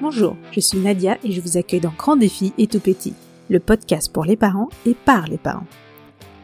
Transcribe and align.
Bonjour, 0.00 0.36
je 0.52 0.60
suis 0.60 0.78
Nadia 0.78 1.18
et 1.24 1.32
je 1.32 1.40
vous 1.40 1.56
accueille 1.56 1.80
dans 1.80 1.92
Grand 1.96 2.16
Défi 2.16 2.52
et 2.58 2.66
Tout 2.66 2.80
Petit, 2.80 3.12
le 3.50 3.58
podcast 3.58 4.12
pour 4.12 4.24
les 4.24 4.36
parents 4.36 4.68
et 4.86 4.94
par 4.94 5.26
les 5.26 5.38
parents. 5.38 5.66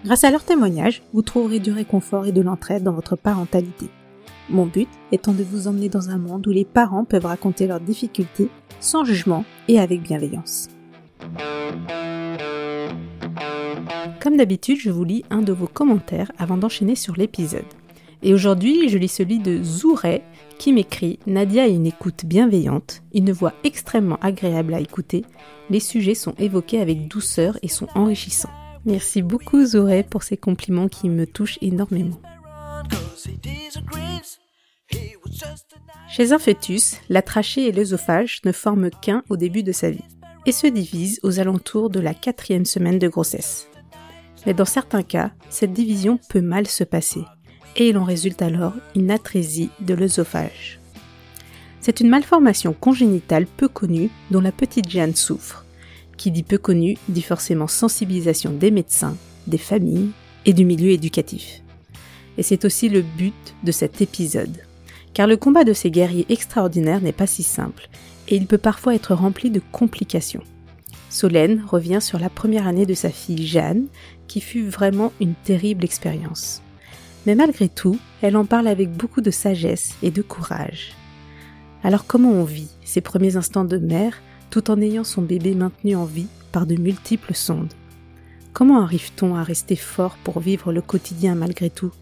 Grâce 0.04 0.24
à 0.24 0.30
leurs 0.30 0.44
témoignages, 0.44 1.02
vous 1.12 1.22
trouverez 1.22 1.60
du 1.60 1.70
réconfort 1.70 2.26
et 2.26 2.32
de 2.32 2.40
l'entraide 2.40 2.82
dans 2.82 2.92
votre 2.92 3.14
parentalité. 3.14 3.86
Mon 4.50 4.66
but 4.66 4.88
étant 5.12 5.32
de 5.32 5.44
vous 5.44 5.68
emmener 5.68 5.88
dans 5.88 6.10
un 6.10 6.18
monde 6.18 6.46
où 6.46 6.50
les 6.50 6.64
parents 6.64 7.04
peuvent 7.04 7.26
raconter 7.26 7.66
leurs 7.66 7.80
difficultés 7.80 8.48
sans 8.80 9.04
jugement 9.04 9.44
et 9.68 9.78
avec 9.78 10.02
bienveillance. 10.02 10.68
Comme 14.20 14.36
d'habitude, 14.36 14.78
je 14.80 14.90
vous 14.90 15.04
lis 15.04 15.24
un 15.30 15.42
de 15.42 15.52
vos 15.52 15.68
commentaires 15.68 16.32
avant 16.38 16.56
d'enchaîner 16.56 16.96
sur 16.96 17.14
l'épisode. 17.16 17.64
Et 18.24 18.34
aujourd'hui, 18.34 18.88
je 18.88 18.98
lis 18.98 19.08
celui 19.08 19.40
de 19.40 19.62
Zouret 19.62 20.22
qui 20.58 20.72
m'écrit 20.72 21.18
Nadia 21.26 21.64
a 21.64 21.66
une 21.66 21.86
écoute 21.86 22.24
bienveillante, 22.24 23.02
une 23.12 23.32
voix 23.32 23.52
extrêmement 23.64 24.18
agréable 24.20 24.74
à 24.74 24.80
écouter, 24.80 25.24
les 25.70 25.80
sujets 25.80 26.14
sont 26.14 26.34
évoqués 26.38 26.80
avec 26.80 27.08
douceur 27.08 27.58
et 27.62 27.68
sont 27.68 27.88
enrichissants. 27.96 28.50
Merci 28.84 29.22
beaucoup 29.22 29.64
Zouret 29.64 30.04
pour 30.04 30.22
ces 30.22 30.36
compliments 30.36 30.86
qui 30.86 31.08
me 31.08 31.26
touchent 31.26 31.58
énormément. 31.62 32.20
Chez 36.08 36.32
un 36.32 36.38
fœtus, 36.38 36.96
la 37.08 37.22
trachée 37.22 37.66
et 37.66 37.72
l'œsophage 37.72 38.40
ne 38.44 38.52
forment 38.52 38.90
qu'un 38.90 39.24
au 39.30 39.36
début 39.36 39.64
de 39.64 39.72
sa 39.72 39.90
vie 39.90 40.04
et 40.46 40.52
se 40.52 40.68
divisent 40.68 41.18
aux 41.24 41.40
alentours 41.40 41.90
de 41.90 41.98
la 41.98 42.14
quatrième 42.14 42.66
semaine 42.66 43.00
de 43.00 43.08
grossesse. 43.08 43.68
Mais 44.46 44.54
dans 44.54 44.64
certains 44.64 45.02
cas, 45.02 45.32
cette 45.50 45.72
division 45.72 46.20
peut 46.28 46.40
mal 46.40 46.68
se 46.68 46.84
passer 46.84 47.24
et 47.76 47.88
il 47.88 47.98
en 47.98 48.04
résulte 48.04 48.42
alors 48.42 48.74
une 48.94 49.10
atrésie 49.10 49.70
de 49.80 49.94
l'œsophage. 49.94 50.80
C'est 51.80 52.00
une 52.00 52.08
malformation 52.08 52.74
congénitale 52.78 53.46
peu 53.46 53.68
connue 53.68 54.10
dont 54.30 54.40
la 54.40 54.52
petite 54.52 54.88
Jeanne 54.88 55.16
souffre. 55.16 55.64
Qui 56.16 56.30
dit 56.30 56.44
peu 56.44 56.58
connue 56.58 56.96
dit 57.08 57.22
forcément 57.22 57.66
sensibilisation 57.66 58.52
des 58.52 58.70
médecins, 58.70 59.16
des 59.46 59.58
familles 59.58 60.10
et 60.46 60.52
du 60.52 60.64
milieu 60.64 60.90
éducatif. 60.90 61.62
Et 62.38 62.42
c'est 62.42 62.64
aussi 62.64 62.88
le 62.88 63.02
but 63.02 63.54
de 63.64 63.72
cet 63.72 64.00
épisode. 64.00 64.56
Car 65.12 65.26
le 65.26 65.36
combat 65.36 65.64
de 65.64 65.72
ces 65.72 65.90
guerriers 65.90 66.26
extraordinaires 66.28 67.02
n'est 67.02 67.12
pas 67.12 67.26
si 67.26 67.42
simple, 67.42 67.88
et 68.28 68.36
il 68.36 68.46
peut 68.46 68.58
parfois 68.58 68.94
être 68.94 69.14
rempli 69.14 69.50
de 69.50 69.60
complications. 69.72 70.44
Solène 71.10 71.64
revient 71.68 72.00
sur 72.00 72.18
la 72.18 72.30
première 72.30 72.66
année 72.66 72.86
de 72.86 72.94
sa 72.94 73.10
fille 73.10 73.46
Jeanne, 73.46 73.86
qui 74.28 74.40
fut 74.40 74.66
vraiment 74.66 75.12
une 75.20 75.34
terrible 75.34 75.84
expérience. 75.84 76.61
Mais 77.26 77.34
malgré 77.34 77.68
tout, 77.68 77.98
elle 78.20 78.36
en 78.36 78.44
parle 78.44 78.66
avec 78.66 78.90
beaucoup 78.90 79.20
de 79.20 79.30
sagesse 79.30 79.96
et 80.02 80.10
de 80.10 80.22
courage. 80.22 80.94
Alors 81.82 82.06
comment 82.06 82.30
on 82.30 82.44
vit 82.44 82.70
ces 82.84 83.00
premiers 83.00 83.36
instants 83.36 83.64
de 83.64 83.78
mère 83.78 84.20
tout 84.50 84.70
en 84.70 84.80
ayant 84.80 85.04
son 85.04 85.22
bébé 85.22 85.54
maintenu 85.54 85.96
en 85.96 86.04
vie 86.04 86.28
par 86.52 86.66
de 86.66 86.76
multiples 86.76 87.34
sondes? 87.34 87.72
Comment 88.52 88.82
arrive-t-on 88.82 89.34
à 89.34 89.42
rester 89.42 89.76
fort 89.76 90.16
pour 90.24 90.40
vivre 90.40 90.72
le 90.72 90.82
quotidien 90.82 91.34
malgré 91.34 91.70
tout? 91.70 91.92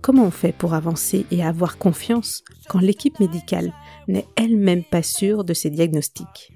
Comment 0.00 0.24
on 0.24 0.30
fait 0.30 0.52
pour 0.52 0.74
avancer 0.74 1.26
et 1.30 1.44
avoir 1.44 1.78
confiance 1.78 2.44
quand 2.68 2.78
l'équipe 2.78 3.18
médicale 3.20 3.72
n'est 4.08 4.26
elle-même 4.36 4.84
pas 4.84 5.02
sûre 5.02 5.44
de 5.44 5.52
ses 5.52 5.70
diagnostics? 5.70 6.52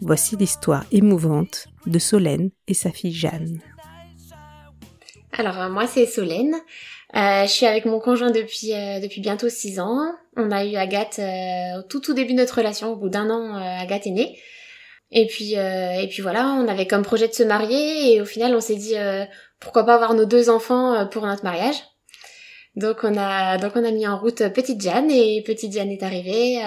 Voici 0.00 0.36
l'histoire 0.36 0.84
émouvante 0.90 1.68
de 1.86 1.98
Solène 1.98 2.50
et 2.66 2.74
sa 2.74 2.90
fille 2.90 3.12
Jeanne. 3.12 3.60
Alors 5.32 5.58
euh, 5.58 5.70
moi 5.70 5.86
c'est 5.86 6.06
Solène, 6.06 6.56
euh, 7.14 7.42
je 7.42 7.50
suis 7.50 7.66
avec 7.66 7.84
mon 7.84 8.00
conjoint 8.00 8.30
depuis 8.30 8.72
euh, 8.72 8.98
depuis 9.00 9.20
bientôt 9.20 9.48
six 9.48 9.80
ans. 9.80 9.98
On 10.36 10.50
a 10.50 10.64
eu 10.64 10.76
Agathe 10.76 11.18
euh, 11.18 11.80
au 11.80 11.82
tout 11.82 12.00
tout 12.00 12.14
début 12.14 12.32
de 12.32 12.38
notre 12.38 12.56
relation. 12.56 12.92
Au 12.92 12.96
bout 12.96 13.10
d'un 13.10 13.28
an, 13.28 13.54
Agathe 13.56 14.06
est 14.06 14.12
née. 14.12 14.38
Et 15.10 15.26
puis 15.26 15.52
et 15.52 16.08
puis 16.10 16.22
voilà, 16.22 16.56
on 16.58 16.68
avait 16.68 16.86
comme 16.86 17.02
projet 17.02 17.28
de 17.28 17.34
se 17.34 17.42
marier 17.42 18.14
et 18.14 18.20
au 18.22 18.24
final 18.24 18.54
on 18.56 18.60
s'est 18.60 18.76
dit 18.76 18.94
pourquoi 19.60 19.84
pas 19.84 19.94
avoir 19.94 20.14
nos 20.14 20.24
deux 20.24 20.48
enfants 20.48 21.06
pour 21.08 21.26
notre 21.26 21.44
mariage. 21.44 21.76
Donc 22.76 23.00
on 23.02 23.18
a 23.18 23.58
donc 23.58 23.72
on 23.76 23.84
a 23.84 23.90
mis 23.90 24.06
en 24.06 24.18
route 24.18 24.48
petite 24.54 24.80
Jeanne 24.80 25.10
et 25.10 25.42
petite 25.42 25.74
Jeanne 25.74 25.90
est 25.90 26.02
arrivée. 26.02 26.62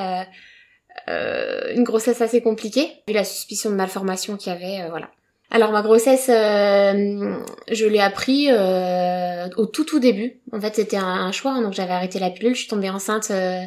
une 1.07 1.83
grossesse 1.83 2.21
assez 2.21 2.41
compliquée 2.41 2.91
vu 3.07 3.15
la 3.15 3.23
suspicion 3.23 3.71
de 3.71 3.75
malformation 3.75 4.37
qu'il 4.37 4.53
y 4.53 4.55
avait. 4.55 4.89
voilà. 4.89 5.09
Alors 5.51 5.71
ma 5.71 5.81
grossesse, 5.81 6.29
euh, 6.29 7.35
je 7.71 7.85
l'ai 7.85 7.99
appris 7.99 8.47
euh, 8.49 9.47
au 9.57 9.65
tout 9.67 9.83
tout 9.83 9.99
début. 9.99 10.41
En 10.51 10.59
fait, 10.59 10.75
c'était 10.75 10.97
un, 10.97 11.31
choix, 11.31 11.51
hein, 11.51 11.61
donc 11.61 11.73
j'avais 11.73 11.93
arrêté 11.93 12.19
la 12.19 12.29
pilule. 12.29 12.55
Je 12.55 12.59
suis 12.61 12.67
tombée 12.67 12.89
enceinte 12.89 13.29
euh, 13.31 13.61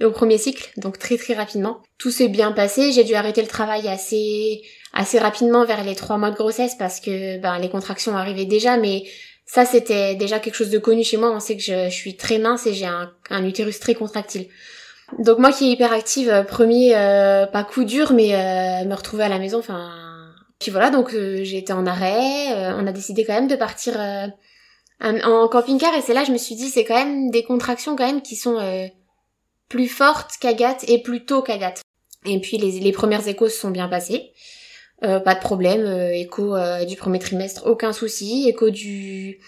au 0.00 0.10
premier 0.10 0.36
cycle, 0.36 0.72
donc 0.78 0.98
très 0.98 1.16
très 1.16 1.34
rapidement. 1.34 1.80
Tout 1.98 2.10
s'est 2.10 2.28
bien 2.28 2.52
passé. 2.52 2.92
J'ai 2.92 3.04
dû 3.04 3.14
arrêter 3.14 3.40
le 3.40 3.48
travail 3.48 3.88
assez 3.88 4.62
assez 4.92 5.18
rapidement 5.18 5.64
vers 5.64 5.84
les 5.84 5.94
trois 5.94 6.18
mois 6.18 6.30
de 6.30 6.36
grossesse 6.36 6.74
parce 6.74 7.00
que 7.00 7.38
ben 7.38 7.58
les 7.58 7.70
contractions 7.70 8.16
arrivaient 8.16 8.44
déjà, 8.44 8.76
mais 8.76 9.04
ça 9.46 9.64
c'était 9.64 10.16
déjà 10.16 10.38
quelque 10.38 10.54
chose 10.56 10.70
de 10.70 10.78
connu 10.78 11.04
chez 11.04 11.16
moi. 11.18 11.30
On 11.30 11.40
sait 11.40 11.56
que 11.56 11.62
je, 11.62 11.88
suis 11.88 12.16
très 12.16 12.38
mince 12.38 12.66
et 12.66 12.74
j'ai 12.74 12.86
un, 12.86 13.10
un, 13.30 13.46
utérus 13.46 13.78
très 13.78 13.94
contractile. 13.94 14.48
Donc 15.18 15.38
moi 15.38 15.52
qui 15.52 15.68
est 15.68 15.72
hyper 15.72 15.92
active, 15.92 16.44
premier 16.48 16.92
pas 17.52 17.64
coup 17.64 17.84
dur, 17.84 18.12
mais 18.12 18.84
me 18.84 18.94
retrouver 18.94 19.24
à 19.24 19.28
la 19.28 19.38
maison, 19.38 19.60
enfin 19.60 20.11
puis 20.62 20.70
voilà, 20.70 20.90
donc 20.90 21.12
euh, 21.12 21.40
j'ai 21.42 21.58
été 21.58 21.72
en 21.72 21.86
arrêt. 21.86 22.52
Euh, 22.52 22.76
on 22.78 22.86
a 22.86 22.92
décidé 22.92 23.24
quand 23.24 23.34
même 23.34 23.48
de 23.48 23.56
partir 23.56 24.00
euh, 24.00 24.28
en 25.00 25.48
camping-car 25.48 25.92
et 25.94 26.00
c'est 26.00 26.14
là 26.14 26.22
je 26.22 26.30
me 26.30 26.38
suis 26.38 26.54
dit 26.54 26.68
c'est 26.68 26.84
quand 26.84 26.94
même 26.94 27.30
des 27.30 27.42
contractions 27.42 27.96
quand 27.96 28.06
même 28.06 28.22
qui 28.22 28.36
sont 28.36 28.58
plus 29.68 29.88
fortes 29.88 30.34
qu'Agathe 30.40 30.84
et 30.88 31.02
plus 31.02 31.24
tôt 31.24 31.42
qu'Agathe. 31.42 31.82
Et 32.24 32.38
puis 32.40 32.56
les, 32.56 32.78
les 32.78 32.92
premières 32.92 33.26
échos 33.26 33.48
se 33.48 33.58
sont 33.58 33.72
bien 33.72 33.88
passées. 33.88 34.32
pas 35.00 35.34
de 35.34 35.40
problème, 35.40 35.84
écho 36.12 36.54
du 36.86 36.94
premier 36.94 37.18
trimestre, 37.18 37.66
aucun 37.66 37.92
souci, 37.92 38.48
écho 38.48 38.70
du 38.70 39.40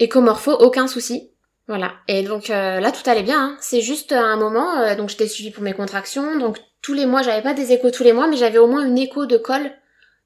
échomorpho, 0.00 0.50
aucun 0.50 0.88
souci. 0.88 1.30
Voilà. 1.68 1.92
Et 2.08 2.24
donc 2.24 2.48
là 2.48 2.90
tout 2.90 3.08
allait 3.08 3.22
bien. 3.22 3.40
Hein. 3.40 3.56
C'est 3.60 3.82
juste 3.82 4.10
un 4.10 4.36
moment, 4.36 4.96
donc 4.96 5.10
j'étais 5.10 5.28
suivie 5.28 5.52
pour 5.52 5.62
mes 5.62 5.74
contractions, 5.74 6.38
donc 6.40 6.58
tous 6.82 6.94
les 6.94 7.06
mois, 7.06 7.22
j'avais 7.22 7.42
pas 7.42 7.54
des 7.54 7.72
échos 7.72 7.92
tous 7.92 8.02
les 8.02 8.12
mois, 8.12 8.26
mais 8.26 8.36
j'avais 8.36 8.58
au 8.58 8.66
moins 8.66 8.84
une 8.84 8.98
écho 8.98 9.26
de 9.26 9.36
col 9.36 9.70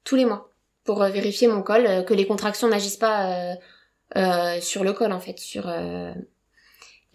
tous 0.03 0.15
les 0.15 0.25
mois 0.25 0.49
pour 0.83 1.01
euh, 1.01 1.09
vérifier 1.09 1.47
mon 1.47 1.61
col, 1.61 1.85
euh, 1.85 2.03
que 2.03 2.13
les 2.13 2.25
contractions 2.25 2.67
n'agissent 2.67 2.97
pas 2.97 3.55
euh, 4.15 4.59
sur 4.61 4.83
le 4.83 4.93
col 4.93 5.11
en 5.11 5.19
fait, 5.19 5.39
sur 5.39 5.71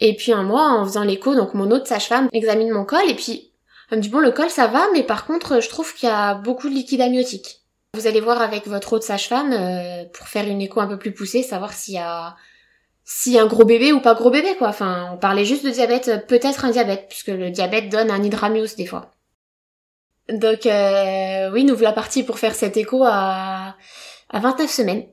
et 0.00 0.14
puis 0.14 0.32
un 0.32 0.42
mois 0.42 0.70
en 0.70 0.84
faisant 0.84 1.04
l'écho, 1.04 1.34
donc 1.34 1.54
mon 1.54 1.70
autre 1.70 1.86
sage-femme 1.86 2.28
examine 2.32 2.70
mon 2.70 2.84
col 2.84 3.08
et 3.08 3.14
puis 3.14 3.52
elle 3.90 3.98
me 3.98 4.02
dit 4.02 4.08
bon 4.08 4.20
le 4.20 4.30
col 4.30 4.50
ça 4.50 4.66
va, 4.66 4.86
mais 4.92 5.02
par 5.02 5.26
contre 5.26 5.60
je 5.60 5.68
trouve 5.68 5.94
qu'il 5.94 6.08
y 6.08 6.12
a 6.12 6.34
beaucoup 6.34 6.68
de 6.68 6.74
liquide 6.74 7.00
amniotique. 7.00 7.62
Vous 7.94 8.06
allez 8.06 8.20
voir 8.20 8.42
avec 8.42 8.66
votre 8.66 8.92
autre 8.92 9.04
sage-femme 9.04 9.54
pour 10.12 10.28
faire 10.28 10.46
une 10.46 10.60
écho 10.60 10.80
un 10.80 10.86
peu 10.86 10.98
plus 10.98 11.12
poussée, 11.12 11.42
savoir 11.42 11.72
s'il 11.72 11.94
y 11.94 11.98
a 11.98 12.36
un 13.40 13.46
gros 13.46 13.64
bébé 13.64 13.92
ou 13.92 14.00
pas 14.00 14.14
gros 14.14 14.30
bébé 14.30 14.56
quoi. 14.56 14.68
Enfin, 14.68 15.10
on 15.14 15.16
parlait 15.16 15.44
juste 15.44 15.64
de 15.64 15.70
diabète, 15.70 16.26
peut-être 16.26 16.64
un 16.64 16.70
diabète, 16.70 17.06
puisque 17.08 17.28
le 17.28 17.50
diabète 17.50 17.88
donne 17.88 18.10
un 18.10 18.22
hydramios 18.22 18.76
des 18.76 18.86
fois. 18.86 19.12
Donc 20.28 20.66
euh, 20.66 21.50
oui, 21.52 21.64
nous 21.64 21.74
voilà 21.74 21.92
partis 21.92 22.22
pour 22.22 22.38
faire 22.38 22.54
cet 22.54 22.76
écho 22.76 23.02
à, 23.04 23.76
à 24.28 24.40
29 24.40 24.70
semaines. 24.70 25.06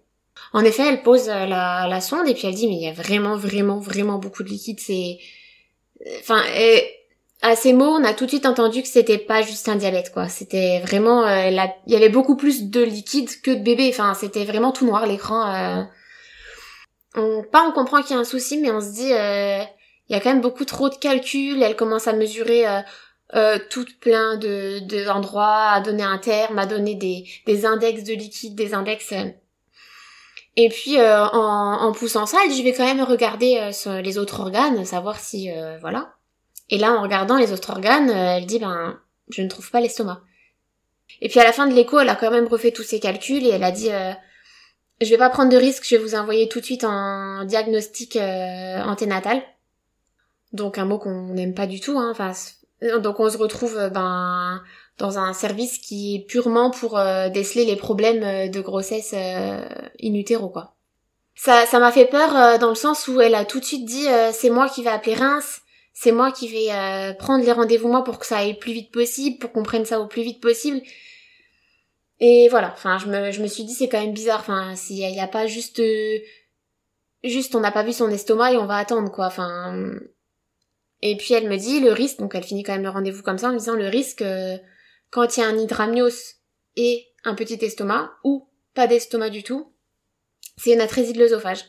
En 0.54 0.64
effet, 0.64 0.84
elle 0.88 1.04
pose 1.04 1.28
la, 1.28 1.88
la 1.88 2.02
sonde 2.02 2.28
et 2.28 2.34
puis 2.34 2.48
elle 2.48 2.56
dit 2.56 2.68
mais 2.68 2.76
il 2.76 2.84
y 2.84 2.88
a 2.88 2.94
vraiment 2.94 3.38
vraiment 3.38 3.80
vraiment 3.80 4.18
beaucoup 4.18 4.44
de 4.44 4.50
liquide. 4.50 4.80
C'est, 4.80 5.18
enfin, 6.20 6.42
à 7.42 7.56
ces 7.56 7.74
mots, 7.74 7.86
on 7.86 8.04
a 8.04 8.14
tout 8.14 8.26
de 8.26 8.30
suite 8.30 8.46
entendu 8.46 8.82
que 8.82 8.88
c'était 8.88 9.18
pas 9.18 9.42
juste 9.42 9.70
un 9.70 9.76
diabète 9.76 10.12
quoi. 10.12 10.28
C'était 10.30 10.80
vraiment, 10.80 11.24
euh, 11.28 11.50
il 11.50 11.94
y 11.94 11.96
avait 11.96 12.10
beaucoup 12.10 12.36
plus 12.36 12.70
de 12.70 12.82
liquide 12.82 13.30
que 13.42 13.52
de 13.52 13.62
bébé. 13.62 13.90
Enfin, 13.90 14.14
c'était 14.14 14.46
vraiment 14.46 14.72
tout 14.72 14.86
noir 14.86 15.06
l'écran. 15.06 15.54
Euh... 15.54 15.84
On, 17.16 17.44
pas 17.44 17.66
on 17.68 17.72
comprend 17.72 18.02
qu'il 18.02 18.16
y 18.16 18.18
a 18.18 18.22
un 18.22 18.26
souci, 18.26 18.58
mais 18.58 18.72
on 18.72 18.82
se 18.82 18.92
dit 18.94 19.14
euh, 19.14 19.64
il 20.10 20.14
y 20.14 20.16
a 20.16 20.20
quand 20.20 20.32
même 20.32 20.42
beaucoup 20.42 20.66
trop 20.66 20.90
de 20.90 20.96
calculs. 20.96 21.62
Elle 21.62 21.76
commence 21.76 22.08
à 22.08 22.14
mesurer 22.14 22.66
euh, 23.36 23.56
euh, 23.56 23.60
tout 23.70 23.86
plein 24.00 24.38
de 24.38 24.80
d'endroits 24.80 25.72
à 25.72 25.82
donner 25.82 26.04
un 26.04 26.18
terme, 26.18 26.60
à 26.60 26.66
donner 26.66 26.96
des, 26.96 27.26
des 27.46 27.66
index 27.66 28.04
de 28.04 28.14
liquide, 28.14 28.56
des 28.56 28.74
index. 28.74 29.12
Euh. 29.12 29.30
Et 30.56 30.70
puis 30.70 30.98
euh, 31.00 31.26
en, 31.26 31.82
en, 31.82 31.92
poussant 31.92 32.26
ça, 32.26 32.38
je 32.50 32.64
vais 32.64 32.74
quand 32.74 32.86
même 32.86 33.04
regarder 33.04 33.72
euh, 33.88 34.02
les 34.02 34.18
autres 34.18 34.40
organes, 34.40 34.86
savoir 34.86 35.20
si 35.20 35.50
voilà. 35.82 36.14
Et 36.70 36.78
là, 36.78 36.94
en 36.94 37.02
regardant 37.02 37.38
les 37.38 37.52
autres 37.52 37.70
organes, 37.72 38.10
elle 38.10 38.46
dit 38.46 38.60
ben 38.60 39.00
je 39.30 39.42
ne 39.42 39.50
trouve 39.50 39.70
pas 39.70 39.82
l'estomac. 39.82 40.22
Et 41.22 41.30
puis 41.30 41.40
à 41.40 41.44
la 41.44 41.54
fin 41.54 41.68
de 41.68 41.74
l'écho, 41.74 42.00
elle 42.00 42.10
a 42.10 42.16
quand 42.16 42.32
même 42.32 42.48
refait 42.48 42.72
tous 42.72 42.84
ses 42.84 43.00
calculs 43.00 43.46
et 43.46 43.50
elle 43.50 43.64
a 43.64 43.72
dit 43.72 43.90
je 45.02 45.10
vais 45.10 45.18
pas 45.18 45.30
prendre 45.30 45.52
de 45.52 45.58
risque, 45.58 45.86
je 45.86 45.98
vais 45.98 46.02
vous 46.02 46.16
envoyer 46.16 46.48
tout 46.48 46.60
de 46.60 46.66
suite 46.66 46.84
en 46.84 47.44
diagnostic 47.44 48.18
anténatal. 48.18 49.44
Donc 50.56 50.78
un 50.78 50.86
mot 50.86 50.98
qu'on 50.98 51.34
n'aime 51.34 51.54
pas 51.54 51.68
du 51.68 51.82
tout, 51.82 52.00
hein. 52.00 52.10
Enfin, 52.12 52.32
euh, 52.32 52.65
donc 53.02 53.20
on 53.20 53.30
se 53.30 53.38
retrouve 53.38 53.78
euh, 53.78 53.90
ben 53.90 54.62
dans 54.98 55.20
un 55.20 55.34
service 55.34 55.78
qui 55.78 56.16
est 56.16 56.26
purement 56.26 56.72
pour 56.72 56.98
euh, 56.98 57.30
déceler 57.30 57.66
les 57.66 57.76
problèmes 57.76 58.50
de 58.50 58.62
grossesse 58.62 59.14
in 59.14 60.14
utero 60.14 60.50
quoi. 60.50 60.76
Ça, 61.38 61.66
ça 61.66 61.80
m'a 61.80 61.92
fait 61.92 62.06
peur 62.06 62.60
dans 62.60 62.70
le 62.70 62.76
sens 62.76 63.10
où 63.10 63.20
elle 63.20 63.36
a 63.36 63.44
tout 63.44 63.60
de 63.60 63.66
suite 63.66 63.86
dit 63.86 64.08
c'est 64.32 64.50
moi 64.50 64.70
qui 64.70 64.84
vais 64.84 64.90
appeler 64.90 65.16
Reims, 65.16 65.64
c'est 65.94 66.14
moi 66.14 66.32
qui 66.32 66.48
vais 66.48 67.14
prendre 67.20 67.44
les 67.44 67.52
rendez-vous 67.52 67.90
moi 67.90 68.06
pour 68.06 68.20
que 68.20 68.26
ça 68.26 68.38
aille 68.38 68.58
plus 68.58 68.72
vite 68.72 68.94
possible, 68.94 69.38
pour 69.40 69.52
qu'on 69.52 69.64
prenne 69.64 69.84
ça 69.84 70.00
au 70.00 70.08
plus 70.08 70.22
vite 70.22 70.42
possible. 70.42 70.82
Et 72.20 72.48
voilà, 72.50 72.72
enfin, 72.72 72.98
je 72.98 73.08
me, 73.08 73.32
je 73.32 73.42
me 73.42 73.48
suis 73.48 73.66
dit 73.66 73.74
c'est 73.74 73.90
quand 73.90 74.00
même 74.00 74.14
bizarre, 74.14 74.40
enfin, 74.40 74.76
s'il 74.76 74.98
y, 74.98 75.20
a 75.20 75.28
pas 75.28 75.48
juste, 75.48 75.80
euh, 75.80 76.20
juste 77.24 77.56
on 77.56 77.60
n'a 77.60 77.72
pas 77.72 77.84
vu 77.84 77.92
son 77.92 78.10
estomac 78.10 78.54
et 78.54 78.58
on 78.58 78.66
va 78.66 78.78
attendre 78.78 79.12
quoi, 79.12 79.28
enfin. 79.28 79.94
Et 81.02 81.18
puis 81.18 81.34
elle 81.34 81.50
me 81.50 81.58
dit 81.58 81.80
le 81.80 81.92
risque, 81.92 82.20
donc 82.20 82.36
elle 82.36 82.44
finit 82.44 82.64
quand 82.64 82.74
même 82.74 82.84
le 82.84 82.90
rendez-vous 82.90 83.22
comme 83.22 83.38
ça 83.38 83.50
en 83.50 83.54
me 83.54 83.60
disant 83.60 83.76
le 83.76 83.88
risque 83.88 84.22
euh, 84.22 84.58
quand 85.10 85.38
il 85.38 85.42
y 85.42 85.44
a 85.44 85.48
un 85.48 85.58
hydramios 85.58 86.36
et 86.76 87.06
un 87.24 87.36
petit 87.36 87.64
estomac 87.64 88.12
ou 88.24 88.48
pas 88.74 88.88
d'estomac 88.88 89.30
du 89.30 89.44
tout, 89.44 89.72
c'est 90.58 90.74
une 90.74 90.82
atrésie 90.82 91.14
de 91.14 91.20
l'œsophage. 91.20 91.66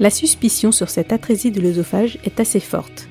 La 0.00 0.10
suspicion 0.10 0.72
sur 0.72 0.90
cette 0.90 1.12
atrésie 1.12 1.52
de 1.52 1.60
l'œsophage 1.60 2.18
est 2.24 2.40
assez 2.40 2.60
forte, 2.60 3.06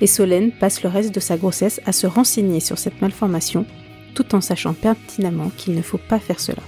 et 0.00 0.06
Solène 0.06 0.52
passe 0.52 0.82
le 0.82 0.88
reste 0.88 1.12
de 1.12 1.20
sa 1.20 1.36
grossesse 1.36 1.80
à 1.84 1.92
se 1.92 2.06
renseigner 2.06 2.60
sur 2.60 2.78
cette 2.78 3.00
malformation 3.00 3.66
tout 4.14 4.34
en 4.34 4.40
sachant 4.40 4.74
pertinemment 4.74 5.50
qu'il 5.56 5.74
ne 5.74 5.82
faut 5.82 5.98
pas 5.98 6.18
faire 6.18 6.40
cela. 6.40 6.62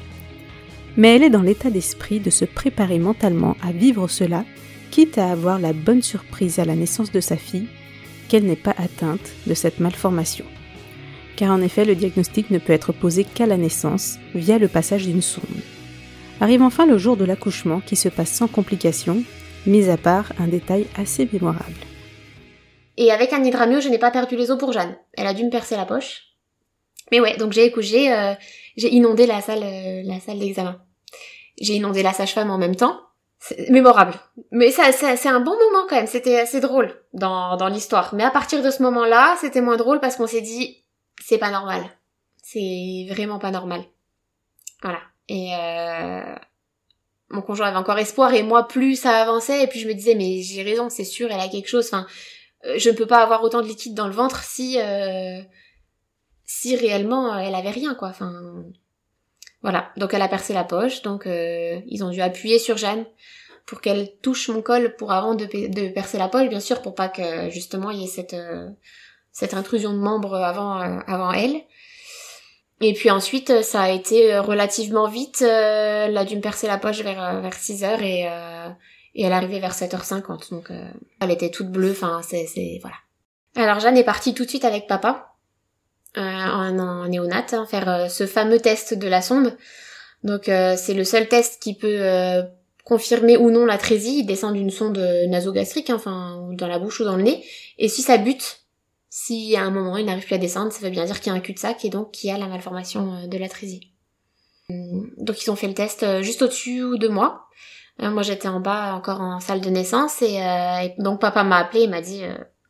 Mais 0.96 1.14
elle 1.14 1.22
est 1.22 1.30
dans 1.30 1.42
l'état 1.42 1.70
d'esprit 1.70 2.20
de 2.20 2.30
se 2.30 2.44
préparer 2.44 2.98
mentalement 2.98 3.56
à 3.62 3.72
vivre 3.72 4.08
cela, 4.08 4.44
quitte 4.90 5.19
à 5.19 5.31
avoir 5.31 5.58
la 5.58 5.72
bonne 5.72 6.02
surprise 6.02 6.58
à 6.58 6.64
la 6.64 6.75
naissance 6.75 7.12
de 7.12 7.20
sa 7.20 7.37
fille 7.37 7.69
qu'elle 8.28 8.44
n'est 8.44 8.56
pas 8.56 8.75
atteinte 8.76 9.32
de 9.46 9.54
cette 9.54 9.81
malformation. 9.81 10.44
Car 11.37 11.52
en 11.52 11.62
effet, 11.62 11.84
le 11.84 11.94
diagnostic 11.94 12.50
ne 12.50 12.58
peut 12.58 12.72
être 12.72 12.92
posé 12.92 13.25
qu'à 13.25 13.46
la 13.46 13.56
naissance, 13.56 14.19
via 14.34 14.58
le 14.58 14.69
passage 14.69 15.06
d'une 15.06 15.22
sonde. 15.22 15.44
Arrive 16.40 16.62
enfin 16.62 16.87
le 16.87 16.98
jour 16.98 17.16
de 17.16 17.25
l'accouchement 17.25 17.81
qui 17.81 17.96
se 17.96 18.08
passe 18.08 18.31
sans 18.31 18.48
complications, 18.48 19.22
mis 19.66 19.88
à 19.88 19.96
part 19.96 20.32
un 20.38 20.48
détail 20.48 20.87
assez 20.96 21.28
mémorable. 21.32 21.75
Et 22.96 23.10
avec 23.10 23.32
un 23.32 23.43
hydramio, 23.43 23.81
je 23.81 23.88
n'ai 23.88 23.98
pas 23.98 24.10
perdu 24.10 24.36
les 24.36 24.50
os 24.50 24.58
pour 24.58 24.72
Jeanne. 24.72 24.96
Elle 25.16 25.26
a 25.26 25.34
dû 25.34 25.44
me 25.44 25.50
percer 25.50 25.76
la 25.76 25.86
poche. 25.86 26.22
Mais 27.10 27.20
ouais, 27.20 27.36
donc 27.36 27.52
j'ai 27.52 27.72
euh, 28.12 28.34
j'ai 28.76 28.94
inondé 28.94 29.26
la 29.26 29.40
salle 29.40 29.62
euh, 29.62 30.02
la 30.04 30.20
salle 30.20 30.38
d'examen. 30.38 30.81
J'ai 31.60 31.75
inondé 31.75 32.02
la 32.02 32.12
sage-femme 32.12 32.50
en 32.50 32.58
même 32.58 32.76
temps. 32.76 33.00
Mémorable. 33.70 34.14
Mais 34.50 34.70
ça, 34.70 34.92
c'est 34.92 35.28
un 35.28 35.40
bon 35.40 35.56
moment 35.58 35.87
quand 35.88 35.96
même. 35.96 36.06
C'était 36.06 36.38
assez 36.40 36.60
drôle 36.60 36.94
dans, 37.14 37.56
dans 37.56 37.69
l'histoire. 37.69 38.14
Mais 38.14 38.25
à 38.25 38.31
partir 38.31 38.62
de 38.62 38.70
ce 38.70 38.82
moment-là, 38.82 39.37
c'était 39.40 39.62
moins 39.62 39.78
drôle 39.78 39.98
parce 40.00 40.16
qu'on 40.16 40.26
s'est 40.26 40.42
dit, 40.42 40.84
c'est 41.22 41.38
pas 41.38 41.50
normal. 41.50 41.82
C'est 42.42 43.06
vraiment 43.08 43.38
pas 43.38 43.50
normal. 43.50 43.82
Voilà. 44.82 45.00
Et 45.28 45.54
euh, 45.54 46.34
mon 47.31 47.42
conjoint 47.42 47.69
avait 47.69 47.76
encore 47.76 47.98
espoir 47.98 48.34
et 48.34 48.42
moi 48.42 48.66
plus 48.66 48.96
ça 48.96 49.22
avançait 49.22 49.62
et 49.62 49.66
puis 49.66 49.78
je 49.78 49.88
me 49.88 49.94
disais 49.94 50.14
mais 50.16 50.43
j'ai 50.43 50.62
raison, 50.62 50.90
c'est 50.90 51.04
sûr, 51.04 51.31
elle 51.31 51.40
a 51.40 51.48
quelque 51.48 51.69
chose. 51.69 51.86
Enfin, 51.86 52.06
euh, 52.66 52.78
je 52.78 52.90
ne 52.90 52.94
peux 52.96 53.06
pas 53.06 53.22
avoir 53.22 53.43
autant 53.43 53.62
de 53.62 53.66
liquide 53.66 53.94
dans 53.94 54.08
le 54.08 54.12
ventre 54.12 54.43
si 54.43 54.78
euh, 54.81 55.40
si 56.44 56.76
réellement 56.76 57.34
euh, 57.34 57.38
elle 57.38 57.54
avait 57.54 57.70
rien 57.70 57.94
quoi. 57.94 58.08
Enfin 58.08 58.64
voilà, 59.62 59.90
donc 59.96 60.14
elle 60.14 60.22
a 60.22 60.28
percé 60.28 60.54
la 60.54 60.64
poche, 60.64 61.02
donc 61.02 61.26
euh, 61.26 61.80
ils 61.86 62.02
ont 62.02 62.10
dû 62.10 62.22
appuyer 62.22 62.58
sur 62.58 62.78
Jeanne 62.78 63.04
pour 63.66 63.80
qu'elle 63.80 64.10
touche 64.22 64.48
mon 64.48 64.62
col 64.62 64.96
pour 64.96 65.12
avant 65.12 65.34
de, 65.34 65.44
percer 65.92 66.18
la 66.18 66.28
poche, 66.28 66.48
bien 66.48 66.60
sûr, 66.60 66.80
pour 66.80 66.94
pas 66.94 67.08
que 67.08 67.50
justement 67.50 67.90
il 67.90 68.00
y 68.00 68.04
ait 68.04 68.08
cette 68.08 68.34
euh, 68.34 68.70
cette 69.32 69.54
intrusion 69.54 69.92
de 69.92 69.98
membres 69.98 70.34
avant 70.34 70.72
avant 71.06 71.32
elle. 71.32 71.60
Et 72.80 72.94
puis 72.94 73.10
ensuite, 73.10 73.62
ça 73.62 73.82
a 73.82 73.90
été 73.90 74.38
relativement 74.38 75.06
vite. 75.06 75.42
elle 75.42 76.16
a 76.16 76.24
dû 76.24 76.36
me 76.36 76.40
percer 76.40 76.66
la 76.66 76.78
poche 76.78 77.02
vers 77.02 77.40
vers 77.42 77.54
6 77.54 77.84
heures 77.84 78.02
et 78.02 78.22
et 79.14 79.22
elle 79.24 79.32
est 79.32 79.34
arrivée 79.34 79.60
vers 79.60 79.74
7h50. 79.74 80.50
Donc 80.50 80.72
elle 81.20 81.30
était 81.30 81.50
toute 81.50 81.70
bleue. 81.70 81.92
Enfin, 81.92 82.22
c'est 82.26 82.78
voilà. 82.80 82.96
Alors 83.54 83.78
Jeanne 83.78 83.98
est 83.98 84.04
partie 84.04 84.34
tout 84.34 84.44
de 84.44 84.48
suite 84.48 84.64
avec 84.64 84.86
papa 84.86 85.30
euh, 86.16 86.20
en, 86.20 87.06
néonat, 87.06 87.46
hein, 87.52 87.66
faire 87.66 87.88
euh, 87.88 88.08
ce 88.08 88.26
fameux 88.26 88.58
test 88.58 88.94
de 88.94 89.06
la 89.06 89.22
sonde. 89.22 89.56
Donc 90.24 90.48
euh, 90.48 90.74
c'est 90.76 90.94
le 90.94 91.04
seul 91.04 91.28
test 91.28 91.62
qui 91.62 91.76
peut 91.76 92.02
confirmer 92.84 93.36
ou 93.36 93.50
non 93.50 93.64
la 93.64 93.78
trésie. 93.78 94.20
Il 94.20 94.26
descend 94.26 94.54
d'une 94.54 94.70
sonde 94.70 94.98
nasogastrique, 95.28 95.88
hein, 95.88 95.94
enfin 95.94 96.48
dans 96.52 96.66
la 96.66 96.80
bouche 96.80 97.00
ou 97.00 97.04
dans 97.04 97.16
le 97.16 97.22
nez. 97.22 97.44
Et 97.78 97.88
si 97.88 98.02
ça 98.02 98.18
bute, 98.18 98.60
si 99.08 99.56
à 99.56 99.62
un 99.62 99.70
moment 99.70 99.96
il 99.96 100.06
n'arrive 100.06 100.24
plus 100.24 100.34
à 100.34 100.38
descendre, 100.38 100.72
ça 100.72 100.80
veut 100.80 100.90
bien 100.90 101.04
dire 101.04 101.20
qu'il 101.20 101.32
y 101.32 101.34
a 101.34 101.38
un 101.38 101.40
cul-de-sac 101.40 101.84
et 101.84 101.90
donc 101.90 102.10
qu'il 102.10 102.28
y 102.28 102.32
a 102.32 102.38
la 102.38 102.48
malformation 102.48 103.28
de 103.28 103.38
la 103.38 103.48
trésie. 103.48 103.92
Hum, 104.68 105.10
donc 105.16 105.42
ils 105.42 105.50
ont 105.50 105.56
fait 105.56 105.68
le 105.68 105.74
test 105.74 106.22
juste 106.22 106.42
au-dessus 106.42 106.98
de 106.98 107.06
moi. 107.06 107.46
moi 108.00 108.22
j'étais 108.22 108.48
en 108.48 108.60
bas 108.60 108.94
encore 108.94 109.20
en 109.20 109.38
salle 109.38 109.60
de 109.60 109.70
naissance 109.70 110.22
et, 110.22 110.40
donc 110.98 111.20
papa 111.20 111.44
m'a 111.44 111.58
appelé 111.58 111.82
et 111.82 111.88
m'a 111.88 112.00
dit 112.00 112.22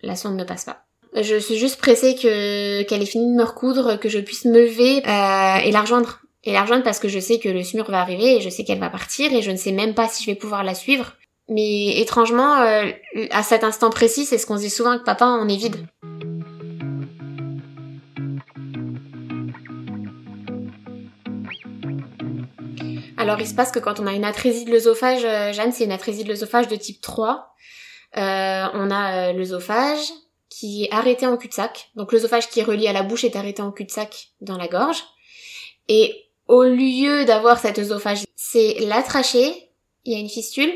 la 0.02 0.14
sonde 0.14 0.36
ne 0.36 0.44
passe 0.44 0.66
pas. 0.66 0.84
Je 1.14 1.36
suis 1.40 1.58
juste 1.58 1.80
pressée 1.80 2.14
que 2.14 2.82
qu'elle 2.82 3.02
ait 3.02 3.06
fini 3.06 3.26
de 3.26 3.36
me 3.36 3.42
recoudre, 3.42 3.98
que 3.98 4.08
je 4.08 4.20
puisse 4.20 4.44
me 4.44 4.60
lever 4.60 4.98
euh, 4.98 5.66
et 5.66 5.72
la 5.72 5.80
rejoindre. 5.80 6.20
Et 6.44 6.52
la 6.52 6.62
rejoindre 6.62 6.84
parce 6.84 7.00
que 7.00 7.08
je 7.08 7.18
sais 7.18 7.38
que 7.38 7.48
le 7.48 7.62
SMUR 7.64 7.90
va 7.90 8.00
arriver 8.00 8.36
et 8.36 8.40
je 8.40 8.48
sais 8.48 8.64
qu'elle 8.64 8.78
va 8.78 8.90
partir 8.90 9.32
et 9.32 9.42
je 9.42 9.50
ne 9.50 9.56
sais 9.56 9.72
même 9.72 9.94
pas 9.94 10.08
si 10.08 10.22
je 10.22 10.30
vais 10.30 10.36
pouvoir 10.36 10.62
la 10.62 10.74
suivre. 10.74 11.16
Mais 11.48 11.98
étrangement, 12.00 12.60
euh, 12.60 12.92
à 13.32 13.42
cet 13.42 13.64
instant 13.64 13.90
précis, 13.90 14.24
c'est 14.24 14.38
ce 14.38 14.46
qu'on 14.46 14.54
dit 14.54 14.70
souvent 14.70 14.98
que 14.98 15.02
papa, 15.02 15.26
on 15.26 15.48
est 15.48 15.56
vide. 15.56 15.84
Alors 23.18 23.38
il 23.40 23.46
se 23.46 23.54
passe 23.54 23.72
que 23.72 23.80
quand 23.80 23.98
on 23.98 24.06
a 24.06 24.12
une 24.12 24.24
atrésie 24.24 24.64
de 24.64 24.70
l'œsophage, 24.70 25.24
euh, 25.24 25.52
Jeanne, 25.52 25.72
c'est 25.72 25.84
une 25.84 25.92
atrésie 25.92 26.22
de 26.22 26.28
l'œsophage 26.28 26.68
de 26.68 26.76
type 26.76 27.00
3. 27.00 27.52
on 28.14 28.90
a 28.90 29.32
l'œsophage, 29.32 30.08
qui 30.60 30.84
est 30.84 30.92
arrêté 30.92 31.26
en 31.26 31.38
cul-de-sac. 31.38 31.90
Donc 31.96 32.12
l'œsophage 32.12 32.50
qui 32.50 32.60
est 32.60 32.64
relié 32.64 32.86
à 32.86 32.92
la 32.92 33.02
bouche 33.02 33.24
est 33.24 33.34
arrêté 33.34 33.62
en 33.62 33.72
cul-de-sac 33.72 34.28
dans 34.42 34.58
la 34.58 34.68
gorge. 34.68 35.02
Et 35.88 36.26
au 36.48 36.64
lieu 36.64 37.24
d'avoir 37.24 37.58
cet 37.58 37.78
œsophage, 37.78 38.24
c'est 38.36 38.74
la 38.80 39.02
trachée, 39.02 39.70
il 40.04 40.12
y 40.12 40.16
a 40.16 40.18
une 40.18 40.28
fistule 40.28 40.70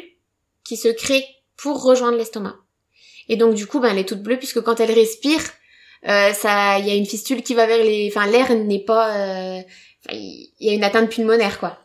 qui 0.65 0.79
se 0.79 0.89
crée 0.89 1.27
pour 1.59 1.83
rejoindre 1.83 2.17
l'estomac. 2.17 2.57
Et 3.29 3.37
donc 3.37 3.55
du 3.55 3.67
coup, 3.67 3.79
ben, 3.79 3.91
elle 3.91 3.99
est 3.99 4.09
toute 4.09 4.23
bleue 4.23 4.39
puisque 4.39 4.63
quand 4.63 4.81
elle 4.81 4.91
respire, 4.91 5.43
euh, 6.09 6.33
ça, 6.33 6.79
il 6.79 6.87
y 6.87 6.91
a 6.91 6.95
une 6.95 7.05
fistule 7.05 7.43
qui 7.43 7.53
va 7.53 7.67
vers 7.67 7.85
les, 7.85 8.11
enfin 8.11 8.27
l'air 8.27 8.55
n'est 8.55 8.85
pas, 8.85 9.59
euh, 9.59 9.63
il 10.11 10.51
y 10.61 10.71
a 10.71 10.73
une 10.73 10.85
atteinte 10.85 11.11
pulmonaire 11.11 11.61
quoi. 11.61 11.79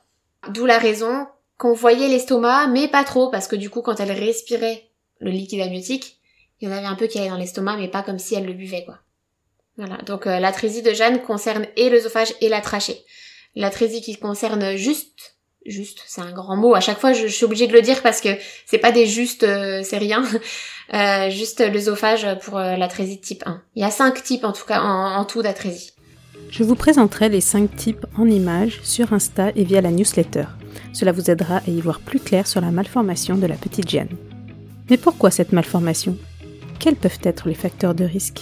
D'où 0.47 0.65
la 0.65 0.77
raison 0.77 1.27
qu'on 1.57 1.73
voyait 1.73 2.07
l'estomac, 2.07 2.67
mais 2.67 2.87
pas 2.87 3.03
trop 3.03 3.29
parce 3.29 3.49
que 3.49 3.57
du 3.57 3.69
coup, 3.69 3.81
quand 3.81 3.99
elle 3.99 4.13
respirait 4.13 4.89
le 5.19 5.31
liquide 5.31 5.59
amniotique, 5.59 6.18
il 6.61 6.69
y 6.69 6.71
en 6.71 6.75
avait 6.75 6.85
un 6.85 6.95
peu 6.95 7.07
qui 7.07 7.19
allait 7.19 7.29
dans 7.29 7.37
l'estomac, 7.37 7.77
mais 7.77 7.87
pas 7.87 8.03
comme 8.03 8.19
si 8.19 8.35
elle 8.35 8.45
le 8.45 8.53
buvait, 8.53 8.83
quoi. 8.85 8.99
Voilà. 9.77 9.97
Donc 10.05 10.27
euh, 10.27 10.39
de 10.39 10.93
Jeanne 10.93 11.21
concerne 11.21 11.65
et 11.77 11.89
l'œsophage 11.89 12.33
et 12.41 12.49
la 12.49 12.61
trachée. 12.61 13.01
L'atrésie 13.55 14.01
qui 14.01 14.17
concerne 14.17 14.75
juste, 14.75 15.37
juste, 15.65 15.99
c'est 16.05 16.21
un 16.21 16.31
grand 16.31 16.55
mot. 16.55 16.75
À 16.75 16.79
chaque 16.79 16.99
fois, 16.99 17.13
je, 17.13 17.27
suis 17.27 17.45
obligée 17.45 17.67
de 17.67 17.73
le 17.73 17.81
dire 17.81 18.01
parce 18.01 18.21
que 18.21 18.29
c'est 18.65 18.77
pas 18.77 18.91
des 18.91 19.05
justes, 19.05 19.43
euh, 19.43 19.81
c'est 19.83 19.97
rien. 19.97 20.23
euh, 20.93 21.29
juste 21.29 21.61
l'œsophage 21.61 22.27
pour 22.41 22.57
euh, 22.57 22.75
l'atrésie 22.75 23.19
type 23.19 23.43
1. 23.45 23.61
Il 23.75 23.81
y 23.81 23.85
a 23.85 23.91
cinq 23.91 24.23
types 24.23 24.43
en 24.43 24.51
tout 24.51 24.65
cas. 24.65 24.81
Je 26.49 26.63
vous 26.63 26.75
présenterai 26.75 27.29
les 27.29 27.41
cinq 27.41 27.75
types 27.75 28.05
en 28.17 28.27
images 28.27 28.79
sur 28.83 29.13
Insta 29.13 29.51
et 29.55 29.63
via 29.63 29.81
la 29.81 29.91
newsletter. 29.91 30.45
Cela 30.93 31.11
vous 31.11 31.29
aidera 31.29 31.57
à 31.57 31.69
y 31.69 31.79
voir 31.79 31.99
plus 31.99 32.19
clair 32.19 32.47
sur 32.47 32.61
la 32.61 32.71
malformation 32.71 33.35
de 33.35 33.45
la 33.45 33.55
petite 33.55 33.89
Jeanne. 33.89 34.09
Mais 34.89 34.97
pourquoi 34.97 35.29
cette 35.29 35.51
malformation? 35.51 36.17
Quels 36.79 36.95
peuvent 36.95 37.19
être 37.23 37.47
les 37.47 37.55
facteurs 37.55 37.93
de 37.93 38.05
risque? 38.05 38.41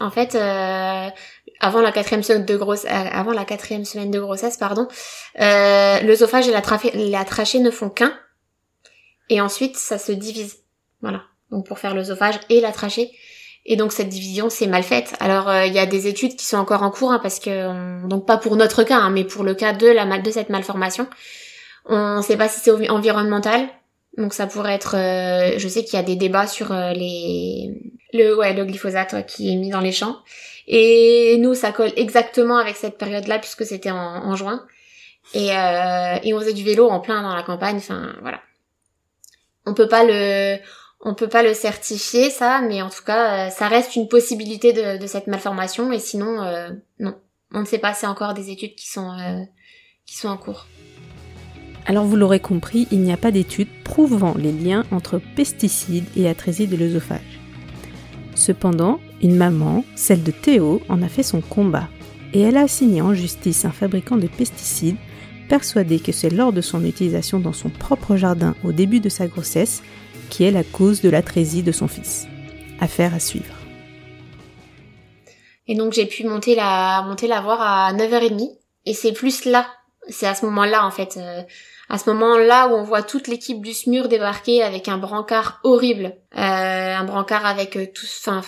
En 0.00 0.10
fait, 0.10 0.34
euh, 0.34 1.10
avant 1.60 1.82
la 1.82 1.92
quatrième 1.92 2.22
semaine 2.22 2.46
de 2.46 2.56
grossesse, 2.56 2.90
euh, 2.90 3.08
avant 3.12 3.32
la 3.32 3.44
quatrième 3.44 3.84
semaine 3.84 4.10
de 4.10 4.18
grossesse, 4.18 4.56
pardon, 4.56 4.88
euh, 5.40 6.00
l'œsophage 6.00 6.48
et 6.48 6.52
la, 6.52 7.24
trachée 7.24 7.58
ne 7.60 7.70
font 7.70 7.90
qu'un, 7.90 8.14
et 9.28 9.40
ensuite 9.40 9.76
ça 9.76 9.98
se 9.98 10.12
divise. 10.12 10.56
Voilà. 11.02 11.22
Donc 11.50 11.66
pour 11.66 11.78
faire 11.78 11.94
l'œsophage 11.94 12.40
et 12.48 12.60
la 12.60 12.72
trachée. 12.72 13.10
Et 13.66 13.76
donc 13.76 13.92
cette 13.92 14.08
division 14.08 14.48
c'est 14.48 14.66
mal 14.66 14.82
faite. 14.82 15.14
Alors 15.20 15.48
euh, 15.48 15.66
il 15.66 15.74
y 15.74 15.78
a 15.78 15.86
des 15.86 16.06
études 16.06 16.34
qui 16.34 16.46
sont 16.46 16.56
encore 16.56 16.82
en 16.82 16.90
cours 16.90 17.12
hein, 17.12 17.20
parce 17.22 17.38
que 17.38 18.06
donc 18.08 18.26
pas 18.26 18.38
pour 18.38 18.56
notre 18.56 18.82
cas, 18.84 18.96
hein, 18.96 19.10
mais 19.10 19.24
pour 19.24 19.44
le 19.44 19.54
cas 19.54 19.74
de 19.74 19.86
la 19.86 20.18
de 20.18 20.30
cette 20.30 20.48
malformation, 20.48 21.06
on 21.84 22.16
ne 22.16 22.22
sait 22.22 22.38
pas 22.38 22.48
si 22.48 22.60
c'est 22.60 22.88
environnemental, 22.88 23.68
donc 24.16 24.34
ça 24.34 24.46
pourrait 24.46 24.74
être, 24.74 24.96
euh, 24.96 25.58
je 25.58 25.68
sais 25.68 25.84
qu'il 25.84 25.94
y 25.94 26.00
a 26.00 26.02
des 26.02 26.16
débats 26.16 26.46
sur 26.46 26.72
euh, 26.72 26.92
les 26.92 27.94
le 28.12 28.36
ouais 28.36 28.52
le 28.54 28.64
glyphosate 28.64 29.24
qui 29.26 29.52
est 29.52 29.56
mis 29.56 29.70
dans 29.70 29.80
les 29.80 29.92
champs. 29.92 30.16
Et 30.66 31.36
nous 31.38 31.54
ça 31.54 31.72
colle 31.72 31.92
exactement 31.96 32.58
avec 32.58 32.76
cette 32.76 32.98
période-là 32.98 33.38
puisque 33.38 33.64
c'était 33.64 33.90
en, 33.90 34.34
juin. 34.34 34.66
Et 35.34 35.56
euh, 35.56 36.18
et 36.24 36.34
on 36.34 36.40
faisait 36.40 36.52
du 36.52 36.64
vélo 36.64 36.88
en 36.88 37.00
plein 37.00 37.22
dans 37.22 37.34
la 37.34 37.42
campagne. 37.42 37.76
Enfin 37.76 38.14
voilà. 38.20 38.40
On 39.64 39.74
peut 39.74 39.88
pas 39.88 40.04
le 40.04 40.58
on 41.02 41.14
peut 41.14 41.28
pas 41.28 41.42
le 41.42 41.54
certifier 41.54 42.30
ça, 42.30 42.60
mais 42.62 42.82
en 42.82 42.90
tout 42.90 43.04
cas 43.04 43.48
ça 43.50 43.68
reste 43.68 43.94
une 43.94 44.08
possibilité 44.08 44.72
de, 44.72 44.98
de 45.00 45.06
cette 45.06 45.28
malformation. 45.28 45.92
Et 45.92 46.00
sinon 46.00 46.42
non, 46.98 47.14
on 47.52 47.60
ne 47.60 47.64
sait 47.64 47.78
pas. 47.78 47.94
C'est 47.94 48.08
encore 48.08 48.34
des 48.34 48.50
études 48.50 48.74
qui 48.74 48.88
sont 48.88 49.46
qui 50.04 50.16
sont 50.16 50.28
en 50.28 50.36
cours. 50.36 50.66
Alors 51.86 52.04
vous 52.04 52.16
l'aurez 52.16 52.40
compris, 52.40 52.86
il 52.90 53.00
n'y 53.00 53.12
a 53.12 53.16
pas 53.16 53.30
d'études 53.30 53.68
prouvant 53.84 54.34
les 54.36 54.52
liens 54.52 54.84
entre 54.90 55.20
pesticides 55.36 56.06
et 56.16 56.28
atrésie 56.28 56.66
de 56.66 56.76
l'œsophage. 56.76 57.40
Cependant, 58.34 59.00
une 59.22 59.36
maman, 59.36 59.84
celle 59.96 60.22
de 60.22 60.30
Théo, 60.30 60.80
en 60.88 61.02
a 61.02 61.08
fait 61.08 61.22
son 61.22 61.40
combat 61.40 61.88
et 62.32 62.40
elle 62.40 62.56
a 62.56 62.62
assigné 62.62 63.02
en 63.02 63.14
justice 63.14 63.64
un 63.64 63.72
fabricant 63.72 64.16
de 64.16 64.28
pesticides 64.28 64.96
persuadé 65.48 65.98
que 65.98 66.12
c'est 66.12 66.30
lors 66.30 66.52
de 66.52 66.60
son 66.60 66.84
utilisation 66.84 67.40
dans 67.40 67.52
son 67.52 67.70
propre 67.70 68.16
jardin 68.16 68.54
au 68.62 68.70
début 68.70 69.00
de 69.00 69.08
sa 69.08 69.26
grossesse 69.26 69.82
qui 70.30 70.44
est 70.44 70.52
la 70.52 70.62
cause 70.62 71.00
de 71.02 71.10
l'atrésie 71.10 71.64
de 71.64 71.72
son 71.72 71.88
fils. 71.88 72.28
Affaire 72.78 73.14
à 73.14 73.18
suivre. 73.18 73.56
Et 75.66 75.74
donc 75.74 75.92
j'ai 75.92 76.06
pu 76.06 76.24
monter 76.24 76.54
la 76.54 77.04
monter 77.06 77.26
la 77.26 77.40
voir 77.40 77.60
à 77.60 77.92
9h30 77.92 78.48
et 78.86 78.94
c'est 78.94 79.12
plus 79.12 79.44
là, 79.44 79.66
c'est 80.08 80.26
à 80.26 80.34
ce 80.34 80.44
moment-là 80.46 80.86
en 80.86 80.90
fait 80.90 81.16
euh, 81.16 81.42
à 81.88 81.98
ce 81.98 82.08
moment-là 82.10 82.68
où 82.68 82.72
on 82.72 82.82
voit 82.82 83.02
toute 83.02 83.28
l'équipe 83.28 83.60
du 83.60 83.74
SMUR 83.74 84.08
débarquer 84.08 84.62
avec 84.62 84.88
un 84.88 84.98
brancard 84.98 85.60
horrible, 85.64 86.16
euh, 86.36 86.96
un 86.96 87.04
brancard 87.04 87.46
avec 87.46 87.76
euh, 87.76 87.86
tout 87.92 88.06
enfin 88.24 88.42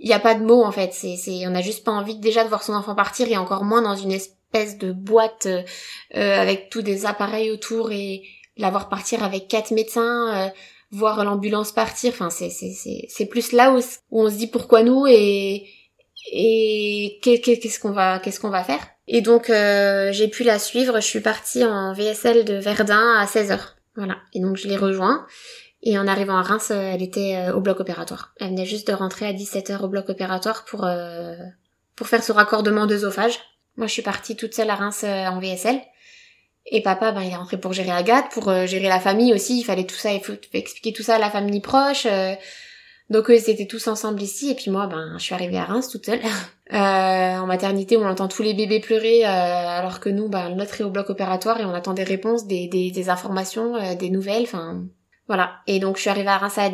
il 0.00 0.06
n'y 0.06 0.14
a 0.14 0.18
pas 0.18 0.34
de 0.34 0.42
mots 0.42 0.64
en 0.64 0.72
fait, 0.72 0.92
c'est 0.94 1.16
c'est 1.16 1.46
on 1.46 1.54
a 1.54 1.60
juste 1.60 1.84
pas 1.84 1.92
envie 1.92 2.16
déjà 2.16 2.42
de 2.42 2.48
voir 2.48 2.62
son 2.62 2.72
enfant 2.72 2.94
partir 2.94 3.28
et 3.28 3.36
encore 3.36 3.64
moins 3.64 3.82
dans 3.82 3.94
une 3.94 4.12
espèce 4.12 4.78
de 4.78 4.92
boîte 4.92 5.46
euh, 5.46 5.62
euh, 6.16 6.40
avec 6.40 6.70
tous 6.70 6.82
des 6.82 7.04
appareils 7.06 7.50
autour 7.50 7.92
et 7.92 8.22
la 8.56 8.70
voir 8.70 8.88
partir 8.88 9.22
avec 9.22 9.46
quatre 9.46 9.70
médecins, 9.72 10.46
euh, 10.46 10.48
voir 10.90 11.22
l'ambulance 11.22 11.72
partir. 11.72 12.12
Enfin, 12.14 12.30
c'est 12.30 12.48
c'est 12.48 12.72
c'est 12.72 13.06
c'est 13.08 13.26
plus 13.26 13.52
là 13.52 13.72
où, 13.72 13.80
on 14.10 14.30
se 14.30 14.36
dit 14.36 14.46
pourquoi 14.46 14.82
nous 14.82 15.06
et 15.06 15.68
et 16.32 17.18
qu'est-ce 17.22 17.78
qu'on 17.78 17.92
va 17.92 18.20
qu'est-ce 18.20 18.40
qu'on 18.40 18.48
va 18.50 18.64
faire. 18.64 18.86
Et 19.12 19.20
donc 19.20 19.46
j'ai 19.48 20.28
pu 20.28 20.44
la 20.44 20.58
suivre. 20.58 21.00
Je 21.00 21.06
suis 21.06 21.20
partie 21.20 21.64
en 21.64 21.92
VSL 21.92 22.44
de 22.44 22.54
Verdun 22.54 23.18
à 23.18 23.26
16 23.26 23.50
h 23.50 23.58
Voilà. 23.96 24.16
Et 24.32 24.40
donc 24.40 24.56
je 24.56 24.68
l'ai 24.68 24.76
rejoint. 24.76 25.26
Et 25.82 25.98
en 25.98 26.06
arrivant 26.06 26.36
à 26.36 26.42
Reims, 26.42 26.70
elle 26.70 27.02
était 27.02 27.50
au 27.54 27.60
bloc 27.60 27.80
opératoire. 27.80 28.32
Elle 28.38 28.50
venait 28.50 28.66
juste 28.66 28.86
de 28.86 28.92
rentrer 28.92 29.26
à 29.26 29.32
17h 29.32 29.80
au 29.80 29.88
bloc 29.88 30.08
opératoire 30.08 30.64
pour 30.64 30.86
pour 32.00 32.08
faire 32.08 32.24
ce 32.24 32.32
raccordement 32.32 32.86
d'œsophage. 32.86 33.38
Moi, 33.76 33.86
je 33.86 33.92
suis 33.92 34.02
partie 34.02 34.34
toute 34.34 34.54
seule 34.54 34.70
à 34.70 34.74
Reims 34.74 35.02
euh, 35.04 35.26
en 35.26 35.38
VSL. 35.38 35.80
Et 36.66 36.82
papa, 36.82 37.12
ben, 37.12 37.22
il 37.22 37.30
est 37.30 37.36
rentré 37.36 37.58
pour 37.58 37.74
gérer 37.74 37.90
Agathe, 37.90 38.30
pour 38.32 38.48
euh, 38.48 38.66
gérer 38.66 38.88
la 38.88 39.00
famille 39.00 39.34
aussi. 39.34 39.60
Il 39.60 39.64
fallait 39.64 39.86
tout 39.86 39.96
ça, 39.96 40.12
il 40.12 40.22
faut 40.22 40.32
expliquer 40.54 40.94
tout 40.94 41.02
ça 41.02 41.16
à 41.16 41.18
la 41.18 41.30
famille 41.30 41.60
proche. 41.60 42.06
Euh. 42.06 42.34
donc 43.10 43.26
ils 43.28 43.50
étaient 43.50 43.66
tous 43.66 43.86
ensemble 43.86 44.22
ici. 44.22 44.50
Et 44.50 44.54
puis 44.54 44.70
moi, 44.70 44.86
ben, 44.86 45.16
je 45.18 45.22
suis 45.24 45.34
arrivée 45.34 45.58
à 45.58 45.64
Reims 45.64 45.88
toute 45.88 46.06
seule. 46.06 46.20
en 46.72 47.46
maternité, 47.46 47.96
on 47.96 48.06
entend 48.06 48.28
tous 48.28 48.42
les 48.42 48.54
bébés 48.54 48.80
pleurer, 48.80 49.24
alors 49.24 50.00
que 50.00 50.08
nous, 50.08 50.28
ben, 50.28 50.50
notre 50.50 50.80
est 50.80 50.84
au 50.84 50.90
bloc 50.90 51.10
opératoire 51.10 51.60
et 51.60 51.64
on 51.64 51.74
attend 51.74 51.94
des 51.94 52.04
réponses, 52.04 52.46
des, 52.46 52.68
des, 52.68 52.90
des 52.90 53.10
informations, 53.10 53.74
des 53.96 54.10
nouvelles. 54.10 54.44
Enfin, 54.44 54.84
voilà. 55.26 55.52
Et 55.66 55.78
donc 55.78 55.96
je 55.96 56.02
suis 56.02 56.10
arrivée 56.10 56.28
à 56.28 56.38
Reims 56.38 56.58
à 56.58 56.70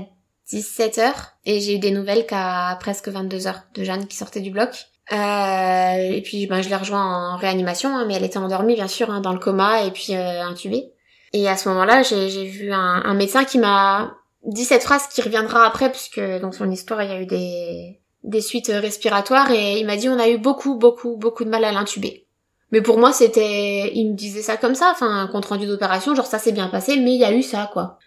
17h 0.50 1.12
et 1.44 1.60
j'ai 1.60 1.76
eu 1.76 1.78
des 1.78 1.90
nouvelles 1.90 2.26
qu'à 2.26 2.76
presque 2.80 3.08
22h 3.08 3.54
de 3.74 3.84
Jeanne 3.84 4.06
qui 4.06 4.16
sortait 4.16 4.40
du 4.40 4.50
bloc. 4.50 4.86
Euh, 5.12 5.96
et 5.96 6.22
puis 6.22 6.46
ben, 6.46 6.62
je 6.62 6.68
l'ai 6.68 6.76
rejoint 6.76 7.34
en 7.34 7.36
réanimation, 7.36 7.94
hein, 7.94 8.04
mais 8.06 8.14
elle 8.14 8.24
était 8.24 8.38
endormie 8.38 8.74
bien 8.74 8.88
sûr 8.88 9.10
hein, 9.10 9.20
dans 9.20 9.32
le 9.32 9.38
coma 9.38 9.82
et 9.82 9.90
puis 9.90 10.14
euh, 10.14 10.42
intubée. 10.42 10.92
Et 11.32 11.48
à 11.48 11.56
ce 11.56 11.68
moment-là, 11.68 12.02
j'ai 12.02 12.44
vu 12.44 12.72
un, 12.72 13.02
un, 13.04 13.14
médecin 13.14 13.44
qui 13.44 13.58
m'a 13.58 14.14
dit 14.44 14.64
cette 14.64 14.84
phrase 14.84 15.06
qui 15.08 15.20
reviendra 15.22 15.66
après, 15.66 15.90
puisque 15.90 16.20
dans 16.40 16.52
son 16.52 16.70
histoire 16.70 17.02
il 17.02 17.10
y 17.10 17.12
a 17.12 17.20
eu 17.20 17.26
des, 17.26 18.00
des 18.26 18.40
suites 18.40 18.70
respiratoires 18.72 19.50
et 19.50 19.78
il 19.78 19.86
m'a 19.86 19.96
dit 19.96 20.08
on 20.08 20.18
a 20.18 20.28
eu 20.28 20.36
beaucoup 20.36 20.76
beaucoup 20.76 21.16
beaucoup 21.16 21.44
de 21.44 21.48
mal 21.48 21.64
à 21.64 21.72
l'intuber. 21.72 22.26
Mais 22.72 22.82
pour 22.82 22.98
moi 22.98 23.12
c'était, 23.12 23.92
il 23.94 24.10
me 24.10 24.14
disait 24.14 24.42
ça 24.42 24.56
comme 24.56 24.74
ça, 24.74 24.90
enfin 24.92 25.28
compte 25.30 25.46
rendu 25.46 25.66
d'opération, 25.66 26.14
genre 26.14 26.26
ça 26.26 26.38
s'est 26.38 26.52
bien 26.52 26.68
passé, 26.68 26.96
mais 26.96 27.14
il 27.14 27.20
y 27.20 27.24
a 27.24 27.32
eu 27.32 27.42
ça 27.42 27.70
quoi. 27.72 27.98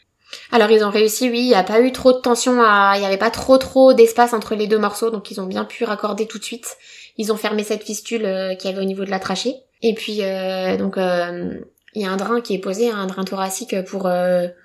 Alors 0.51 0.69
ils 0.69 0.83
ont 0.83 0.89
réussi, 0.89 1.29
oui, 1.29 1.39
il 1.39 1.47
n'y 1.47 1.55
a 1.55 1.63
pas 1.63 1.81
eu 1.81 1.91
trop 1.91 2.11
de 2.11 2.19
tension, 2.19 2.53
il 2.53 2.99
n'y 2.99 3.05
avait 3.05 3.17
pas 3.17 3.31
trop 3.31 3.57
trop 3.57 3.93
d'espace 3.93 4.33
entre 4.33 4.55
les 4.55 4.67
deux 4.67 4.77
morceaux, 4.77 5.09
donc 5.09 5.31
ils 5.31 5.39
ont 5.41 5.45
bien 5.45 5.65
pu 5.65 5.85
raccorder 5.85 6.27
tout 6.27 6.37
de 6.37 6.43
suite. 6.43 6.77
Ils 7.17 7.31
ont 7.31 7.37
fermé 7.37 7.63
cette 7.63 7.83
fistule 7.83 8.25
euh, 8.25 8.55
qui 8.55 8.67
avait 8.67 8.79
au 8.79 8.85
niveau 8.85 9.05
de 9.05 9.09
la 9.09 9.19
trachée. 9.19 9.55
Et 9.81 9.93
puis 9.93 10.21
euh, 10.21 10.77
donc 10.77 10.97
euh, 10.97 11.59
il 11.95 12.01
y 12.01 12.05
a 12.05 12.11
un 12.11 12.17
drain 12.17 12.41
qui 12.41 12.53
est 12.53 12.59
posé, 12.59 12.91
un 12.91 13.07
drain 13.07 13.23
thoracique 13.23 13.75
pour 13.85 14.09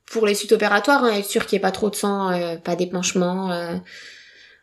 pour 0.06 0.26
les 0.26 0.34
suites 0.34 0.52
opératoires, 0.52 1.04
hein, 1.04 1.12
être 1.12 1.28
sûr 1.28 1.46
qu'il 1.46 1.56
n'y 1.56 1.61
ait 1.61 1.68
pas 1.68 1.70
trop 1.70 1.88
de 1.88 1.94
sang, 1.94 2.30
pas 2.62 2.76
d'épanchement. 2.76 3.50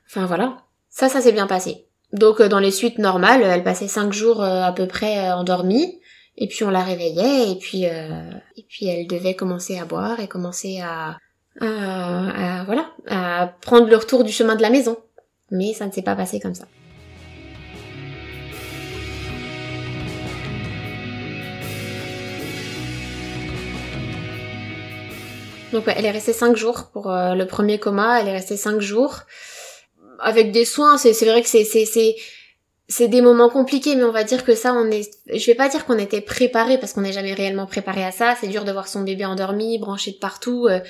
Enfin 0.08 0.26
voilà. 0.26 0.58
Ça, 0.92 1.08
ça 1.08 1.22
s'est 1.22 1.32
bien 1.32 1.48
passé. 1.48 1.88
Donc 2.12 2.42
dans 2.42 2.60
les 2.60 2.70
suites 2.70 3.00
normales, 3.00 3.42
elle 3.44 3.64
passait 3.64 3.88
cinq 3.88 4.12
jours 4.12 4.44
à 4.44 4.74
peu 4.74 4.88
près 4.88 5.32
endormie. 5.32 6.00
Et 6.38 6.48
puis 6.48 6.64
on 6.64 6.70
la 6.70 6.84
réveillait 6.84 7.52
et 7.52 7.56
puis 7.56 7.86
euh, 7.88 8.30
et 8.58 8.66
puis 8.68 8.88
elle 8.88 9.08
devait 9.08 9.36
commencer 9.36 9.78
à 9.78 9.86
boire 9.86 10.20
et 10.20 10.28
commencer 10.28 10.82
à, 10.82 11.18
à, 11.62 12.64
voilà 12.66 12.90
à 13.08 13.54
prendre 13.62 13.88
le 13.88 13.96
retour 13.96 14.24
du 14.24 14.32
chemin 14.32 14.56
de 14.56 14.62
la 14.62 14.70
maison. 14.70 14.98
Mais 15.50 15.74
ça 15.74 15.86
ne 15.86 15.92
s'est 15.92 16.02
pas 16.02 16.16
passé 16.16 16.40
comme 16.40 16.56
ça. 16.56 16.66
Donc 25.72 25.88
ouais, 25.88 25.94
elle 25.96 26.06
est 26.06 26.12
restée 26.12 26.34
cinq 26.34 26.58
jours 26.58 26.90
pour 26.92 27.10
euh, 27.10 27.34
le 27.34 27.46
premier 27.46 27.80
coma. 27.80 28.20
Elle 28.20 28.28
est 28.28 28.34
restée 28.34 28.58
cinq 28.58 28.82
jours 28.82 29.22
avec 30.22 30.52
des 30.52 30.66
soins. 30.66 30.98
C'est 30.98 31.14
vrai 31.26 31.42
que 31.42 31.48
c'est 31.48 31.66
c'est 32.92 33.08
des 33.08 33.22
moments 33.22 33.50
compliqués, 33.50 33.96
mais 33.96 34.04
on 34.04 34.12
va 34.12 34.26
dire 34.26 34.44
que 34.44 34.54
ça, 34.54 34.74
on 34.74 34.92
est, 34.92 35.10
je 35.34 35.46
vais 35.46 35.56
pas 35.56 35.70
dire 35.70 35.86
qu'on 35.86 35.98
était 35.98 36.20
préparé 36.20 36.78
parce 36.78 36.92
qu'on 36.92 37.02
n'est 37.02 37.14
jamais 37.14 37.34
réellement 37.34 37.66
préparé 37.66 38.04
à 38.04 38.12
ça. 38.12 38.36
C'est 38.40 38.48
dur 38.48 38.66
de 38.66 38.72
voir 38.72 38.90
son 38.90 39.02
bébé 39.02 39.26
endormi, 39.26 39.80
branché 39.80 40.12
de 40.12 40.18
partout. 40.18 40.68
Euh, 40.68 40.82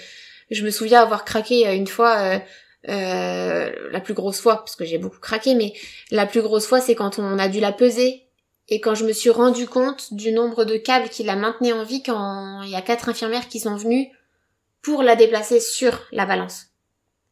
je 0.49 0.65
me 0.65 0.71
souviens 0.71 1.01
avoir 1.01 1.25
craqué 1.25 1.67
euh, 1.67 1.75
une 1.75 1.87
fois, 1.87 2.39
euh, 2.89 3.69
la 3.91 3.99
plus 3.99 4.15
grosse 4.15 4.41
fois, 4.41 4.57
parce 4.57 4.75
que 4.75 4.83
j'ai 4.83 4.97
beaucoup 4.97 5.19
craqué, 5.19 5.53
mais 5.53 5.73
la 6.09 6.25
plus 6.25 6.41
grosse 6.41 6.65
fois, 6.65 6.81
c'est 6.81 6.95
quand 6.95 7.19
on 7.19 7.37
a 7.37 7.47
dû 7.47 7.59
la 7.59 7.71
peser 7.71 8.23
et 8.67 8.81
quand 8.81 8.95
je 8.95 9.05
me 9.05 9.13
suis 9.13 9.29
rendu 9.29 9.67
compte 9.67 10.13
du 10.13 10.31
nombre 10.31 10.65
de 10.65 10.77
câbles 10.77 11.09
qui 11.09 11.23
la 11.23 11.35
maintenaient 11.35 11.73
en 11.73 11.83
vie 11.83 12.01
quand 12.01 12.63
il 12.63 12.71
y 12.71 12.75
a 12.75 12.81
quatre 12.81 13.09
infirmières 13.09 13.47
qui 13.47 13.59
sont 13.59 13.75
venues 13.75 14.07
pour 14.81 15.03
la 15.03 15.15
déplacer 15.15 15.59
sur 15.59 16.07
la 16.11 16.25
balance. 16.25 16.70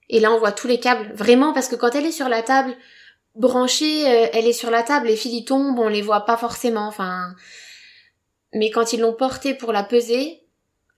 Et 0.10 0.20
là, 0.20 0.32
on 0.32 0.40
voit 0.40 0.52
tous 0.52 0.68
les 0.68 0.80
câbles, 0.80 1.12
vraiment, 1.14 1.54
parce 1.54 1.68
que 1.68 1.76
quand 1.76 1.94
elle 1.94 2.06
est 2.06 2.12
sur 2.12 2.30
la 2.30 2.42
table, 2.42 2.76
branchée, 3.36 4.08
euh, 4.08 4.28
elle 4.34 4.48
est 4.48 4.54
sur 4.54 4.72
la 4.72 4.84
table, 4.84 5.08
les 5.08 5.16
fils 5.16 5.34
y 5.34 5.46
tombent, 5.46 5.80
on 5.80 5.88
les 5.88 6.02
voit 6.02 6.26
pas 6.26 6.38
forcément, 6.38 6.88
enfin. 6.88 7.36
Mais 8.54 8.72
quand 8.72 8.94
ils 8.94 9.00
l'ont 9.00 9.14
portée 9.14 9.54
pour 9.54 9.72
la 9.72 9.84
peser, 9.84 10.42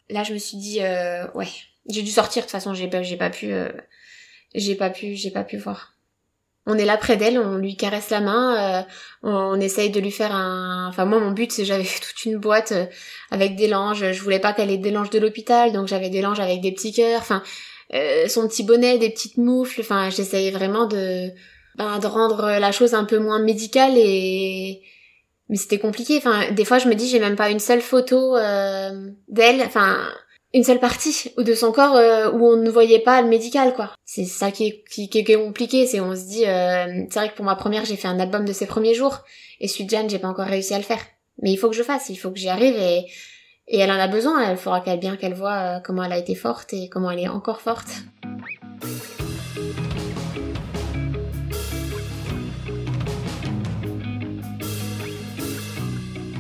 là 0.10 0.24
je 0.24 0.34
me 0.34 0.38
suis 0.38 0.58
dit 0.58 0.82
euh, 0.82 1.28
ouais, 1.34 1.50
j'ai 1.88 2.02
dû 2.02 2.12
sortir 2.12 2.42
de 2.42 2.46
toute 2.46 2.52
façon, 2.52 2.74
j'ai 2.74 2.88
pas, 2.88 3.04
j'ai 3.04 3.18
pas 3.18 3.30
pu, 3.30 3.52
euh, 3.52 3.70
j'ai 4.56 4.76
pas 4.76 4.90
pu, 4.90 5.16
j'ai 5.16 5.32
pas 5.32 5.44
pu 5.44 5.58
voir. 5.58 5.96
On 6.66 6.78
est 6.78 6.86
là 6.86 6.96
près 6.96 7.18
d'elle, 7.18 7.40
on 7.40 7.58
lui 7.58 7.76
caresse 7.76 8.12
la 8.12 8.22
main, 8.22 8.86
on, 9.24 9.60
essaye 9.60 9.90
de 9.90 10.00
lui 10.00 10.12
faire 10.12 10.34
un. 10.34 10.88
Enfin 10.88 11.06
moi 11.06 11.20
mon 11.20 11.32
but 11.32 11.52
c'est 11.52 11.66
j'avais 11.66 11.84
toute 12.08 12.24
une 12.24 12.38
boîte 12.38 12.74
avec 13.32 13.56
des 13.58 13.68
langes, 13.68 14.12
je 14.12 14.22
voulais 14.22 14.40
pas 14.40 14.54
qu'elle 14.54 14.72
ait 14.72 14.78
des 14.78 14.92
langes 14.92 15.10
de 15.10 15.20
l'hôpital, 15.20 15.74
donc 15.74 15.88
j'avais 15.88 16.10
des 16.10 16.22
langes 16.22 16.40
avec 16.40 16.62
des 16.62 16.72
petits 16.72 16.94
cœurs, 16.94 17.20
enfin 17.20 17.44
son 18.28 18.48
petit 18.48 18.64
bonnet, 18.64 18.98
des 18.98 19.10
petites 19.10 19.38
moufles, 19.38 19.82
enfin 19.82 20.10
j'essayais 20.10 20.52
vraiment 20.52 20.86
de 20.86 21.30
ben, 21.76 22.00
de 22.00 22.08
rendre 22.08 22.60
la 22.60 22.72
chose 22.72 22.94
un 22.94 23.06
peu 23.06 23.18
moins 23.18 23.40
médicale 23.40 23.94
et 23.96 24.82
mais 25.50 25.58
c'était 25.58 25.80
compliqué. 25.80 26.18
Enfin 26.18 26.52
des 26.52 26.66
fois 26.66 26.80
je 26.80 26.88
me 26.88 26.96
dis 26.96 27.08
j'ai 27.08 27.20
même 27.20 27.36
pas 27.36 27.50
une 27.50 27.60
seule 27.60 27.82
photo 27.82 28.36
euh, 28.38 29.10
d'elle 29.28 29.62
enfin 29.62 29.98
une 30.54 30.64
seule 30.64 30.80
partie 30.80 31.32
ou 31.38 31.44
de 31.44 31.54
son 31.54 31.72
corps 31.72 31.96
euh, 31.96 32.32
où 32.32 32.48
on 32.48 32.58
ne 32.58 32.70
voyait 32.70 33.00
pas 33.00 33.22
le 33.22 33.28
médical 33.28 33.74
quoi. 33.74 33.94
C'est 34.06 34.26
ça 34.26 34.52
qui 34.52 34.68
est, 34.68 34.84
qui, 34.90 35.10
est 35.14 35.36
compliqué 35.36 35.86
c'est 35.86 36.00
on 36.00 36.16
se 36.16 36.28
dit 36.28 36.46
euh, 36.46 37.06
c'est 37.10 37.20
vrai 37.20 37.30
que 37.30 37.36
pour 37.36 37.46
ma 37.46 37.56
première 37.56 37.86
j'ai 37.86 37.98
fait 37.98 38.08
un 38.08 38.20
album 38.20 38.46
de 38.46 38.54
ses 38.54 38.66
premiers 38.66 38.94
jours 38.94 39.20
et 39.60 39.68
Jeanne 39.68 40.10
j'ai 40.10 40.20
pas 40.20 40.30
encore 40.30 40.48
réussi 40.48 40.74
à 40.74 40.78
le 40.78 40.84
faire. 40.84 41.06
Mais 41.42 41.52
il 41.52 41.58
faut 41.58 41.70
que 41.70 41.76
je 41.76 41.84
fasse 41.84 42.10
il 42.10 42.18
faut 42.18 42.32
que 42.32 42.40
j'y 42.40 42.50
arrive 42.50 42.76
et 42.76 43.06
et 43.68 43.80
elle 43.80 43.92
en 43.92 44.00
a 44.00 44.08
besoin 44.08 44.42
elle 44.42 44.58
faudra 44.58 44.82
qu'elle 44.82 45.00
bien 45.00 45.18
qu'elle 45.18 45.34
voit 45.34 45.80
comment 45.84 46.04
elle 46.04 46.14
a 46.14 46.18
été 46.18 46.36
forte 46.36 46.74
et 46.74 46.90
comment 46.90 47.12
elle 47.12 47.20
est 47.20 47.28
encore 47.28 47.62
forte 47.62 48.04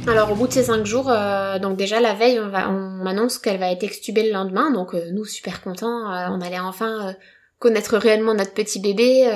Alors 0.07 0.31
au 0.31 0.35
bout 0.35 0.47
de 0.47 0.51
ces 0.51 0.63
cinq 0.63 0.83
jours, 0.85 1.09
euh, 1.09 1.59
donc 1.59 1.77
déjà 1.77 1.99
la 1.99 2.15
veille, 2.15 2.39
on, 2.39 2.49
va, 2.49 2.69
on 2.69 3.03
m'annonce 3.03 3.37
qu'elle 3.37 3.59
va 3.59 3.71
être 3.71 3.83
extubée 3.83 4.23
le 4.23 4.33
lendemain, 4.33 4.71
donc 4.71 4.95
euh, 4.95 5.11
nous 5.11 5.25
super 5.25 5.61
contents, 5.61 6.11
euh, 6.11 6.27
on 6.31 6.41
allait 6.41 6.59
enfin 6.59 7.15
connaître 7.59 7.97
réellement 7.97 8.33
notre 8.33 8.53
petit 8.53 8.79
bébé. 8.79 9.29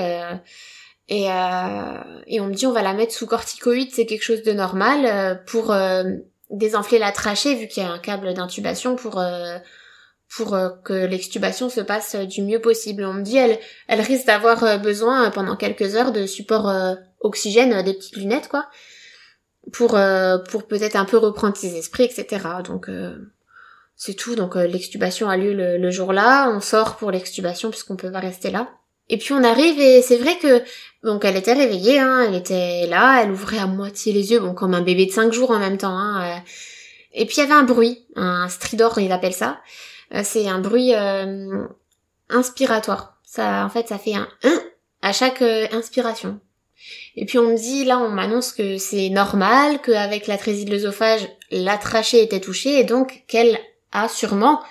et, 1.08 1.26
et 1.26 2.42
on 2.42 2.48
me 2.48 2.54
dit 2.54 2.66
on 2.66 2.72
va 2.72 2.82
la 2.82 2.94
mettre 2.94 3.14
sous 3.14 3.28
corticoïde, 3.28 3.92
c'est 3.94 4.08
quelque 4.08 4.24
chose 4.24 4.42
de 4.42 4.52
normal 4.54 5.44
pour 5.46 5.72
désenfler 6.50 7.00
la 7.00 7.12
trachée 7.12 7.56
vu 7.56 7.68
qu'il 7.68 7.84
y 7.84 7.86
a 7.86 7.92
un 7.92 8.00
câble 8.00 8.34
d'intubation 8.34 8.96
pour 8.96 9.24
pour 10.36 10.58
que 10.84 10.94
l'extubation 10.94 11.70
se 11.70 11.82
passe 11.82 12.16
du 12.16 12.42
mieux 12.42 12.60
possible. 12.60 13.04
On 13.06 13.14
me 13.14 13.22
dit 13.24 13.38
elle 13.38 13.60
elle 13.88 14.02
risque 14.02 14.26
d'avoir 14.26 14.80
besoin 14.80 15.30
pendant 15.32 15.56
quelques 15.56 15.96
heures 15.96 16.12
de 16.12 16.26
support 16.26 16.72
oxygène, 17.20 17.82
des 17.84 17.94
petites 17.94 18.18
lunettes 18.18 18.48
quoi 18.48 18.68
pour 19.72 19.96
euh, 19.96 20.38
pour 20.38 20.68
peut-être 20.68 20.96
un 20.96 21.06
peu 21.06 21.18
reprendre 21.18 21.56
ses 21.56 21.76
esprits, 21.78 22.04
etc. 22.04 22.46
Donc 22.64 22.90
euh, 22.90 23.32
C'est 23.96 24.14
tout. 24.14 24.36
Donc 24.36 24.56
l'extubation 24.56 25.30
a 25.30 25.38
lieu 25.38 25.54
le, 25.54 25.92
jour-là. 25.92 26.50
On 26.50 26.60
sort 26.60 26.98
pour 26.98 27.12
l'extubation 27.12 27.70
puisqu'on 27.70 27.96
peut 27.96 28.12
pas 28.12 28.20
rester 28.20 28.52
là. 28.52 28.70
Et 29.10 29.18
puis 29.18 29.34
on 29.34 29.44
arrive 29.44 29.80
et 29.80 30.02
c'est 30.02 30.18
vrai 30.18 30.38
que 30.40 30.64
donc 31.04 31.24
elle 31.26 31.38
était 31.38 31.54
réveillée, 31.54 32.00
hein, 32.00 32.26
elle 32.28 32.36
était 32.36 32.88
là, 32.88 33.22
elle 33.22 33.32
ouvrait 33.32 33.60
à 33.60 33.68
moitié 33.68 34.14
les 34.14 34.32
yeux, 34.32 34.40
bon 34.40 34.54
comme 34.54 34.74
un 34.74 34.82
bébé 34.82 35.06
de 35.06 35.12
5 35.12 35.32
jours 35.32 35.52
en 35.52 35.60
même 35.60 35.78
temps. 35.78 35.98
Hein, 35.98 36.42
et 37.14 37.26
puis 37.26 37.36
il 37.38 37.40
y 37.42 37.44
avait 37.44 37.54
un 37.54 37.64
bruit, 37.64 38.06
un 38.16 38.50
stridor, 38.50 39.00
ils 39.00 39.12
appellent 39.12 39.34
ça. 39.34 39.60
c'est 40.24 40.48
un 40.48 40.60
bruit 40.60 40.94
inspiratoire. 42.30 43.18
Ça, 43.24 43.66
en 43.66 43.70
fait, 43.70 43.88
ça 43.90 44.00
fait 44.00 44.16
un 44.16 44.28
1 44.44 44.62
à 45.02 45.14
chaque 45.14 45.42
inspiration. 45.42 46.40
Et 47.16 47.26
puis 47.26 47.38
on 47.38 47.52
me 47.52 47.58
dit, 47.58 47.86
là 47.86 48.00
on 48.00 48.10
m'annonce 48.10 48.52
que 48.52 48.78
c'est 48.78 49.10
normal, 49.10 49.82
qu'avec 49.82 50.28
la 50.28 50.38
trésie 50.38 50.66
de 50.66 50.72
l'œsophage, 50.72 51.28
la 51.52 51.78
trachée 51.78 52.22
était 52.22 52.42
touchée 52.42 52.80
et 52.80 52.84
donc 52.84 53.24
qu'elle 53.28 53.60
a 53.92 54.08
sûrement, 54.10 54.62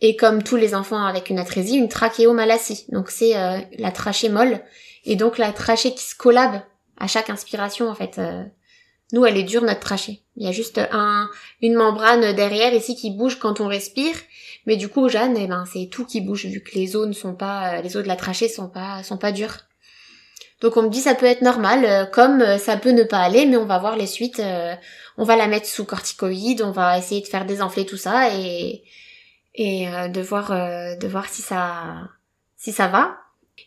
et 0.00 0.16
comme 0.16 0.42
tous 0.42 0.56
les 0.56 0.74
enfants 0.74 1.04
avec 1.04 1.30
une 1.30 1.38
atrésie, 1.38 1.76
une 1.76 1.88
trachéomalacie. 1.88 2.86
Donc 2.90 3.10
c'est 3.10 3.36
euh, 3.36 3.58
la 3.78 3.92
trachée 3.92 4.28
molle 4.28 4.60
et 5.04 5.16
donc 5.16 5.38
la 5.38 5.52
trachée 5.52 5.94
qui 5.94 6.04
se 6.04 6.14
collabe 6.14 6.60
à 6.98 7.06
chaque 7.06 7.30
inspiration 7.30 7.88
en 7.88 7.94
fait. 7.94 8.18
Euh, 8.18 8.44
nous, 9.12 9.26
elle 9.26 9.36
est 9.36 9.42
dure 9.42 9.62
notre 9.62 9.80
trachée. 9.80 10.22
Il 10.36 10.44
y 10.44 10.48
a 10.48 10.52
juste 10.52 10.80
un, 10.92 11.28
une 11.62 11.74
membrane 11.74 12.32
derrière 12.32 12.72
ici 12.72 12.94
qui 12.94 13.10
bouge 13.10 13.38
quand 13.38 13.60
on 13.60 13.66
respire, 13.66 14.14
mais 14.66 14.76
du 14.76 14.88
coup, 14.88 15.08
Jeanne, 15.08 15.36
eh 15.36 15.46
ben, 15.46 15.64
c'est 15.72 15.88
tout 15.90 16.06
qui 16.06 16.20
bouge 16.20 16.46
vu 16.46 16.62
que 16.62 16.74
les 16.74 16.94
os 16.94 17.06
ne 17.06 17.12
sont 17.12 17.34
pas, 17.34 17.78
euh, 17.78 17.82
les 17.82 17.96
os 17.96 18.02
de 18.02 18.08
la 18.08 18.16
trachée 18.16 18.48
sont 18.48 18.68
pas, 18.68 19.02
sont 19.02 19.18
pas 19.18 19.32
durs. 19.32 19.56
Donc 20.60 20.76
on 20.76 20.82
me 20.82 20.90
dit 20.90 21.00
ça 21.00 21.14
peut 21.14 21.26
être 21.26 21.42
normal, 21.42 21.84
euh, 21.84 22.04
comme 22.04 22.40
euh, 22.42 22.58
ça 22.58 22.76
peut 22.76 22.90
ne 22.90 23.02
pas 23.02 23.18
aller, 23.18 23.46
mais 23.46 23.56
on 23.56 23.64
va 23.64 23.78
voir 23.78 23.96
les 23.96 24.06
suites. 24.06 24.42
On 25.16 25.24
va 25.24 25.36
la 25.36 25.48
mettre 25.48 25.66
sous 25.66 25.84
corticoïdes, 25.84 26.62
on 26.62 26.70
va 26.70 26.96
essayer 26.96 27.20
de 27.20 27.26
faire 27.26 27.44
désenfler 27.44 27.84
tout 27.84 27.96
ça 27.96 28.34
et 28.34 28.84
et 29.54 29.86
de 29.86 30.20
voir 30.20 30.50
de 30.50 31.08
voir 31.08 31.28
si 31.28 31.42
ça 31.42 32.08
si 32.56 32.72
ça 32.72 32.88
va. 32.88 33.18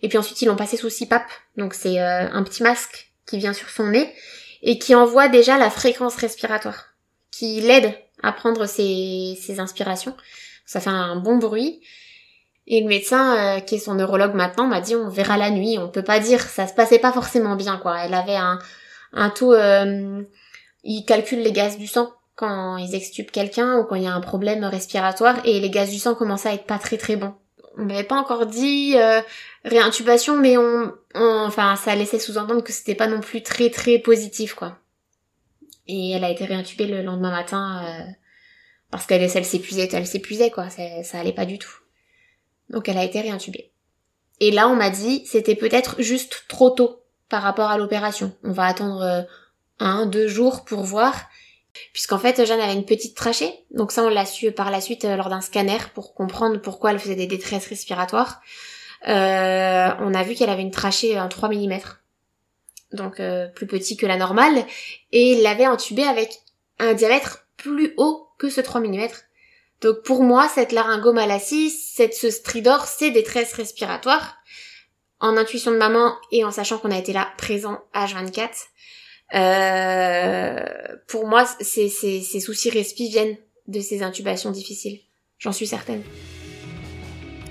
Et 0.02 0.10
puis 0.10 0.18
ensuite 0.18 0.42
ils 0.42 0.48
l'ont 0.48 0.56
passé 0.56 0.78
sous 0.78 0.90
CPAP, 0.90 1.24
donc 1.58 1.74
c'est 1.74 2.00
un 2.00 2.44
petit 2.44 2.64
masque 2.64 3.12
qui 3.26 3.38
vient 3.38 3.54
sur 3.54 3.70
son 3.70 3.88
nez 3.88 4.14
et 4.62 4.80
qui 4.80 4.96
envoie 4.96 5.28
déjà 5.28 5.58
la 5.58 5.70
fréquence 5.70 6.16
respiratoire, 6.16 6.96
qui 7.32 7.62
l'aide 7.62 7.94
à 8.22 8.32
prendre 8.32 8.66
ses, 8.66 9.38
ses 9.42 9.60
inspirations. 9.60 10.16
Ça 10.66 10.80
fait 10.80 10.90
un 10.90 11.18
bon 11.18 11.38
bruit 11.38 11.82
et 12.66 12.82
le 12.82 12.88
médecin, 12.88 13.58
euh, 13.58 13.60
qui 13.60 13.76
est 13.76 13.80
son 13.80 13.96
neurologue 13.96 14.36
maintenant, 14.36 14.68
m'a 14.68 14.80
dit 14.80 14.96
on 14.96 15.10
verra 15.10 15.38
la 15.38 15.50
nuit, 15.50 15.78
on 15.78 15.90
peut 15.90 16.04
pas 16.04 16.20
dire, 16.20 16.42
ça 16.42 16.68
se 16.68 16.74
passait 16.74 17.00
pas 17.00 17.12
forcément 17.12 17.56
bien 17.56 17.78
quoi. 17.78 18.06
Elle 18.06 18.14
avait 18.14 18.36
un, 18.36 18.60
un 19.12 19.30
taux, 19.30 19.54
euh, 19.54 20.22
ils 20.84 21.04
calculent 21.04 21.42
les 21.44 21.52
gaz 21.52 21.78
du 21.78 21.88
sang 21.88 22.12
quand 22.36 22.78
ils 22.78 22.96
extubent 22.96 23.32
quelqu'un 23.32 23.78
ou 23.78 23.84
quand 23.84 23.96
il 23.96 24.04
y 24.04 24.08
a 24.08 24.14
un 24.14 24.22
problème 24.22 24.64
respiratoire 24.64 25.40
et 25.46 25.60
les 25.60 25.70
gaz 25.70 25.92
du 25.92 26.00
sang 26.00 26.16
commençaient 26.16 26.50
à 26.50 26.54
être 26.54 26.66
pas 26.66 26.80
très 26.80 26.98
très 26.98 27.16
bons. 27.16 27.34
On 27.78 27.86
m'avait 27.86 28.04
pas 28.04 28.16
encore 28.16 28.46
dit 28.46 28.96
euh, 28.98 29.22
réintubation, 29.66 30.38
mais 30.38 30.58
on, 30.58 30.94
enfin 31.16 31.76
ça 31.76 31.96
laissait 31.96 32.20
sous-entendre 32.20 32.64
que 32.64 32.72
c'était 32.72 32.96
pas 32.96 33.08
non 33.08 33.20
plus 33.20 33.42
très 33.44 33.70
très 33.70 34.00
positif 34.00 34.54
quoi. 34.54 34.78
Et 35.88 36.12
elle 36.12 36.24
a 36.24 36.30
été 36.30 36.46
réintubée 36.46 36.88
le 36.88 37.02
lendemain 37.02 37.32
matin 37.32 37.84
euh, 37.86 38.12
parce 38.92 39.06
qu'elle 39.06 39.22
elle 39.22 39.46
s'épuisait, 39.46 39.90
elle 39.92 40.08
s'épuisait 40.08 40.52
quoi, 40.52 40.70
ça, 40.70 41.04
ça 41.04 41.20
allait 41.20 41.34
pas 41.34 41.46
du 41.46 41.58
tout. 41.58 41.74
Donc 42.70 42.90
elle 42.90 42.98
a 42.98 43.04
été 43.04 43.22
réintubée. 43.22 43.74
Et 44.40 44.52
là, 44.52 44.68
on 44.68 44.76
m'a 44.76 44.90
dit, 44.90 45.26
c'était 45.26 45.56
peut-être 45.56 46.02
juste 46.02 46.46
trop 46.48 46.70
tôt 46.70 47.04
par 47.30 47.44
rapport 47.44 47.70
à 47.70 47.78
l'opération. 47.78 48.36
On 48.44 48.52
va 48.52 48.66
attendre 48.66 49.02
euh, 49.02 49.22
un, 49.80 50.06
deux 50.06 50.28
jours 50.28 50.66
pour 50.66 50.84
voir. 50.84 51.30
Puisqu'en 51.92 52.20
fait, 52.20 52.46
Jeanne 52.46 52.60
avait 52.60 52.74
une 52.74 52.86
petite 52.86 53.16
trachée. 53.16 53.54
Donc 53.72 53.92
ça, 53.92 54.04
on 54.04 54.10
l'a 54.10 54.26
su 54.26 54.52
par 54.52 54.72
la 54.72 54.82
suite 54.82 55.06
euh, 55.06 55.16
lors 55.16 55.30
d'un 55.30 55.42
scanner 55.42 55.78
pour 55.94 56.14
comprendre 56.14 56.62
pourquoi 56.62 56.92
elle 56.92 57.00
faisait 57.00 57.16
des 57.16 57.28
détresses 57.28 57.68
respiratoires. 57.68 58.42
Euh, 59.08 59.90
on 60.00 60.14
a 60.14 60.24
vu 60.24 60.36
qu'elle 60.36 60.50
avait 60.50 60.62
une 60.62 60.72
trachée 60.72 61.20
en 61.20 61.30
3 61.30 61.50
mm. 61.50 61.80
Donc 62.94 63.20
plus 63.56 63.66
petit 63.66 63.98
que 63.98 64.06
la 64.06 64.18
normale. 64.18 64.66
Et 65.12 65.32
il 65.32 65.42
l'avait 65.42 65.66
intubée 65.66 66.04
avec 66.04 66.40
un 66.80 66.94
diamètre 66.94 67.48
plus 67.58 67.94
haut 67.98 68.28
que 68.38 68.50
ce 68.50 68.62
3 68.62 68.82
mm. 68.82 69.08
Donc 69.84 70.02
pour 70.04 70.24
moi, 70.24 70.48
cette 70.48 70.72
laryngomalacie, 70.72 71.70
cette, 71.70 72.14
ce 72.14 72.30
stridor, 72.30 72.86
c'est 72.86 73.12
détresse 73.12 73.54
respiratoire. 73.54 74.38
En 75.20 75.36
intuition 75.38 75.72
de 75.72 75.78
maman 75.78 76.16
et 76.32 76.44
en 76.46 76.52
sachant 76.52 76.78
qu'on 76.78 76.92
a 76.92 76.98
été 76.98 77.12
là 77.14 77.30
présent 77.38 77.82
H24, 77.94 78.50
euh, 79.36 80.60
pour 81.08 81.28
moi, 81.28 81.46
ces, 81.60 81.90
soucis 81.90 82.70
respi 82.70 83.10
viennent 83.10 83.38
de 83.68 83.80
ces 83.80 84.04
intubations 84.04 84.52
difficiles. 84.52 85.00
J'en 85.40 85.52
suis 85.52 85.68
certaine. 85.68 86.02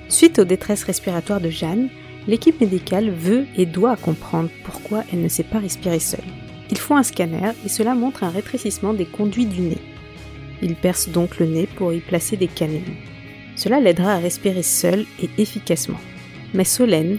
Suite 0.08 0.38
aux 0.38 0.44
détresses 0.44 0.84
respiratoires 0.84 1.40
de 1.40 1.50
Jeanne, 1.50 1.88
l'équipe 2.28 2.60
médicale 2.60 3.10
veut 3.10 3.46
et 3.56 3.66
doit 3.66 3.96
comprendre 3.96 4.50
pourquoi 4.64 5.04
elle 5.12 5.22
ne 5.22 5.28
sait 5.28 5.42
pas 5.42 5.58
respirer 5.58 5.98
seule. 5.98 6.20
Ils 6.70 6.78
font 6.78 6.96
un 6.96 7.02
scanner 7.02 7.52
et 7.64 7.68
cela 7.68 7.94
montre 7.94 8.24
un 8.24 8.30
rétrécissement 8.30 8.94
des 8.94 9.06
conduits 9.06 9.46
du 9.46 9.60
nez. 9.60 9.78
Il 10.62 10.76
perce 10.76 11.08
donc 11.08 11.38
le 11.38 11.46
nez 11.46 11.66
pour 11.66 11.92
y 11.92 12.00
placer 12.00 12.36
des 12.36 12.46
canines. 12.46 12.94
Cela 13.56 13.80
l'aidera 13.80 14.14
à 14.14 14.18
respirer 14.18 14.62
seul 14.62 15.04
et 15.20 15.28
efficacement. 15.38 16.00
Mais 16.54 16.64
Solène 16.64 17.18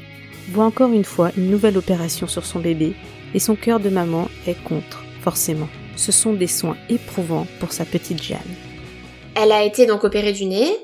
voit 0.50 0.66
encore 0.66 0.92
une 0.94 1.04
fois 1.04 1.32
une 1.38 1.50
nouvelle 1.50 1.78
opération 1.78 2.28
sur 2.28 2.46
son 2.46 2.60
bébé 2.60 2.94
et 3.34 3.40
son 3.40 3.56
cœur 3.56 3.80
de 3.80 3.90
maman 3.90 4.30
est 4.48 4.62
contre, 4.64 5.04
forcément. 5.22 5.70
Ce 5.96 6.12
sont 6.12 6.34
des 6.34 6.48
soins 6.48 6.78
éprouvants 6.90 7.48
pour 7.60 7.72
sa 7.72 7.86
petite 7.86 8.22
Jeanne. 8.22 8.40
Elle 9.36 9.52
a 9.52 9.64
été 9.64 9.86
donc 9.86 10.04
opérée 10.04 10.34
du 10.34 10.46
nez. 10.46 10.76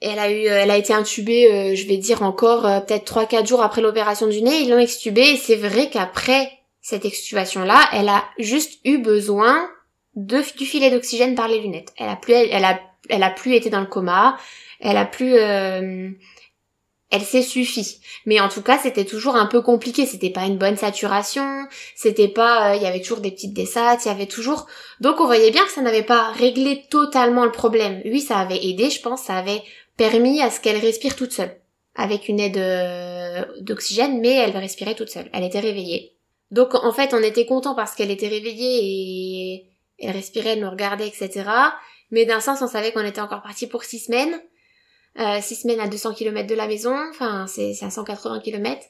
Elle 0.00 0.18
a 0.18 0.30
eu, 0.30 0.44
elle 0.44 0.70
a 0.70 0.76
été 0.76 0.92
intubée, 0.92 1.50
euh, 1.50 1.74
je 1.74 1.86
vais 1.88 1.96
dire 1.96 2.22
encore 2.22 2.66
euh, 2.66 2.80
peut-être 2.80 3.12
3-4 3.12 3.48
jours 3.48 3.62
après 3.62 3.80
l'opération 3.80 4.28
du 4.28 4.42
nez. 4.42 4.60
Ils 4.60 4.70
l'ont 4.70 4.78
extubée 4.78 5.30
et 5.32 5.36
c'est 5.36 5.56
vrai 5.56 5.90
qu'après 5.90 6.50
cette 6.80 7.04
extubation-là, 7.04 7.80
elle 7.92 8.08
a 8.08 8.24
juste 8.38 8.78
eu 8.84 8.98
besoin 8.98 9.68
du 10.14 10.42
filet 10.42 10.90
d'oxygène 10.90 11.34
par 11.34 11.48
les 11.48 11.60
lunettes. 11.60 11.92
Elle 11.96 12.08
a 12.08 12.16
plus, 12.16 12.32
elle, 12.32 12.64
a, 12.64 12.80
elle 13.08 13.22
a 13.22 13.30
plus 13.30 13.54
été 13.54 13.70
dans 13.70 13.80
le 13.80 13.86
coma. 13.86 14.38
Elle 14.80 14.96
a 14.96 15.04
plus, 15.04 15.34
euh, 15.34 16.10
elle 17.10 17.22
s'est 17.22 17.42
suffi. 17.42 18.00
Mais 18.26 18.40
en 18.40 18.48
tout 18.48 18.62
cas, 18.62 18.78
c'était 18.78 19.04
toujours 19.04 19.36
un 19.36 19.46
peu 19.46 19.62
compliqué. 19.62 20.04
C'était 20.04 20.30
pas 20.30 20.44
une 20.44 20.58
bonne 20.58 20.76
saturation. 20.76 21.66
C'était 21.96 22.28
pas, 22.28 22.72
euh, 22.72 22.76
il 22.76 22.82
y 22.82 22.86
avait 22.86 23.00
toujours 23.00 23.20
des 23.20 23.30
petites 23.30 23.54
dessates. 23.54 24.04
Il 24.04 24.08
y 24.08 24.10
avait 24.10 24.26
toujours. 24.26 24.66
Donc 25.00 25.20
on 25.20 25.26
voyait 25.26 25.50
bien 25.50 25.64
que 25.64 25.72
ça 25.72 25.80
n'avait 25.80 26.02
pas 26.02 26.30
réglé 26.32 26.84
totalement 26.90 27.44
le 27.44 27.52
problème. 27.52 28.02
Oui, 28.04 28.20
ça 28.20 28.38
avait 28.38 28.62
aidé, 28.62 28.90
je 28.90 29.00
pense. 29.00 29.22
Ça 29.22 29.36
avait 29.36 29.62
permis 29.96 30.42
à 30.42 30.50
ce 30.50 30.60
qu'elle 30.60 30.78
respire 30.78 31.16
toute 31.16 31.32
seule, 31.32 31.56
avec 31.94 32.28
une 32.28 32.40
aide 32.40 32.58
euh, 32.58 33.44
d'oxygène, 33.60 34.20
mais 34.20 34.34
elle 34.34 34.56
respirait 34.56 34.94
toute 34.94 35.10
seule. 35.10 35.30
Elle 35.32 35.44
était 35.44 35.60
réveillée. 35.60 36.14
Donc 36.50 36.74
en 36.74 36.92
fait, 36.92 37.14
on 37.14 37.22
était 37.22 37.46
content 37.46 37.74
parce 37.74 37.94
qu'elle 37.94 38.10
était 38.10 38.28
réveillée 38.28 38.80
et 38.82 39.66
elle 39.98 40.12
respirait, 40.12 40.50
elle 40.50 40.62
me 40.62 40.68
regardait, 40.68 41.08
etc. 41.08 41.44
Mais 42.10 42.24
d'un 42.24 42.40
sens, 42.40 42.62
on 42.62 42.68
savait 42.68 42.92
qu'on 42.92 43.04
était 43.04 43.20
encore 43.20 43.42
parti 43.42 43.66
pour 43.66 43.84
six 43.84 43.98
semaines. 43.98 44.40
Euh, 45.18 45.40
six 45.40 45.56
semaines 45.56 45.80
à 45.80 45.88
200 45.88 46.14
km 46.14 46.46
de 46.46 46.54
la 46.54 46.68
maison, 46.68 46.94
enfin 47.10 47.46
c'est 47.46 47.74
à 47.82 47.90
180 47.90 48.40
km. 48.40 48.80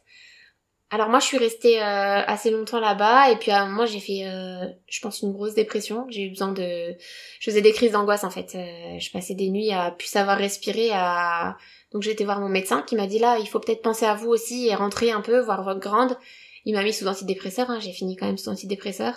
Alors 0.90 1.11
moi 1.11 1.18
je 1.20 1.26
suis 1.26 1.37
restée 1.37 1.83
euh, 1.83 2.22
assez 2.26 2.50
longtemps 2.50 2.81
là-bas 2.81 3.31
et 3.31 3.37
puis 3.37 3.50
à 3.50 3.62
un 3.62 3.66
moment 3.66 3.85
j'ai 3.85 4.00
fait, 4.00 4.26
euh, 4.26 4.66
je 4.87 5.00
pense 5.00 5.20
une 5.20 5.33
grosse 5.33 5.54
dépression. 5.54 6.07
J'ai 6.09 6.22
eu 6.22 6.31
besoin 6.31 6.52
de, 6.52 6.96
je 7.40 7.50
faisais 7.50 7.61
des 7.61 7.72
crises 7.72 7.92
d'angoisse 7.92 8.24
en 8.24 8.31
fait. 8.31 8.54
Euh, 8.54 8.98
je 8.98 9.11
passais 9.11 9.35
des 9.35 9.50
nuits 9.50 9.70
à 9.70 9.90
plus 9.90 10.09
savoir 10.09 10.38
respirer. 10.38 10.90
À... 10.92 11.59
Donc 11.92 12.02
j'ai 12.02 12.12
été 12.12 12.24
voir 12.24 12.40
mon 12.40 12.48
médecin 12.48 12.83
qui 12.83 12.96
m'a 12.96 13.07
dit 13.07 13.18
là 13.18 13.38
il 13.38 13.46
faut 13.46 13.61
peut-être 13.61 13.83
penser 13.83 14.07
à 14.07 14.14
vous 14.14 14.28
aussi 14.28 14.68
et 14.68 14.74
rentrer 14.74 15.11
un 15.11 15.20
peu 15.20 15.40
voir 15.40 15.62
votre 15.62 15.81
grande. 15.81 16.16
Il 16.64 16.74
m'a 16.74 16.83
mis 16.83 16.94
sous 16.94 17.07
antidépresseur. 17.07 17.70
Hein. 17.70 17.81
J'ai 17.81 17.92
fini 17.92 18.16
quand 18.16 18.26
même 18.26 18.38
sous 18.38 18.48
antidépresseur. 18.48 19.14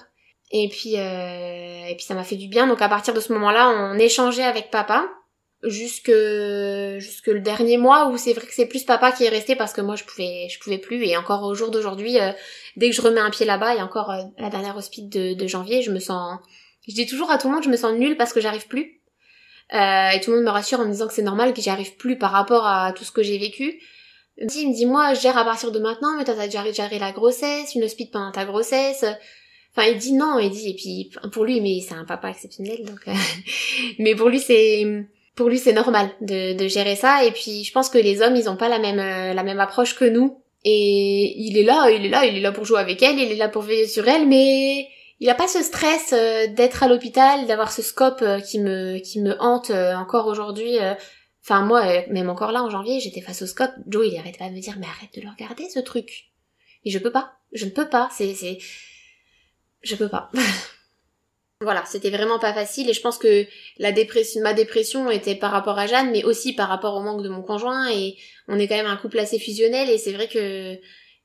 Et 0.52 0.68
puis, 0.68 0.98
euh, 0.98 1.86
et 1.86 1.96
puis 1.96 2.04
ça 2.04 2.14
m'a 2.14 2.26
fait 2.26 2.36
du 2.36 2.50
bien. 2.50 2.68
Donc 2.68 2.82
à 2.82 2.90
partir 2.90 3.14
de 3.14 3.22
ce 3.22 3.32
moment-là, 3.32 3.70
on 3.70 3.98
échangeait 3.98 4.44
avec 4.44 4.72
papa 4.72 5.10
jusque 5.64 6.12
jusque 6.98 7.28
le 7.28 7.40
dernier 7.40 7.78
mois 7.78 8.10
où 8.10 8.18
c'est 8.18 8.34
vrai 8.34 8.48
que 8.48 8.54
c'est 8.54 8.66
plus 8.66 8.84
papa 8.84 9.12
qui 9.12 9.26
est 9.26 9.30
resté 9.30 9.56
parce 9.56 9.74
que 9.74 9.82
moi 9.82 9.96
je 9.96 10.04
pouvais 10.04 10.48
je 10.50 10.60
pouvais 10.60 10.78
plus. 10.78 11.04
Et 11.06 11.18
encore 11.18 11.44
au 11.44 11.54
jour 11.54 11.70
d'aujourd'hui 11.70 12.20
euh, 12.20 12.32
dès 12.78 12.90
que 12.90 12.96
je 12.96 13.02
remets 13.02 13.22
un 13.22 13.30
pied 13.30 13.46
là-bas 13.46 13.76
et 13.76 13.82
encore 13.82 14.12
euh, 14.12 14.24
la 14.38 14.50
dernière 14.50 14.76
hospice 14.76 15.06
de, 15.06 15.34
de, 15.34 15.48
janvier 15.48 15.82
je 15.82 15.92
me 15.92 16.00
sens 16.00 16.40
je 16.88 16.94
dis 16.94 17.06
toujours 17.06 17.30
à 17.30 17.38
tout 17.38 17.48
le 17.48 17.54
monde 17.54 17.64
je 17.64 17.70
me 17.70 17.78
sens 17.78 17.94
nulle 17.94 18.18
parce 18.18 18.34
que 18.34 18.42
j'arrive 18.42 18.68
plus. 18.68 19.02
Euh, 19.74 20.10
et 20.10 20.20
tout 20.20 20.32
le 20.32 20.38
monde 20.38 20.46
me 20.46 20.52
rassure 20.52 20.82
en 20.82 20.86
me 20.86 20.92
disant 20.92 21.08
que 21.08 21.14
c'est 21.14 21.22
normal 21.22 21.54
que 21.54 21.62
j'y 21.62 21.70
arrive 21.70 21.96
plus 21.96 22.18
par 22.18 22.32
rapport 22.32 22.66
à 22.66 22.92
tout 22.92 23.06
ce 23.06 23.12
que 23.12 23.24
j'ai 23.24 23.38
vécu. 23.38 23.80
Il 24.38 24.70
me 24.70 24.74
dit 24.74 24.86
moi 24.86 25.14
je 25.14 25.22
gère 25.22 25.38
à 25.38 25.46
partir 25.46 25.72
de 25.72 25.80
maintenant 25.80 26.18
mais 26.18 26.24
t'as 26.24 26.34
déjà 26.34 26.70
géré 26.72 26.98
la 26.98 27.12
grossesse 27.12 27.76
une 27.76 27.84
hospice 27.84 28.10
pendant 28.10 28.32
ta 28.32 28.46
grossesse. 28.46 29.06
Enfin, 29.74 29.88
il 29.88 29.98
dit 29.98 30.12
non, 30.12 30.38
il 30.40 30.50
dit 30.50 30.72
et 30.72 30.74
puis 30.74 31.12
pour 31.32 31.46
lui, 31.46 31.62
mais 31.62 31.80
c'est 31.80 31.94
un 31.94 32.04
papa 32.04 32.30
exceptionnel, 32.30 32.84
donc. 32.84 33.08
Euh, 33.08 33.14
mais 34.00 34.16
pour 34.16 34.28
lui, 34.28 34.40
c'est 34.40 35.08
pour 35.36 35.50
lui 35.50 35.58
c'est 35.58 35.74
normal 35.74 36.10
de, 36.22 36.54
de 36.54 36.68
gérer 36.68 36.96
ça. 36.96 37.24
Et 37.26 37.32
puis 37.32 37.64
je 37.64 37.72
pense 37.72 37.90
que 37.90 37.98
les 37.98 38.22
hommes, 38.22 38.36
ils 38.36 38.50
ont 38.50 38.58
pas 38.58 38.70
la 38.70 38.80
même 38.80 39.00
euh, 39.00 39.34
la 39.34 39.44
même 39.44 39.60
approche 39.60 39.96
que 39.96 40.06
nous. 40.06 40.42
Et 40.64 41.34
il 41.38 41.58
est 41.58 41.64
là, 41.64 41.90
il 41.90 42.06
est 42.06 42.10
là, 42.10 42.26
il 42.26 42.38
est 42.38 42.42
là 42.42 42.52
pour 42.52 42.66
jouer 42.66 42.80
avec 42.80 43.02
elle, 43.02 43.18
il 43.18 43.32
est 43.32 43.36
là 43.36 43.50
pour 43.50 43.64
veiller 43.64 43.88
sur 43.88 44.08
elle, 44.08 44.28
mais 44.28 44.88
il 45.20 45.30
a 45.30 45.36
pas 45.36 45.48
ce 45.48 45.64
stress 45.64 46.14
euh, 46.14 46.48
d'être 46.48 46.84
à 46.84 46.88
l'hôpital, 46.88 47.48
d'avoir 47.48 47.72
ce 47.72 47.82
scope 47.82 48.22
euh, 48.22 48.40
qui 48.40 48.60
me 48.60 49.00
qui 49.00 49.22
me 49.22 49.36
hante 49.42 49.72
encore 49.72 50.28
aujourd'hui. 50.28 50.78
Enfin 51.44 51.66
moi, 51.66 51.84
même 52.10 52.30
encore 52.30 52.52
là 52.52 52.64
en 52.64 52.70
janvier, 52.70 53.00
j'étais 53.00 53.22
face 53.22 53.42
au 53.42 53.48
scope. 53.48 53.72
Joe, 53.88 54.08
il 54.08 54.18
arrête 54.18 54.38
pas 54.38 54.50
de 54.50 54.54
me 54.54 54.62
dire 54.62 54.76
mais 54.80 54.86
arrête 54.86 55.14
de 55.16 55.22
le 55.22 55.30
regarder 55.30 55.68
ce 55.70 55.80
truc. 55.80 56.32
Et 56.84 56.92
je 56.92 57.00
peux 57.00 57.12
pas, 57.12 57.34
je 57.54 57.66
ne 57.66 57.72
peux 57.72 57.90
pas. 57.90 58.10
C'est 58.12 58.34
c'est, 58.36 58.60
je 59.82 59.96
peux 59.96 60.10
pas. 60.10 60.30
voilà, 61.62 61.84
c'était 61.86 62.10
vraiment 62.10 62.40
pas 62.40 62.54
facile 62.54 62.90
et 62.90 62.94
je 62.94 63.02
pense 63.02 63.18
que 63.18 63.46
la 63.78 63.92
dépression, 63.92 64.42
ma 64.42 64.54
dépression 64.54 65.10
était 65.10 65.36
par 65.36 65.52
rapport 65.52 65.78
à 65.78 65.88
Jeanne, 65.88 66.12
mais 66.12 66.24
aussi 66.24 66.54
par 66.54 66.68
rapport 66.70 66.96
au 66.96 67.02
manque 67.02 67.24
de 67.24 67.30
mon 67.30 67.44
conjoint 67.44 67.90
et 67.92 68.18
on 68.48 68.60
est 68.60 68.68
quand 68.68 68.76
même 68.76 68.88
un 68.88 68.98
couple 68.98 69.20
assez 69.20 69.40
fusionnel 69.40 69.90
et 69.90 69.98
c'est 69.98 70.14
vrai 70.14 70.28
que 70.28 70.76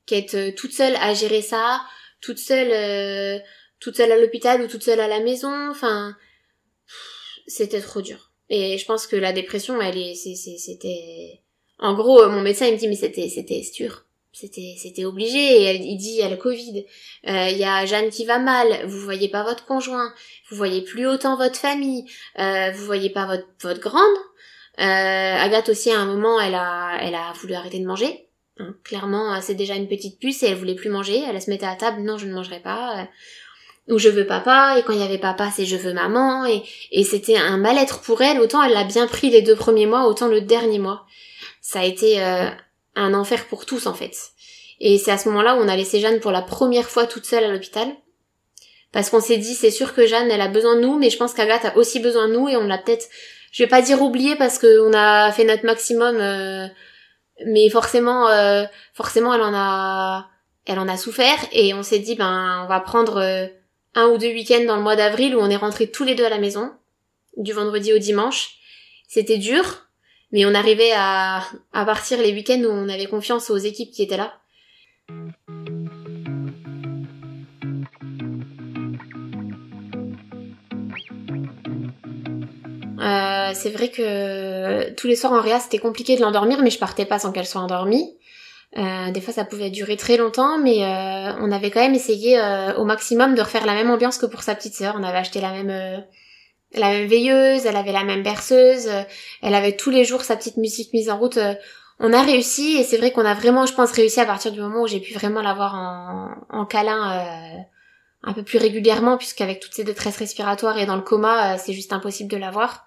qu'être 0.06 0.54
toute 0.54 0.72
seule 0.72 0.94
à 1.00 1.14
gérer 1.14 1.42
ça, 1.42 1.80
toute 2.20 2.38
seule 2.38 3.42
toute 3.80 3.96
seule 3.96 4.12
à 4.12 4.18
l'hôpital 4.18 4.62
ou 4.62 4.66
toute 4.68 4.82
seule 4.82 5.00
à 5.00 5.08
la 5.08 5.20
maison. 5.20 5.70
Enfin, 5.70 6.16
c'était 7.46 7.80
trop 7.80 8.02
dur. 8.02 8.32
Et 8.48 8.78
je 8.78 8.84
pense 8.86 9.06
que 9.06 9.16
la 9.16 9.32
dépression, 9.32 9.80
elle 9.80 9.98
est, 9.98 10.14
c'était, 10.14 11.42
en 11.78 11.94
gros, 11.94 12.28
mon 12.28 12.42
médecin 12.42 12.66
il 12.66 12.74
me 12.74 12.78
dit 12.78 12.88
mais 12.88 12.96
c'était, 12.96 13.28
c'était 13.28 13.62
sûr. 13.62 14.05
C'était, 14.38 14.74
c'était 14.76 15.06
obligé. 15.06 15.76
Il 15.76 15.96
dit 15.96 16.10
il 16.10 16.16
y 16.16 16.22
a 16.22 16.28
le 16.28 16.36
Covid, 16.36 16.84
euh, 17.26 17.48
il 17.48 17.56
y 17.56 17.64
a 17.64 17.86
Jeanne 17.86 18.10
qui 18.10 18.26
va 18.26 18.38
mal, 18.38 18.84
vous 18.84 19.00
voyez 19.00 19.30
pas 19.30 19.42
votre 19.44 19.64
conjoint, 19.64 20.12
vous 20.50 20.58
voyez 20.58 20.82
plus 20.82 21.06
autant 21.06 21.38
votre 21.38 21.56
famille, 21.56 22.04
euh, 22.38 22.70
vous 22.72 22.84
voyez 22.84 23.08
pas 23.08 23.24
votre, 23.24 23.46
votre 23.62 23.80
grande. 23.80 24.04
Euh, 24.78 24.82
Agathe 25.42 25.70
aussi 25.70 25.90
à 25.90 25.98
un 25.98 26.04
moment, 26.04 26.38
elle 26.38 26.54
a, 26.54 26.98
elle 27.00 27.14
a 27.14 27.32
voulu 27.40 27.54
arrêter 27.54 27.78
de 27.78 27.86
manger. 27.86 28.28
Hein, 28.58 28.74
clairement, 28.84 29.40
c'est 29.40 29.54
déjà 29.54 29.74
une 29.74 29.88
petite 29.88 30.20
puce 30.20 30.42
et 30.42 30.48
elle 30.48 30.56
voulait 30.56 30.74
plus 30.74 30.90
manger. 30.90 31.22
Elle 31.26 31.40
se 31.40 31.48
mettait 31.48 31.64
à 31.64 31.74
table, 31.74 32.02
non, 32.02 32.18
je 32.18 32.26
ne 32.26 32.34
mangerai 32.34 32.60
pas. 32.60 33.08
Ou 33.88 33.98
je 33.98 34.10
veux 34.10 34.26
papa. 34.26 34.78
Et 34.78 34.82
quand 34.82 34.92
il 34.92 35.00
y 35.00 35.02
avait 35.02 35.16
papa 35.16 35.50
c'est 35.50 35.64
je 35.64 35.76
veux 35.76 35.94
maman. 35.94 36.44
Et, 36.44 36.62
et 36.92 37.04
c'était 37.04 37.38
un 37.38 37.56
mal-être 37.56 38.02
pour 38.02 38.20
elle. 38.20 38.38
Autant 38.40 38.62
elle 38.62 38.74
l'a 38.74 38.84
bien 38.84 39.06
pris 39.06 39.30
les 39.30 39.40
deux 39.40 39.56
premiers 39.56 39.86
mois 39.86 40.06
autant 40.06 40.28
le 40.28 40.42
dernier 40.42 40.78
mois. 40.78 41.06
Ça 41.62 41.80
a 41.80 41.84
été 41.84 42.22
euh, 42.22 42.50
un 42.96 43.14
enfer 43.14 43.46
pour 43.46 43.66
tous 43.66 43.86
en 43.86 43.94
fait 43.94 44.16
et 44.80 44.98
c'est 44.98 45.10
à 45.10 45.18
ce 45.18 45.28
moment-là 45.28 45.56
où 45.56 45.60
on 45.60 45.68
a 45.68 45.76
laissé 45.76 46.00
Jeanne 46.00 46.20
pour 46.20 46.32
la 46.32 46.42
première 46.42 46.88
fois 46.88 47.06
toute 47.06 47.24
seule 47.24 47.44
à 47.44 47.48
l'hôpital 47.48 47.88
parce 48.92 49.10
qu'on 49.10 49.20
s'est 49.20 49.38
dit 49.38 49.54
c'est 49.54 49.70
sûr 49.70 49.94
que 49.94 50.06
Jeanne 50.06 50.30
elle 50.30 50.40
a 50.40 50.48
besoin 50.48 50.76
de 50.76 50.80
nous 50.80 50.98
mais 50.98 51.10
je 51.10 51.16
pense 51.16 51.34
qu'Agathe 51.34 51.64
a 51.64 51.76
aussi 51.76 52.00
besoin 52.00 52.28
de 52.28 52.34
nous 52.34 52.48
et 52.48 52.56
on 52.56 52.66
l'a 52.66 52.78
peut-être 52.78 53.06
je 53.52 53.62
vais 53.62 53.68
pas 53.68 53.82
dire 53.82 54.02
oublié 54.02 54.36
parce 54.36 54.58
qu'on 54.58 54.92
a 54.92 55.30
fait 55.32 55.44
notre 55.44 55.64
maximum 55.64 56.16
euh, 56.16 56.66
mais 57.46 57.68
forcément 57.70 58.28
euh, 58.28 58.64
forcément 58.94 59.32
elle 59.34 59.42
en 59.42 59.54
a 59.54 60.26
elle 60.64 60.78
en 60.78 60.88
a 60.88 60.96
souffert 60.96 61.38
et 61.52 61.74
on 61.74 61.82
s'est 61.82 62.00
dit 62.00 62.16
ben 62.16 62.62
on 62.64 62.68
va 62.68 62.80
prendre 62.80 63.50
un 63.96 64.08
ou 64.08 64.18
deux 64.18 64.28
week-ends 64.28 64.64
dans 64.66 64.76
le 64.76 64.82
mois 64.82 64.94
d'avril 64.94 65.34
où 65.34 65.40
on 65.40 65.50
est 65.50 65.56
rentrés 65.56 65.90
tous 65.90 66.04
les 66.04 66.14
deux 66.14 66.24
à 66.24 66.28
la 66.28 66.38
maison, 66.38 66.70
du 67.38 67.52
vendredi 67.52 67.92
au 67.92 67.98
dimanche. 67.98 68.58
C'était 69.08 69.38
dur, 69.38 69.85
mais 70.36 70.44
on 70.44 70.54
arrivait 70.54 70.92
à, 70.94 71.40
partir 71.72 72.18
les 72.18 72.30
week-ends 72.34 72.60
où 72.62 72.68
on 72.68 72.90
avait 72.90 73.06
confiance 73.06 73.48
aux 73.48 73.56
équipes 73.56 73.90
qui 73.90 74.02
étaient 74.02 74.18
là. 74.18 74.34
Euh, 82.98 83.52
c'est 83.54 83.70
vrai 83.70 83.88
que 83.88 84.90
tous 84.90 85.06
les 85.06 85.16
soirs 85.16 85.32
en 85.32 85.40
réa 85.40 85.58
c'était 85.58 85.78
compliqué 85.78 86.16
de 86.16 86.20
l'endormir 86.20 86.60
mais 86.62 86.68
je 86.68 86.78
partais 86.78 87.06
pas 87.06 87.18
sans 87.18 87.32
qu'elle 87.32 87.46
soit 87.46 87.62
endormie. 87.62 88.14
Euh, 88.76 89.10
des 89.10 89.22
fois, 89.22 89.32
ça 89.32 89.46
pouvait 89.46 89.70
durer 89.70 89.96
très 89.96 90.18
longtemps, 90.18 90.58
mais 90.58 90.84
euh, 90.84 91.32
on 91.40 91.50
avait 91.50 91.70
quand 91.70 91.80
même 91.80 91.94
essayé 91.94 92.38
euh, 92.38 92.74
au 92.74 92.84
maximum 92.84 93.34
de 93.34 93.40
refaire 93.40 93.64
la 93.64 93.72
même 93.72 93.90
ambiance 93.90 94.18
que 94.18 94.26
pour 94.26 94.42
sa 94.42 94.54
petite 94.54 94.74
sœur. 94.74 94.96
On 94.98 95.02
avait 95.02 95.16
acheté 95.16 95.40
la 95.40 95.52
même 95.52 96.04
la 96.76 96.90
même 96.90 97.06
veilleuse, 97.06 97.66
elle 97.66 97.76
avait 97.76 97.92
la 97.92 98.04
même 98.04 98.22
berceuse, 98.22 98.88
elle 99.42 99.54
avait 99.54 99.76
tous 99.76 99.90
les 99.90 100.04
jours 100.04 100.22
sa 100.22 100.36
petite 100.36 100.56
musique 100.56 100.92
mise 100.92 101.10
en 101.10 101.18
route. 101.18 101.38
on 101.98 102.12
a 102.12 102.22
réussi 102.22 102.76
et 102.76 102.84
c'est 102.84 102.96
vrai 102.96 103.12
qu'on 103.12 103.24
a 103.24 103.34
vraiment, 103.34 103.66
je 103.66 103.74
pense, 103.74 103.92
réussi 103.92 104.20
à 104.20 104.26
partir 104.26 104.52
du 104.52 104.60
moment 104.60 104.82
où 104.82 104.86
j'ai 104.86 105.00
pu 105.00 105.14
vraiment 105.14 105.42
l'avoir 105.42 105.74
en, 105.74 106.30
en 106.50 106.66
câlin 106.66 107.66
un 108.22 108.32
peu 108.32 108.42
plus 108.42 108.58
régulièrement, 108.58 109.16
puisqu'avec 109.16 109.60
toutes 109.60 109.74
ces 109.74 109.84
détresses 109.84 110.18
respiratoires 110.18 110.78
et 110.78 110.86
dans 110.86 110.96
le 110.96 111.02
coma, 111.02 111.58
c'est 111.58 111.72
juste 111.72 111.92
impossible 111.92 112.30
de 112.30 112.36
l'avoir. 112.36 112.86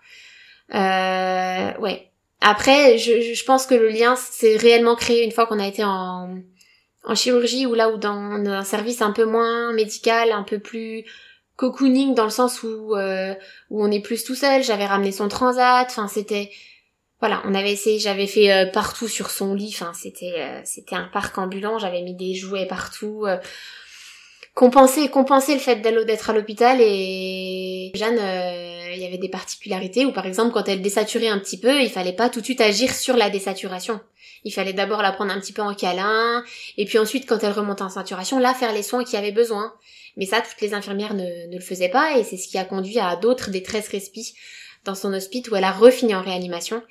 Euh, 0.76 1.78
ouais, 1.80 2.12
après, 2.42 2.98
je, 2.98 3.34
je, 3.34 3.46
pense 3.46 3.66
que 3.66 3.74
le 3.74 3.90
lien 3.90 4.16
s'est 4.16 4.58
réellement 4.58 4.96
créé 4.96 5.24
une 5.24 5.32
fois 5.32 5.48
qu'on 5.48 5.60
a 5.60 5.68
été 5.68 5.84
en, 5.84 6.38
en 7.06 7.16
chirurgie 7.16 7.66
ou 7.66 7.74
là 7.74 7.90
où 7.90 7.98
dans 7.98 8.12
un 8.12 8.64
service 8.64 9.02
un 9.02 9.12
peu 9.12 9.26
moins 9.26 9.74
médical, 9.74 10.32
un 10.32 10.44
peu 10.44 10.60
plus 10.60 11.06
cocooning 11.60 12.16
dans 12.16 12.24
le 12.24 12.30
sens 12.30 12.64
où 12.64 12.96
euh, 12.96 13.36
où 13.70 13.84
on 13.84 13.92
est 13.92 14.00
plus 14.00 14.24
tout 14.24 14.36
seul. 14.36 14.64
J'avais 14.64 14.86
ramené 14.86 15.12
son 15.12 15.28
transat. 15.28 15.86
Enfin, 15.90 16.08
c'était 16.08 16.50
voilà, 17.20 17.42
on 17.46 17.54
avait 17.54 17.74
essayé. 17.74 18.00
J'avais 18.00 18.28
fait 18.28 18.50
euh, 18.52 18.66
partout 18.66 19.10
sur 19.10 19.30
son 19.30 19.54
lit. 19.54 19.76
Enfin, 19.76 19.92
c'était 19.94 20.36
euh, 20.38 20.62
c'était 20.64 20.96
un 20.96 21.10
parc 21.12 21.38
ambulant. 21.38 21.78
J'avais 21.78 22.02
mis 22.02 22.16
des 22.16 22.34
jouets 22.34 22.66
partout 22.66 23.26
compenser 24.60 25.08
compenser 25.08 25.54
le 25.54 25.62
fait 25.62 25.78
d'être 25.78 26.30
à 26.30 26.34
l'hôpital 26.34 26.80
et 26.82 27.92
Jeanne 27.96 28.20
euh, 28.20 28.94
il 28.94 29.02
y 29.02 29.06
avait 29.06 29.18
des 29.18 29.30
particularités 29.30 30.06
où 30.06 30.12
par 30.12 30.26
exemple 30.26 30.52
quand 30.52 30.68
elle 30.68 30.82
désaturait 30.82 31.30
un 31.30 31.40
petit 31.40 31.58
peu 31.58 31.82
il 31.82 31.90
fallait 31.90 32.12
pas 32.12 32.28
tout 32.28 32.42
de 32.42 32.46
suite 32.46 32.60
agir 32.60 32.94
sur 32.94 33.16
la 33.16 33.30
désaturation 33.30 34.02
il 34.44 34.52
fallait 34.52 34.74
d'abord 34.74 35.02
la 35.02 35.12
prendre 35.12 35.32
un 35.32 35.40
petit 35.40 35.54
peu 35.54 35.62
en 35.62 35.74
câlin 35.74 36.44
et 36.78 36.86
puis 36.86 36.98
ensuite 36.98 37.28
quand 37.28 37.44
elle 37.44 37.52
remonte 37.52 37.82
en 37.82 37.90
saturation 37.90 38.40
là 38.40 38.54
faire 38.54 38.74
les 38.74 38.84
soins 38.84 39.04
qu'il 39.04 39.16
y 39.16 39.18
avait 39.18 39.32
besoin 39.32 39.74
mais 40.18 40.26
ça 40.26 40.42
toutes 40.42 40.62
les 40.62 40.74
infirmières 40.74 41.14
ne, 41.14 41.48
ne 41.48 41.56
le 41.56 41.64
faisaient 41.64 41.90
pas 41.90 42.18
et 42.18 42.24
c'est 42.24 42.38
ce 42.38 42.48
qui 42.48 42.58
a 42.58 42.66
conduit 42.66 43.00
à 43.00 43.16
d'autres 43.16 43.50
détresses 43.50 43.90
respi 43.90 44.34
dans 44.86 44.96
son 44.96 45.14
hospice 45.14 45.50
où 45.50 45.56
elle 45.56 45.64
a 45.64 45.72
refini 45.72 46.16
en 46.16 46.22
réanimation 46.22 46.82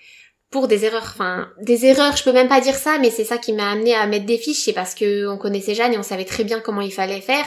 pour 0.50 0.66
des 0.66 0.84
erreurs, 0.84 1.02
enfin 1.04 1.50
des 1.60 1.84
erreurs, 1.84 2.16
je 2.16 2.24
peux 2.24 2.32
même 2.32 2.48
pas 2.48 2.60
dire 2.60 2.74
ça, 2.74 2.98
mais 2.98 3.10
c'est 3.10 3.24
ça 3.24 3.36
qui 3.38 3.52
m'a 3.52 3.70
amené 3.70 3.94
à 3.94 4.06
mettre 4.06 4.24
des 4.24 4.38
fiches, 4.38 4.64
c'est 4.64 4.72
parce 4.72 4.94
que 4.94 5.28
on 5.28 5.36
connaissait 5.36 5.74
Jeanne 5.74 5.92
et 5.92 5.98
on 5.98 6.02
savait 6.02 6.24
très 6.24 6.44
bien 6.44 6.60
comment 6.60 6.80
il 6.80 6.92
fallait 6.92 7.20
faire. 7.20 7.44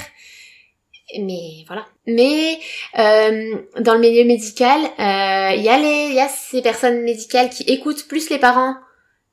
Mais 1.19 1.65
voilà. 1.67 1.85
Mais 2.05 2.59
euh, 2.99 3.55
dans 3.79 3.95
le 3.95 3.99
milieu 3.99 4.23
médical, 4.23 4.79
euh, 4.81 5.55
y 5.55 5.67
a 5.67 5.77
les, 5.77 6.09
il 6.09 6.13
y 6.13 6.19
a 6.19 6.29
ces 6.29 6.61
personnes 6.61 7.01
médicales 7.01 7.49
qui 7.49 7.63
écoutent 7.63 8.07
plus 8.07 8.29
les 8.29 8.37
parents 8.37 8.75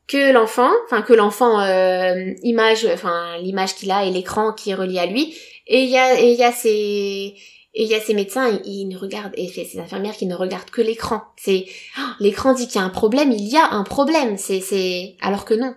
que 0.08 0.32
l'enfant, 0.32 0.70
enfin 0.86 1.02
que 1.02 1.12
l'enfant 1.12 1.60
euh, 1.60 2.32
image, 2.42 2.86
enfin 2.92 3.36
l'image 3.38 3.74
qu'il 3.74 3.90
a 3.90 4.04
et 4.04 4.10
l'écran 4.10 4.52
qui 4.52 4.70
est 4.70 4.74
relié 4.74 4.98
à 4.98 5.06
lui. 5.06 5.36
Et 5.66 5.82
il 5.82 5.90
y 5.90 5.98
a, 5.98 6.18
et 6.18 6.32
il 6.32 6.38
y 6.38 6.44
a 6.44 6.50
ces 6.52 7.34
et 7.74 7.82
il 7.82 7.88
y 7.88 7.94
a 7.94 8.00
ces 8.00 8.14
médecins, 8.14 8.60
ils, 8.64 8.88
ne 8.88 8.96
regardent, 8.96 9.34
et 9.36 9.46
ces 9.46 9.78
infirmières 9.78 10.16
qui 10.16 10.26
ne 10.26 10.34
regardent 10.34 10.70
que 10.70 10.82
l'écran. 10.82 11.22
C'est, 11.36 11.66
oh, 11.98 12.02
l'écran 12.18 12.52
dit 12.52 12.66
qu'il 12.66 12.80
y 12.80 12.82
a 12.82 12.86
un 12.86 12.90
problème, 12.90 13.30
il 13.30 13.46
y 13.46 13.56
a 13.56 13.70
un 13.70 13.84
problème. 13.84 14.36
C'est, 14.36 14.60
c'est, 14.60 15.14
alors 15.20 15.44
que 15.44 15.54
non. 15.54 15.74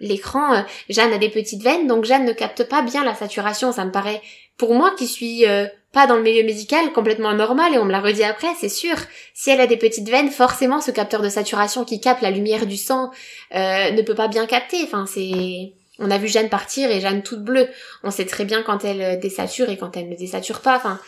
L'écran, 0.00 0.54
euh, 0.54 0.62
Jeanne 0.88 1.12
a 1.12 1.18
des 1.18 1.28
petites 1.28 1.62
veines, 1.62 1.86
donc 1.86 2.04
Jeanne 2.04 2.24
ne 2.24 2.32
capte 2.32 2.66
pas 2.68 2.82
bien 2.82 3.04
la 3.04 3.14
saturation. 3.14 3.72
Ça 3.72 3.84
me 3.84 3.92
paraît, 3.92 4.22
pour 4.56 4.74
moi 4.74 4.94
qui 4.96 5.06
suis 5.06 5.46
euh, 5.46 5.66
pas 5.92 6.06
dans 6.06 6.16
le 6.16 6.22
milieu 6.22 6.44
médical, 6.44 6.92
complètement 6.92 7.32
normal, 7.32 7.74
et 7.74 7.78
on 7.78 7.84
me 7.84 7.92
l'a 7.92 8.00
redit 8.00 8.24
après, 8.24 8.48
c'est 8.58 8.68
sûr. 8.68 8.96
Si 9.32 9.50
elle 9.50 9.60
a 9.60 9.66
des 9.66 9.76
petites 9.76 10.08
veines, 10.08 10.30
forcément 10.30 10.80
ce 10.80 10.90
capteur 10.90 11.22
de 11.22 11.28
saturation 11.28 11.84
qui 11.84 12.00
capte 12.00 12.22
la 12.22 12.30
lumière 12.30 12.66
du 12.66 12.76
sang 12.76 13.10
euh, 13.54 13.90
ne 13.90 14.02
peut 14.02 14.14
pas 14.14 14.28
bien 14.28 14.46
capter. 14.46 14.78
Enfin, 14.82 15.06
c'est, 15.06 15.72
on 15.98 16.10
a 16.10 16.18
vu 16.18 16.28
Jeanne 16.28 16.48
partir 16.48 16.90
et 16.90 17.00
Jeanne 17.00 17.22
toute 17.22 17.42
bleue. 17.42 17.68
On 18.02 18.10
sait 18.10 18.26
très 18.26 18.44
bien 18.44 18.62
quand 18.62 18.84
elle 18.84 19.20
désature 19.20 19.70
et 19.70 19.76
quand 19.76 19.96
elle 19.96 20.08
ne 20.08 20.16
désature 20.16 20.60
pas. 20.60 20.76
Enfin, 20.76 20.98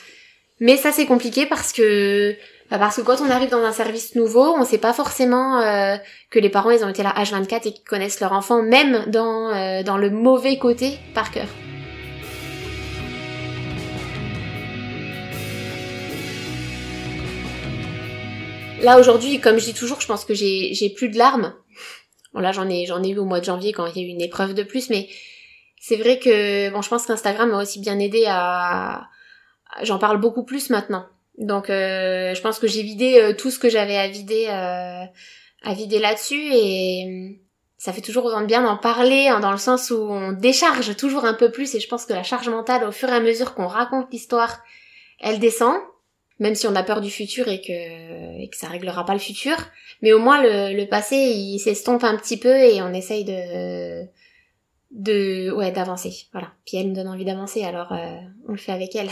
mais 0.60 0.76
ça 0.76 0.92
c'est 0.92 1.06
compliqué 1.06 1.46
parce 1.46 1.72
que 1.72 2.34
bah, 2.70 2.78
parce 2.78 2.96
que 2.96 3.02
quand 3.02 3.20
on 3.20 3.30
arrive 3.30 3.50
dans 3.50 3.62
un 3.62 3.72
service 3.72 4.14
nouveau, 4.14 4.54
on 4.56 4.64
sait 4.64 4.78
pas 4.78 4.92
forcément 4.92 5.60
euh, 5.60 5.96
que 6.30 6.38
les 6.38 6.48
parents 6.48 6.70
ils 6.70 6.84
ont 6.84 6.88
été 6.88 7.02
là 7.02 7.14
H24 7.16 7.68
et 7.68 7.72
qu'ils 7.72 7.84
connaissent 7.84 8.20
leur 8.20 8.32
enfant 8.32 8.62
même 8.62 9.04
dans 9.08 9.54
euh, 9.54 9.82
dans 9.82 9.98
le 9.98 10.10
mauvais 10.10 10.58
côté 10.58 10.98
par 11.14 11.30
cœur. 11.30 11.46
Là 18.82 18.98
aujourd'hui, 19.00 19.40
comme 19.40 19.58
je 19.58 19.64
dis 19.64 19.74
toujours, 19.74 20.00
je 20.00 20.06
pense 20.06 20.24
que 20.24 20.34
j'ai 20.34 20.92
plus 20.94 21.08
de 21.08 21.18
larmes. 21.18 21.54
Bon 22.34 22.40
là 22.40 22.52
j'en 22.52 22.68
ai 22.68 22.84
j'en 22.84 23.02
ai 23.02 23.08
eu 23.08 23.18
au 23.18 23.24
mois 23.24 23.40
de 23.40 23.44
janvier 23.44 23.72
quand 23.72 23.86
il 23.86 23.96
y 23.96 24.04
a 24.04 24.06
eu 24.06 24.10
une 24.10 24.20
épreuve 24.20 24.52
de 24.52 24.62
plus, 24.62 24.90
mais 24.90 25.08
c'est 25.80 25.96
vrai 25.96 26.18
que 26.18 26.70
bon 26.70 26.82
je 26.82 26.88
pense 26.88 27.06
qu'Instagram 27.06 27.50
m'a 27.50 27.62
aussi 27.62 27.80
bien 27.80 27.98
aidé 27.98 28.24
à 28.28 29.08
j'en 29.82 29.98
parle 29.98 30.18
beaucoup 30.18 30.44
plus 30.44 30.70
maintenant. 30.70 31.06
Donc 31.38 31.70
euh, 31.70 32.34
je 32.34 32.40
pense 32.40 32.58
que 32.58 32.66
j'ai 32.66 32.82
vidé 32.82 33.20
euh, 33.20 33.34
tout 33.34 33.50
ce 33.50 33.58
que 33.58 33.68
j'avais 33.68 33.96
à 33.96 34.08
vider 34.08 34.46
euh, 34.48 35.04
à 35.62 35.74
vider 35.74 35.98
là-dessus 35.98 36.40
et 36.52 37.40
ça 37.78 37.92
fait 37.92 38.00
toujours 38.00 38.24
autant 38.24 38.40
de 38.40 38.46
bien 38.46 38.62
d'en 38.62 38.76
parler 38.76 39.28
hein, 39.28 39.40
dans 39.40 39.52
le 39.52 39.58
sens 39.58 39.90
où 39.90 39.96
on 39.96 40.32
décharge 40.32 40.96
toujours 40.96 41.24
un 41.24 41.34
peu 41.34 41.50
plus 41.50 41.74
et 41.74 41.80
je 41.80 41.88
pense 41.88 42.06
que 42.06 42.12
la 42.12 42.22
charge 42.22 42.48
mentale 42.48 42.84
au 42.84 42.92
fur 42.92 43.08
et 43.08 43.12
à 43.12 43.20
mesure 43.20 43.54
qu'on 43.54 43.66
raconte 43.66 44.10
l'histoire, 44.12 44.60
elle 45.20 45.38
descend 45.38 45.76
même 46.38 46.54
si 46.54 46.66
on 46.66 46.74
a 46.74 46.82
peur 46.82 47.00
du 47.00 47.10
futur 47.10 47.48
et 47.48 47.60
que, 47.60 48.42
et 48.42 48.48
que 48.48 48.56
ça 48.56 48.68
réglera 48.68 49.04
pas 49.04 49.14
le 49.14 49.18
futur. 49.18 49.56
Mais 50.02 50.12
au 50.12 50.18
moins 50.18 50.42
le, 50.42 50.76
le 50.76 50.86
passé, 50.86 51.16
il 51.16 51.58
s'estompe 51.58 52.04
un 52.04 52.16
petit 52.16 52.36
peu 52.36 52.54
et 52.54 52.82
on 52.82 52.92
essaye 52.92 53.24
de 53.24 54.04
de 54.92 55.50
ouais 55.52 55.72
d'avancer. 55.72 56.26
Voilà. 56.32 56.52
Puis 56.64 56.76
elle 56.76 56.88
me 56.88 56.94
donne 56.94 57.08
envie 57.08 57.24
d'avancer, 57.24 57.64
alors 57.64 57.92
on 58.48 58.52
le 58.52 58.58
fait 58.58 58.72
avec 58.72 58.94
elle. 58.94 59.10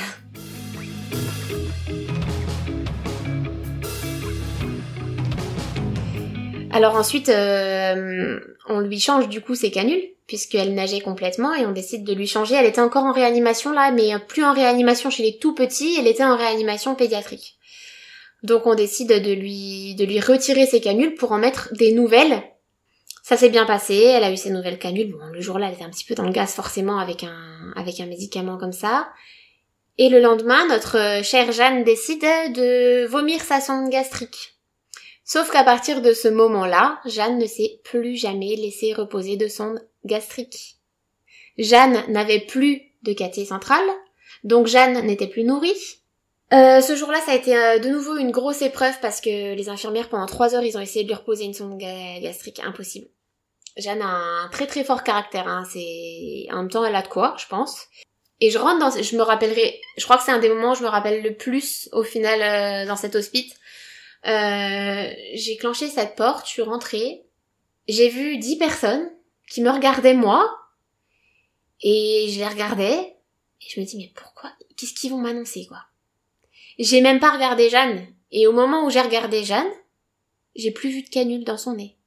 Alors 6.75 6.97
ensuite, 6.97 7.29
euh, 7.29 8.41
on 8.69 8.81
lui 8.81 8.99
change 8.99 9.29
du 9.29 9.41
coup 9.41 9.55
ses 9.55 9.71
canules, 9.71 10.03
puisqu'elle 10.27 10.75
nageait 10.75 11.01
complètement, 11.01 11.55
et 11.55 11.65
on 11.67 11.71
décide 11.71 12.03
de 12.03 12.13
lui 12.13 12.27
changer. 12.27 12.57
Elle 12.57 12.67
était 12.67 12.81
encore 12.81 13.05
en 13.05 13.13
réanimation 13.13 13.71
là, 13.71 13.93
mais 13.93 14.11
plus 14.27 14.43
en 14.43 14.53
réanimation 14.53 15.09
chez 15.09 15.23
les 15.23 15.39
tout 15.39 15.55
petits, 15.55 15.95
elle 16.01 16.09
était 16.09 16.25
en 16.25 16.37
réanimation 16.37 16.97
pédiatrique. 16.97 17.59
Donc 18.43 18.67
on 18.67 18.75
décide 18.75 19.23
de 19.23 19.33
lui, 19.33 19.95
de 19.95 20.05
lui 20.05 20.19
retirer 20.19 20.67
ses 20.67 20.81
canules 20.81 21.15
pour 21.15 21.31
en 21.31 21.39
mettre 21.39 21.73
des 21.75 21.93
nouvelles. 21.93 22.43
Ça 23.23 23.37
s'est 23.37 23.51
bien 23.51 23.67
passé, 23.67 23.95
elle 23.95 24.25
a 24.25 24.33
eu 24.33 24.37
ses 24.37 24.51
nouvelles 24.51 24.81
canules. 24.81 25.13
Bon, 25.13 25.27
le 25.33 25.41
jour-là, 25.41 25.69
elle 25.69 25.75
était 25.75 25.85
un 25.85 25.91
petit 25.91 26.05
peu 26.05 26.17
dans 26.17 26.25
le 26.25 26.33
gaz 26.33 26.55
forcément 26.55 26.99
avec 26.99 27.23
un, 27.23 27.73
avec 27.77 28.01
un 28.01 28.07
médicament 28.07 28.59
comme 28.59 28.73
ça. 28.73 29.11
Et 29.97 30.09
le 30.09 30.19
lendemain, 30.19 30.67
notre 30.67 31.23
chère 31.23 31.53
Jeanne 31.53 31.85
décide 31.85 32.21
de 32.21 33.07
vomir 33.07 33.41
sa 33.43 33.61
sonde 33.61 33.91
gastrique. 33.91 34.54
Sauf 35.25 35.51
qu'à 35.51 35.65
partir 35.65 36.03
de 36.03 36.13
ce 36.13 36.29
moment-là, 36.29 37.01
Jeanne 37.07 37.39
ne 37.39 37.47
s'est 37.47 37.81
plus 37.83 38.17
jamais 38.17 38.57
laissée 38.57 38.93
reposer 38.93 39.37
de 39.37 39.49
sonde 39.49 39.81
gastrique. 40.05 40.77
Jeanne 41.57 42.05
n'avait 42.09 42.41
plus 42.41 42.83
de 43.03 43.13
caté 43.13 43.45
centrale, 43.45 43.85
donc 44.43 44.67
Jeanne 44.67 45.05
n'était 45.07 45.27
plus 45.27 45.45
nourrie. 45.45 46.01
Euh, 46.53 46.81
ce 46.81 46.95
jour-là, 46.95 47.21
ça 47.25 47.33
a 47.33 47.37
été 47.37 47.57
euh, 47.57 47.79
de 47.79 47.89
nouveau 47.89 48.17
une 48.17 48.31
grosse 48.31 48.61
épreuve 48.61 48.95
parce 49.01 49.21
que 49.21 49.55
les 49.55 49.69
infirmières, 49.71 50.11
pendant 50.11 50.27
trois 50.27 50.55
heures, 50.55 50.63
ils 50.63 50.77
ont 50.77 50.81
essayé 50.81 51.05
de 51.05 51.09
lui 51.09 51.17
reposer 51.17 51.45
une 51.45 51.55
sonde 51.55 51.79
gastrique. 51.79 52.61
Impossible. 52.61 53.09
Jeanne 53.77 54.03
a 54.03 54.07
un 54.07 54.49
très 54.51 54.67
très 54.67 54.85
fort 54.85 55.03
caractère. 55.03 55.49
Hein. 55.49 55.65
C'est 55.73 56.47
en 56.53 56.59
même 56.59 56.71
temps, 56.71 56.85
elle 56.85 56.95
a 56.95 57.03
de 57.03 57.09
quoi, 57.09 57.35
je 57.39 57.47
pense. 57.47 57.87
Et 58.41 58.51
je 58.51 58.59
rentre 58.59 58.79
dans, 58.79 59.03
je 59.03 59.17
me 59.17 59.23
rappellerai, 59.23 59.81
je 59.97 60.05
crois 60.05 60.17
que 60.19 60.23
c'est 60.23 60.33
un 60.33 60.39
des 60.39 60.49
moments 60.49 60.73
où 60.73 60.75
je 60.75 60.83
me 60.83 60.89
rappelle 60.89 61.23
le 61.23 61.35
plus 61.35 61.89
au 61.93 62.03
final 62.03 62.43
euh, 62.43 62.87
dans 62.87 62.97
cet 62.97 63.15
hospice. 63.15 63.55
Euh, 64.27 65.13
j'ai 65.35 65.57
clenché 65.57 65.89
cette 65.89 66.17
porte, 66.17 66.47
je 66.47 66.53
suis 66.53 66.63
rentrée, 66.63 67.27
j'ai 67.89 68.09
vu 68.09 68.39
dix 68.39 68.57
personnes 68.57 69.11
qui 69.51 69.61
me 69.61 69.71
regardaient 69.71 70.15
moi, 70.15 70.51
et 71.83 72.29
je 72.31 72.39
les 72.39 72.49
regardais, 72.49 73.17
et 73.61 73.69
je 73.69 73.81
me 73.81 73.85
dis 73.85 73.99
mais 73.99 74.13
pourquoi? 74.15 74.51
Qu'est-ce 74.77 74.95
qu'ils 74.95 75.11
vont 75.11 75.19
m'annoncer 75.19 75.67
quoi? 75.67 75.85
J'ai 76.79 77.03
même 77.03 77.21
pas 77.21 77.33
regardé 77.33 77.69
Jeanne, 77.69 78.07
et 78.31 78.47
au 78.47 78.53
moment 78.53 78.87
où 78.87 78.91
j'ai 78.91 79.03
regardé 79.03 79.45
Jeanne, 79.45 79.71
j'ai 80.57 80.71
plus 80.71 80.89
vu 80.89 81.03
de 81.03 81.11
canule 81.11 81.45
dans 81.45 81.59
son 81.59 81.75
nez. 81.75 81.99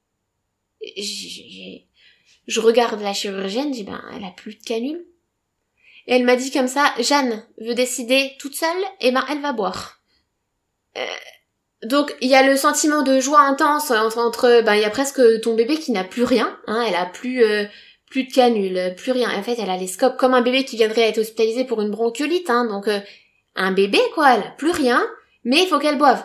Je 2.46 2.60
regarde 2.60 3.00
la 3.00 3.12
chirurgienne, 3.12 3.70
dis 3.70 3.84
ben 3.84 4.02
elle 4.12 4.24
a 4.24 4.30
plus 4.30 4.56
de 4.56 4.64
canule. 4.64 5.06
Et 6.06 6.14
elle 6.14 6.24
m'a 6.24 6.36
dit 6.36 6.50
comme 6.50 6.68
ça, 6.68 6.94
Jeanne 6.98 7.46
veut 7.58 7.74
décider 7.74 8.34
toute 8.40 8.56
seule, 8.56 8.82
et 9.00 9.12
ben 9.12 9.24
elle 9.30 9.40
va 9.40 9.52
boire. 9.52 10.02
Euh, 10.96 11.06
donc 11.84 12.16
il 12.20 12.28
y 12.28 12.34
a 12.34 12.42
le 12.42 12.56
sentiment 12.56 13.02
de 13.02 13.20
joie 13.20 13.40
intense 13.40 13.90
entre, 13.90 14.62
ben 14.62 14.74
il 14.74 14.82
y 14.82 14.84
a 14.84 14.90
presque 14.90 15.20
ton 15.42 15.54
bébé 15.54 15.76
qui 15.76 15.92
n'a 15.92 16.04
plus 16.04 16.24
rien, 16.24 16.58
hein, 16.66 16.84
elle 16.86 16.96
a 16.96 17.06
plus 17.06 17.44
euh, 17.44 17.64
plus 18.10 18.24
de 18.24 18.32
canule, 18.32 18.94
plus 18.96 19.12
rien. 19.12 19.30
En 19.30 19.42
fait, 19.42 19.56
elle 19.58 19.70
a 19.70 19.76
les 19.76 19.86
scopes 19.86 20.16
comme 20.16 20.34
un 20.34 20.40
bébé 20.40 20.64
qui 20.64 20.76
viendrait 20.76 21.08
être 21.08 21.18
hospitalisé 21.18 21.64
pour 21.64 21.80
une 21.82 21.90
bronchiolite, 21.90 22.50
hein, 22.50 22.64
donc 22.64 22.88
euh, 22.88 23.00
un 23.54 23.72
bébé 23.72 24.00
quoi, 24.14 24.34
elle 24.34 24.42
a 24.42 24.54
plus 24.56 24.70
rien, 24.70 25.06
mais 25.44 25.62
il 25.62 25.68
faut 25.68 25.78
qu'elle 25.78 25.98
boive. 25.98 26.24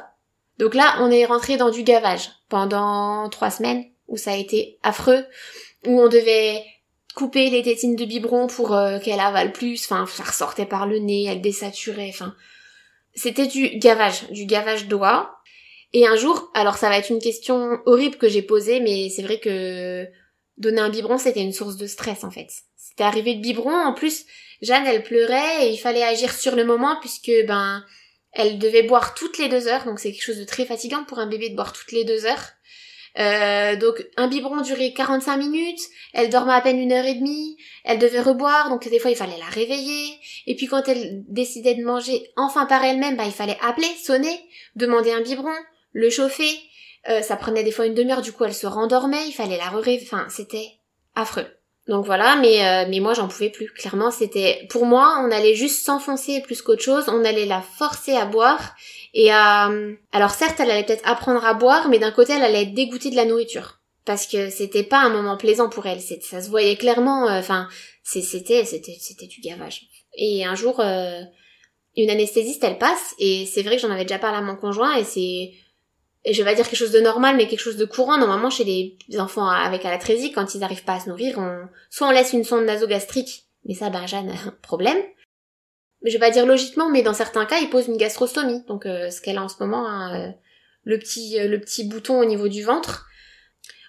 Donc 0.59 0.75
là, 0.75 0.97
on 1.01 1.11
est 1.11 1.25
rentré 1.25 1.57
dans 1.57 1.71
du 1.71 1.83
gavage 1.83 2.29
pendant 2.49 3.29
trois 3.29 3.49
semaines 3.49 3.85
où 4.07 4.17
ça 4.17 4.31
a 4.31 4.37
été 4.37 4.79
affreux, 4.83 5.25
où 5.85 6.01
on 6.01 6.07
devait 6.07 6.63
couper 7.15 7.49
les 7.49 7.61
tétines 7.61 7.95
de 7.95 8.05
biberon 8.05 8.47
pour 8.47 8.73
euh, 8.73 8.99
qu'elle 8.99 9.19
avale 9.19 9.51
plus, 9.51 9.85
enfin 9.85 10.05
ça 10.07 10.23
ressortait 10.23 10.65
par 10.65 10.87
le 10.87 10.97
nez, 10.97 11.25
elle 11.25 11.41
désaturait, 11.41 12.09
enfin 12.09 12.33
c'était 13.15 13.47
du 13.47 13.77
gavage, 13.77 14.29
du 14.31 14.45
gavage 14.45 14.87
d'oie. 14.87 15.37
Et 15.93 16.07
un 16.07 16.15
jour, 16.15 16.51
alors 16.55 16.77
ça 16.77 16.89
va 16.89 16.97
être 16.97 17.11
une 17.11 17.21
question 17.21 17.79
horrible 17.85 18.17
que 18.17 18.27
j'ai 18.27 18.41
posée, 18.41 18.79
mais 18.79 19.09
c'est 19.09 19.21
vrai 19.21 19.39
que 19.39 20.07
donner 20.57 20.81
un 20.81 20.89
biberon, 20.89 21.17
c'était 21.17 21.41
une 21.41 21.53
source 21.53 21.77
de 21.77 21.87
stress 21.87 22.23
en 22.23 22.31
fait. 22.31 22.49
C'était 22.75 23.03
arrivé 23.03 23.35
de 23.35 23.41
biberon, 23.41 23.75
en 23.75 23.93
plus, 23.93 24.25
Jeanne, 24.61 24.85
elle 24.87 25.03
pleurait 25.03 25.67
et 25.67 25.69
il 25.71 25.77
fallait 25.77 26.03
agir 26.03 26.33
sur 26.33 26.55
le 26.55 26.65
moment 26.65 26.97
puisque 26.99 27.31
ben 27.47 27.83
elle 28.31 28.57
devait 28.57 28.83
boire 28.83 29.13
toutes 29.13 29.37
les 29.37 29.47
deux 29.47 29.67
heures, 29.67 29.85
donc 29.85 29.99
c'est 29.99 30.11
quelque 30.11 30.23
chose 30.23 30.39
de 30.39 30.43
très 30.43 30.65
fatigant 30.65 31.03
pour 31.03 31.19
un 31.19 31.27
bébé 31.27 31.49
de 31.49 31.55
boire 31.55 31.73
toutes 31.73 31.91
les 31.91 32.03
deux 32.03 32.25
heures. 32.25 32.49
Euh, 33.19 33.75
donc 33.75 34.03
un 34.17 34.27
biberon 34.27 34.61
durait 34.61 34.91
45 34.93 35.37
minutes, 35.37 35.81
elle 36.13 36.31
dormait 36.31 36.53
à 36.53 36.61
peine 36.61 36.79
une 36.79 36.91
heure 36.91 37.05
et 37.05 37.13
demie, 37.13 37.57
elle 37.83 37.99
devait 37.99 38.21
reboire, 38.21 38.69
donc 38.69 38.89
des 38.89 38.97
fois 38.97 39.11
il 39.11 39.17
fallait 39.17 39.37
la 39.37 39.45
réveiller, 39.45 40.17
et 40.47 40.55
puis 40.55 40.65
quand 40.65 40.87
elle 40.87 41.23
décidait 41.27 41.75
de 41.75 41.83
manger 41.83 42.31
enfin 42.35 42.65
par 42.65 42.83
elle-même, 42.83 43.15
bah 43.15 43.25
il 43.27 43.31
fallait 43.31 43.57
appeler, 43.61 43.87
sonner, 44.03 44.39
demander 44.75 45.11
un 45.11 45.21
biberon, 45.21 45.53
le 45.93 46.09
chauffer. 46.09 46.59
Euh, 47.09 47.21
ça 47.21 47.35
prenait 47.35 47.63
des 47.63 47.71
fois 47.71 47.85
une 47.85 47.93
demi-heure, 47.93 48.21
du 48.21 48.31
coup 48.31 48.43
elle 48.43 48.53
se 48.53 48.67
rendormait, 48.67 49.27
il 49.27 49.33
fallait 49.33 49.57
la 49.57 49.69
réveiller. 49.69 50.01
Enfin, 50.03 50.25
c'était 50.29 50.67
affreux. 51.15 51.47
Donc 51.87 52.05
voilà, 52.05 52.37
mais 52.37 52.65
euh, 52.65 52.85
mais 52.89 53.01
moi 53.01 53.13
j'en 53.13 53.27
pouvais 53.27 53.49
plus. 53.49 53.69
Clairement, 53.73 54.09
c'était 54.09 54.65
pour 54.69 54.85
moi, 54.85 55.15
on 55.19 55.31
allait 55.31 55.55
juste 55.55 55.85
s'enfoncer 55.85 56.41
plus 56.41 56.61
qu'autre 56.61 56.81
chose. 56.81 57.05
On 57.09 57.25
allait 57.25 57.45
la 57.45 57.61
forcer 57.61 58.13
à 58.13 58.25
boire 58.25 58.75
et 59.13 59.31
à. 59.31 59.69
Alors 60.13 60.31
certes, 60.31 60.59
elle 60.61 60.71
allait 60.71 60.85
peut-être 60.85 61.07
apprendre 61.07 61.45
à 61.45 61.53
boire, 61.53 61.89
mais 61.89 61.99
d'un 61.99 62.11
côté, 62.11 62.33
elle 62.33 62.43
allait 62.43 62.63
être 62.63 62.73
dégoûtée 62.73 63.09
de 63.09 63.17
la 63.17 63.25
nourriture 63.25 63.79
parce 64.05 64.27
que 64.27 64.49
c'était 64.49 64.83
pas 64.83 64.99
un 64.99 65.09
moment 65.09 65.35
plaisant 65.35 65.67
pour 65.67 65.85
elle. 65.85 65.99
Ça 65.99 66.41
se 66.41 66.49
voyait 66.49 66.77
clairement. 66.77 67.27
Euh, 67.27 67.39
enfin, 67.39 67.67
c'était 68.03 68.63
c'était 68.63 68.95
c'était 68.97 69.27
du 69.27 69.41
gavage. 69.41 69.81
Et 70.15 70.45
un 70.45 70.55
jour, 70.55 70.79
une 70.79 72.09
anesthésiste, 72.09 72.63
elle 72.63 72.77
passe 72.77 73.13
et 73.19 73.45
c'est 73.45 73.63
vrai 73.63 73.75
que 73.75 73.81
j'en 73.81 73.91
avais 73.91 74.05
déjà 74.05 74.19
parlé 74.19 74.37
à 74.37 74.41
mon 74.41 74.55
conjoint 74.55 74.95
et 74.95 75.03
c'est 75.03 75.51
je 76.31 76.41
vais 76.41 76.55
dire 76.55 76.65
quelque 76.65 76.77
chose 76.77 76.91
de 76.91 77.01
normal, 77.01 77.35
mais 77.35 77.47
quelque 77.47 77.59
chose 77.59 77.77
de 77.77 77.85
courant. 77.85 78.17
Normalement, 78.17 78.49
chez 78.49 78.63
les 78.63 79.19
enfants 79.19 79.47
avec 79.47 79.85
alatrésie, 79.85 80.31
quand 80.31 80.55
ils 80.55 80.59
n'arrivent 80.59 80.85
pas 80.85 80.95
à 80.95 80.99
se 80.99 81.09
nourrir, 81.09 81.37
on... 81.37 81.67
soit 81.89 82.07
on 82.07 82.11
laisse 82.11 82.33
une 82.33 82.45
sonde 82.45 82.65
nasogastrique, 82.65 83.45
mais 83.65 83.73
ça, 83.73 83.89
ben, 83.89 84.07
Jeanne 84.07 84.33
problème. 84.61 84.97
Je 86.03 86.11
vais 86.11 86.19
pas 86.19 86.31
dire 86.31 86.45
logiquement, 86.45 86.89
mais 86.89 87.01
dans 87.01 87.13
certains 87.13 87.45
cas, 87.45 87.59
ils 87.59 87.69
posent 87.69 87.87
une 87.87 87.97
gastrostomie. 87.97 88.63
Donc, 88.67 88.85
euh, 88.85 89.09
ce 89.09 89.21
qu'elle 89.21 89.37
a 89.37 89.43
en 89.43 89.49
ce 89.49 89.61
moment, 89.61 89.87
hein, 89.87 90.15
euh, 90.15 90.31
le 90.83 90.99
petit, 90.99 91.39
euh, 91.39 91.47
le 91.47 91.59
petit 91.59 91.85
bouton 91.85 92.19
au 92.19 92.25
niveau 92.25 92.49
du 92.49 92.63
ventre. 92.63 93.07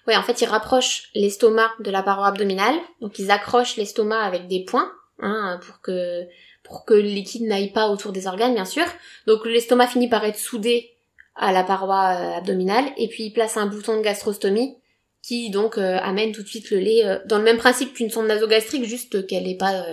Ouais, 0.07 0.15
en 0.15 0.23
fait, 0.23 0.41
ils 0.41 0.45
rapprochent 0.45 1.09
l'estomac 1.13 1.71
de 1.79 1.91
la 1.91 2.03
paroi 2.03 2.27
abdominale. 2.27 2.75
Donc, 3.01 3.19
ils 3.19 3.31
accrochent 3.31 3.75
l'estomac 3.75 4.21
avec 4.21 4.47
des 4.47 4.63
points, 4.63 4.91
hein, 5.19 5.59
pour 5.65 5.81
que, 5.81 6.23
pour 6.63 6.85
que 6.85 6.93
le 6.93 7.01
liquide 7.01 7.43
n'aille 7.43 7.73
pas 7.73 7.89
autour 7.89 8.13
des 8.13 8.27
organes, 8.27 8.53
bien 8.53 8.65
sûr. 8.65 8.85
Donc, 9.27 9.45
l'estomac 9.45 9.87
finit 9.87 10.09
par 10.09 10.23
être 10.23 10.37
soudé 10.37 10.94
à 11.35 11.51
la 11.51 11.63
paroi 11.63 12.15
euh, 12.15 12.37
abdominale 12.37 12.85
et 12.97 13.07
puis 13.07 13.25
il 13.25 13.33
place 13.33 13.57
un 13.57 13.65
bouton 13.67 13.97
de 13.97 14.01
gastrostomie 14.01 14.77
qui 15.21 15.49
donc 15.49 15.77
euh, 15.77 15.97
amène 16.01 16.31
tout 16.31 16.43
de 16.43 16.47
suite 16.47 16.71
le 16.71 16.79
lait 16.79 17.05
euh, 17.05 17.19
dans 17.25 17.37
le 17.37 17.43
même 17.43 17.57
principe 17.57 17.93
qu'une 17.93 18.09
sonde 18.09 18.27
nasogastrique 18.27 18.85
juste 18.85 19.27
qu'elle 19.27 19.43
n'est 19.43 19.57
pas 19.57 19.85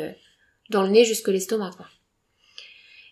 dans 0.71 0.83
le 0.83 0.89
nez 0.89 1.05
jusque 1.05 1.29
l'estomac 1.29 1.73
quoi. 1.77 1.87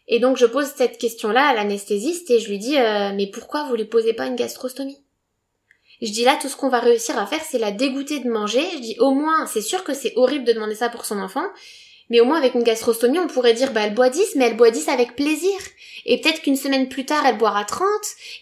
Et 0.07 0.19
donc 0.19 0.37
je 0.37 0.47
pose 0.47 0.67
cette 0.67 0.99
question-là 0.99 1.49
à 1.49 1.55
l'anesthésiste 1.55 2.31
et 2.31 2.41
je 2.41 2.49
lui 2.49 2.59
dis 2.59 2.75
mais 2.75 3.29
pourquoi 3.33 3.65
vous 3.69 3.77
lui 3.77 3.85
posez 3.85 4.13
pas 4.13 4.27
une 4.27 4.37
gastrostomie? 4.37 4.99
Je 6.03 6.11
dis 6.11 6.25
là 6.25 6.37
tout 6.41 6.49
ce 6.49 6.57
qu'on 6.57 6.69
va 6.69 6.81
réussir 6.81 7.17
à 7.19 7.27
faire 7.27 7.43
c'est 7.43 7.59
la 7.59 7.71
dégoûter 7.71 8.19
de 8.19 8.29
manger. 8.29 8.65
Je 8.75 8.79
dis 8.79 8.97
au 8.99 9.13
moins 9.13 9.47
c'est 9.47 9.61
sûr 9.61 9.85
que 9.85 9.95
c'est 9.95 10.13
horrible 10.17 10.45
de 10.45 10.53
demander 10.53 10.75
ça 10.75 10.89
pour 10.89 11.05
son 11.05 11.21
enfant, 11.21 11.45
mais 12.11 12.21
au 12.21 12.25
moins 12.25 12.39
avec 12.39 12.55
une 12.55 12.63
gastrostomie, 12.63 13.19
on 13.19 13.29
pourrait 13.29 13.55
dire 13.55 13.73
bah 13.73 13.83
elle 13.85 13.95
boit 13.95 14.11
10, 14.11 14.35
mais 14.37 14.47
elle 14.47 14.57
boit 14.57 14.71
10 14.71 14.89
avec 14.89 15.17
plaisir. 15.17 15.57
Et 16.05 16.21
peut-être 16.21 16.43
qu'une 16.43 16.57
semaine 16.57 16.89
plus 16.89 17.07
tard, 17.07 17.25
elle 17.25 17.39
boira 17.39 17.65
30, 17.65 17.89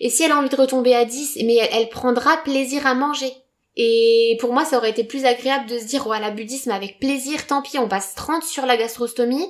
et 0.01 0.11
si 0.11 0.23
elle 0.23 0.33
a 0.33 0.39
envie 0.39 0.49
de 0.49 0.57
retomber 0.57 0.95
à 0.95 1.05
10, 1.05 1.39
mais 1.45 1.57
elle, 1.57 1.89
prendra 1.89 2.39
plaisir 2.39 2.87
à 2.87 2.95
manger. 2.95 3.33
Et 3.77 4.37
pour 4.41 4.53
moi, 4.53 4.65
ça 4.65 4.79
aurait 4.79 4.91
été 4.91 5.05
plus 5.05 5.25
agréable 5.25 5.69
de 5.69 5.79
se 5.79 5.85
dire, 5.85 6.07
ouais, 6.07 6.19
la 6.19 6.31
budisme 6.31 6.71
avec 6.71 6.99
plaisir, 6.99 7.47
tant 7.47 7.63
pis, 7.63 7.79
on 7.79 7.89
passe 7.89 8.15
30 8.15 8.43
sur 8.43 8.67
la 8.67 8.77
gastrostomie, 8.77 9.47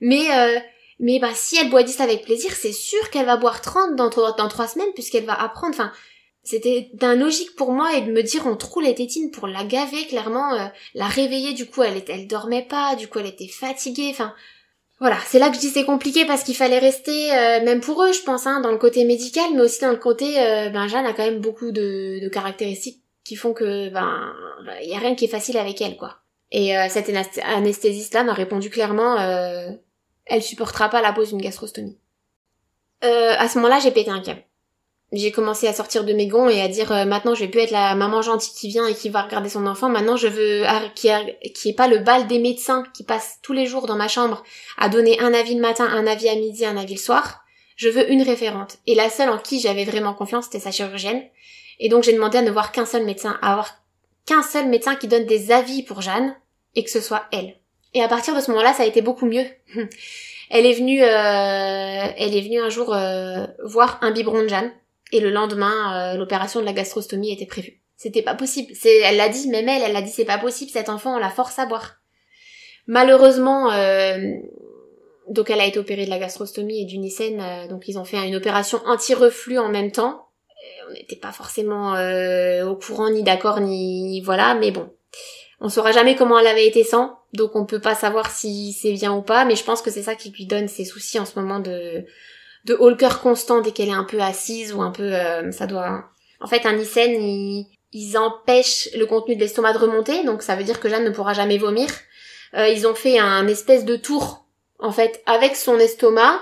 mais 0.00 0.26
euh, 0.34 0.58
mais 1.00 1.20
bah 1.20 1.30
si 1.34 1.56
elle 1.56 1.70
boit 1.70 1.82
10 1.82 2.00
avec 2.00 2.24
plaisir, 2.24 2.52
c'est 2.52 2.72
sûr 2.72 3.10
qu'elle 3.10 3.26
va 3.26 3.36
boire 3.36 3.60
30 3.60 3.94
dans, 3.94 4.08
dans 4.08 4.48
3 4.48 4.68
semaines 4.68 4.92
puisqu'elle 4.94 5.24
va 5.24 5.40
apprendre. 5.40 5.74
Enfin, 5.74 5.92
c'était 6.48 6.88
d'un 6.94 7.14
logique 7.14 7.56
pour 7.56 7.72
moi 7.72 7.94
et 7.94 8.00
de 8.00 8.10
me 8.10 8.22
dire 8.22 8.46
on 8.46 8.56
trouve 8.56 8.82
les 8.82 8.94
tétines 8.94 9.30
pour 9.30 9.46
la 9.46 9.64
gaver 9.64 10.06
clairement 10.06 10.54
euh, 10.54 10.64
la 10.94 11.06
réveiller. 11.06 11.52
Du 11.52 11.66
coup 11.66 11.82
elle 11.82 12.02
elle 12.08 12.26
dormait 12.26 12.62
pas. 12.66 12.96
Du 12.96 13.06
coup 13.06 13.18
elle 13.18 13.26
était 13.26 13.48
fatiguée. 13.48 14.08
Enfin 14.10 14.32
voilà. 14.98 15.18
C'est 15.26 15.38
là 15.38 15.50
que 15.50 15.56
je 15.56 15.60
dis 15.60 15.68
c'est 15.68 15.84
compliqué 15.84 16.24
parce 16.24 16.44
qu'il 16.44 16.56
fallait 16.56 16.78
rester 16.78 17.34
euh, 17.34 17.62
même 17.64 17.80
pour 17.80 18.02
eux 18.02 18.14
je 18.14 18.22
pense 18.22 18.46
hein, 18.46 18.60
dans 18.60 18.70
le 18.70 18.78
côté 18.78 19.04
médical 19.04 19.44
mais 19.54 19.60
aussi 19.60 19.82
dans 19.82 19.90
le 19.90 19.98
côté 19.98 20.40
euh, 20.40 20.70
ben 20.70 20.88
Jeanne 20.88 21.04
a 21.04 21.12
quand 21.12 21.24
même 21.24 21.40
beaucoup 21.40 21.70
de, 21.70 22.18
de 22.22 22.28
caractéristiques 22.30 23.02
qui 23.24 23.36
font 23.36 23.52
que 23.52 23.90
ben 23.90 24.32
il 24.82 24.88
y 24.88 24.94
a 24.94 24.98
rien 24.98 25.14
qui 25.14 25.26
est 25.26 25.28
facile 25.28 25.58
avec 25.58 25.82
elle 25.82 25.98
quoi. 25.98 26.20
Et 26.50 26.72
cette 26.88 27.10
anesthésiste 27.44 28.14
là 28.14 28.24
m'a 28.24 28.32
répondu 28.32 28.70
clairement 28.70 29.18
elle 30.24 30.42
supportera 30.42 30.88
pas 30.88 31.02
la 31.02 31.12
pose 31.12 31.28
d'une 31.28 31.42
gastrostomie. 31.42 31.98
À 33.02 33.48
ce 33.48 33.58
moment-là 33.58 33.80
j'ai 33.80 33.90
pété 33.90 34.10
un 34.10 34.22
câble 34.22 34.47
j'ai 35.12 35.32
commencé 35.32 35.66
à 35.66 35.72
sortir 35.72 36.04
de 36.04 36.12
mes 36.12 36.26
gonds 36.26 36.48
et 36.48 36.60
à 36.60 36.68
dire 36.68 36.92
euh, 36.92 37.04
maintenant 37.06 37.34
je 37.34 37.40
vais 37.40 37.48
plus 37.48 37.60
être 37.60 37.70
la 37.70 37.94
maman 37.94 38.20
gentille 38.20 38.52
qui 38.54 38.68
vient 38.68 38.86
et 38.86 38.94
qui 38.94 39.08
va 39.08 39.22
regarder 39.22 39.48
son 39.48 39.66
enfant. 39.66 39.88
Maintenant 39.88 40.16
je 40.16 40.28
veux 40.28 40.64
qui 40.94 41.08
qui 41.54 41.70
est 41.70 41.74
pas 41.74 41.88
le 41.88 41.98
bal 41.98 42.26
des 42.26 42.38
médecins 42.38 42.84
qui 42.92 43.04
passent 43.04 43.38
tous 43.42 43.54
les 43.54 43.66
jours 43.66 43.86
dans 43.86 43.96
ma 43.96 44.08
chambre 44.08 44.42
à 44.76 44.88
donner 44.88 45.18
un 45.20 45.32
avis 45.32 45.54
le 45.54 45.62
matin, 45.62 45.86
un 45.86 46.06
avis 46.06 46.28
à 46.28 46.34
midi, 46.34 46.66
un 46.66 46.76
avis 46.76 46.94
le 46.94 47.00
soir. 47.00 47.40
Je 47.76 47.88
veux 47.88 48.10
une 48.10 48.22
référente. 48.22 48.78
Et 48.86 48.94
la 48.94 49.08
seule 49.08 49.30
en 49.30 49.38
qui 49.38 49.60
j'avais 49.60 49.84
vraiment 49.84 50.12
confiance 50.12 50.44
c'était 50.44 50.60
sa 50.60 50.72
chirurgienne. 50.72 51.22
Et 51.78 51.88
donc 51.88 52.02
j'ai 52.02 52.12
demandé 52.12 52.38
à 52.38 52.42
ne 52.42 52.50
voir 52.50 52.70
qu'un 52.70 52.86
seul 52.86 53.04
médecin, 53.04 53.38
à 53.40 53.52
avoir 53.52 53.76
qu'un 54.26 54.42
seul 54.42 54.68
médecin 54.68 54.94
qui 54.94 55.08
donne 55.08 55.24
des 55.24 55.52
avis 55.52 55.82
pour 55.82 56.02
Jeanne 56.02 56.36
et 56.74 56.84
que 56.84 56.90
ce 56.90 57.00
soit 57.00 57.24
elle. 57.32 57.56
Et 57.94 58.02
à 58.02 58.08
partir 58.08 58.36
de 58.36 58.40
ce 58.40 58.50
moment-là, 58.50 58.74
ça 58.74 58.82
a 58.82 58.86
été 58.86 59.00
beaucoup 59.00 59.24
mieux. 59.24 59.46
elle 60.50 60.66
est 60.66 60.74
venue, 60.74 61.02
euh, 61.02 62.12
elle 62.16 62.36
est 62.36 62.42
venue 62.42 62.60
un 62.60 62.68
jour 62.68 62.94
euh, 62.94 63.46
voir 63.64 63.98
un 64.02 64.10
biberon 64.10 64.42
de 64.42 64.48
Jeanne 64.48 64.70
et 65.12 65.20
le 65.20 65.30
lendemain, 65.30 66.14
euh, 66.14 66.16
l'opération 66.16 66.60
de 66.60 66.64
la 66.64 66.72
gastrostomie 66.72 67.32
était 67.32 67.46
prévue. 67.46 67.80
C'était 67.96 68.22
pas 68.22 68.34
possible. 68.34 68.72
C'est, 68.74 68.98
elle 68.98 69.16
l'a 69.16 69.28
dit, 69.28 69.48
même 69.48 69.68
elle, 69.68 69.82
elle 69.82 69.92
l'a 69.92 70.02
dit, 70.02 70.10
c'est 70.10 70.24
pas 70.24 70.38
possible. 70.38 70.70
Cet 70.70 70.88
enfant, 70.88 71.16
on 71.16 71.18
la 71.18 71.30
force 71.30 71.58
à 71.58 71.66
boire. 71.66 71.96
Malheureusement, 72.86 73.66
donc 75.28 75.50
elle 75.50 75.60
a 75.60 75.66
été 75.66 75.78
opérée 75.78 76.06
de 76.06 76.10
la 76.10 76.18
gastrostomie 76.18 76.82
et 76.82 76.84
du 76.86 76.96
Nissen, 76.96 77.68
donc 77.68 77.86
ils 77.86 77.98
ont 77.98 78.04
fait 78.04 78.26
une 78.26 78.36
opération 78.36 78.80
anti-reflux 78.86 79.58
en 79.58 79.68
même 79.68 79.92
temps 79.92 80.28
on 80.88 80.92
n'était 80.92 81.16
pas 81.16 81.32
forcément 81.32 81.94
euh, 81.94 82.66
au 82.66 82.76
courant 82.76 83.10
ni 83.10 83.22
d'accord 83.22 83.60
ni 83.60 84.20
voilà, 84.20 84.54
mais 84.54 84.70
bon, 84.70 84.90
on 85.60 85.68
saura 85.68 85.92
jamais 85.92 86.16
comment 86.16 86.38
elle 86.38 86.46
avait 86.46 86.66
été 86.66 86.84
sans, 86.84 87.18
donc 87.32 87.56
on 87.56 87.66
peut 87.66 87.80
pas 87.80 87.94
savoir 87.94 88.30
si 88.30 88.72
c'est 88.72 88.92
bien 88.92 89.12
ou 89.12 89.22
pas, 89.22 89.44
mais 89.44 89.56
je 89.56 89.64
pense 89.64 89.82
que 89.82 89.90
c'est 89.90 90.02
ça 90.02 90.14
qui 90.14 90.30
lui 90.30 90.46
donne 90.46 90.68
ses 90.68 90.84
soucis 90.84 91.18
en 91.18 91.24
ce 91.24 91.38
moment 91.38 91.60
de 91.60 92.04
de 92.64 92.74
haut 92.74 92.90
le 92.90 92.96
cœur 92.96 93.20
constant 93.20 93.60
dès 93.60 93.72
qu'elle 93.72 93.88
est 93.88 93.92
un 93.92 94.04
peu 94.04 94.20
assise 94.20 94.72
ou 94.72 94.82
un 94.82 94.90
peu 94.90 95.14
euh, 95.14 95.50
ça 95.52 95.66
doit. 95.66 96.04
En 96.40 96.46
fait, 96.46 96.66
un 96.66 96.74
Nissen, 96.74 97.10
ils, 97.12 97.66
ils 97.92 98.16
empêchent 98.18 98.88
le 98.96 99.06
contenu 99.06 99.34
de 99.34 99.40
l'estomac 99.40 99.72
de 99.72 99.78
remonter, 99.78 100.24
donc 100.24 100.42
ça 100.42 100.56
veut 100.56 100.64
dire 100.64 100.80
que 100.80 100.88
Jeanne 100.88 101.04
ne 101.04 101.10
pourra 101.10 101.32
jamais 101.32 101.58
vomir. 101.58 101.88
Euh, 102.54 102.68
ils 102.68 102.86
ont 102.86 102.94
fait 102.94 103.18
un 103.18 103.46
espèce 103.46 103.84
de 103.84 103.96
tour 103.96 104.46
en 104.78 104.92
fait 104.92 105.22
avec 105.26 105.56
son 105.56 105.78
estomac, 105.78 106.40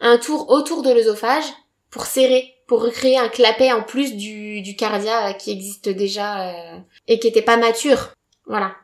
un 0.00 0.18
tour 0.18 0.50
autour 0.50 0.82
de 0.82 0.92
l'œsophage 0.92 1.46
pour 1.90 2.06
serrer 2.06 2.54
pour 2.68 2.82
recréer 2.82 3.16
un 3.16 3.30
clapet 3.30 3.72
en 3.72 3.82
plus 3.82 4.14
du, 4.14 4.60
du 4.60 4.76
cardia 4.76 5.32
qui 5.32 5.50
existe 5.50 5.88
déjà 5.88 6.50
euh, 6.50 6.78
et 7.08 7.18
qui 7.18 7.26
était 7.26 7.42
pas 7.42 7.56
mature. 7.56 8.12
Voilà. 8.46 8.76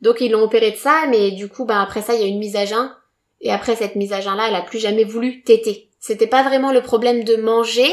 Donc 0.00 0.20
ils 0.20 0.30
l'ont 0.30 0.42
opéré 0.42 0.70
de 0.70 0.76
ça, 0.76 1.04
mais 1.10 1.32
du 1.32 1.48
coup, 1.48 1.64
bah 1.64 1.82
après 1.82 2.02
ça, 2.02 2.14
il 2.14 2.20
y 2.20 2.24
a 2.24 2.28
une 2.28 2.38
mise 2.38 2.56
à 2.56 2.64
jeun. 2.64 2.94
Et 3.40 3.50
après 3.50 3.74
cette 3.74 3.96
mise 3.96 4.12
à 4.12 4.20
jeun-là, 4.20 4.46
elle 4.48 4.54
a 4.54 4.62
plus 4.62 4.78
jamais 4.78 5.02
voulu 5.02 5.42
téter. 5.42 5.90
C'était 6.02 6.26
pas 6.26 6.42
vraiment 6.42 6.72
le 6.72 6.82
problème 6.82 7.22
de 7.22 7.36
manger, 7.36 7.88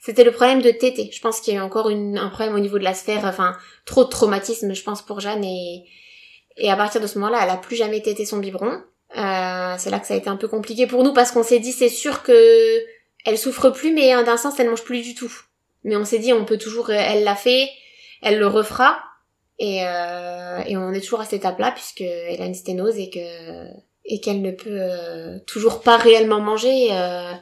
c'était 0.00 0.24
le 0.24 0.32
problème 0.32 0.60
de 0.60 0.72
téter. 0.72 1.08
Je 1.12 1.20
pense 1.20 1.40
qu'il 1.40 1.54
y 1.54 1.56
a 1.56 1.64
encore 1.64 1.88
une, 1.88 2.18
un 2.18 2.30
problème 2.30 2.56
au 2.56 2.58
niveau 2.58 2.80
de 2.80 2.84
la 2.84 2.94
sphère, 2.94 3.24
enfin, 3.24 3.56
trop 3.84 4.02
de 4.02 4.08
traumatisme, 4.08 4.74
je 4.74 4.82
pense, 4.82 5.02
pour 5.02 5.20
Jeanne. 5.20 5.44
Et, 5.44 5.84
et 6.56 6.68
à 6.68 6.74
partir 6.74 7.00
de 7.00 7.06
ce 7.06 7.16
moment-là, 7.20 7.38
elle 7.44 7.50
a 7.50 7.56
plus 7.56 7.76
jamais 7.76 8.02
tété 8.02 8.26
son 8.26 8.38
biberon. 8.38 8.82
Euh, 9.16 9.74
c'est 9.78 9.88
là 9.88 10.00
que 10.00 10.06
ça 10.08 10.14
a 10.14 10.16
été 10.16 10.28
un 10.28 10.36
peu 10.36 10.48
compliqué 10.48 10.88
pour 10.88 11.04
nous 11.04 11.12
parce 11.12 11.30
qu'on 11.30 11.44
s'est 11.44 11.60
dit, 11.60 11.70
c'est 11.70 11.88
sûr 11.88 12.24
que 12.24 12.84
elle 13.24 13.38
souffre 13.38 13.70
plus, 13.70 13.92
mais 13.92 14.10
d'un 14.24 14.36
sens, 14.36 14.58
elle 14.58 14.68
mange 14.68 14.82
plus 14.82 15.02
du 15.02 15.14
tout. 15.14 15.32
Mais 15.84 15.94
on 15.94 16.04
s'est 16.04 16.18
dit, 16.18 16.32
on 16.32 16.44
peut 16.44 16.58
toujours, 16.58 16.90
elle 16.90 17.22
l'a 17.22 17.36
fait, 17.36 17.70
elle 18.20 18.40
le 18.40 18.48
refera, 18.48 18.98
et, 19.60 19.86
euh, 19.86 20.58
et 20.66 20.76
on 20.76 20.92
est 20.92 21.00
toujours 21.00 21.20
à 21.20 21.24
cette 21.24 21.40
étape-là 21.40 21.70
puisqu'elle 21.70 22.42
a 22.42 22.46
une 22.46 22.54
sténose 22.54 22.98
et 22.98 23.10
que 23.10 23.18
et 24.08 24.20
qu'elle 24.20 24.42
ne 24.42 24.50
peut 24.50 24.80
euh, 24.80 25.38
toujours 25.46 25.82
pas 25.82 25.98
réellement 25.98 26.40
manger. 26.40 26.88
Euh. 26.92 27.32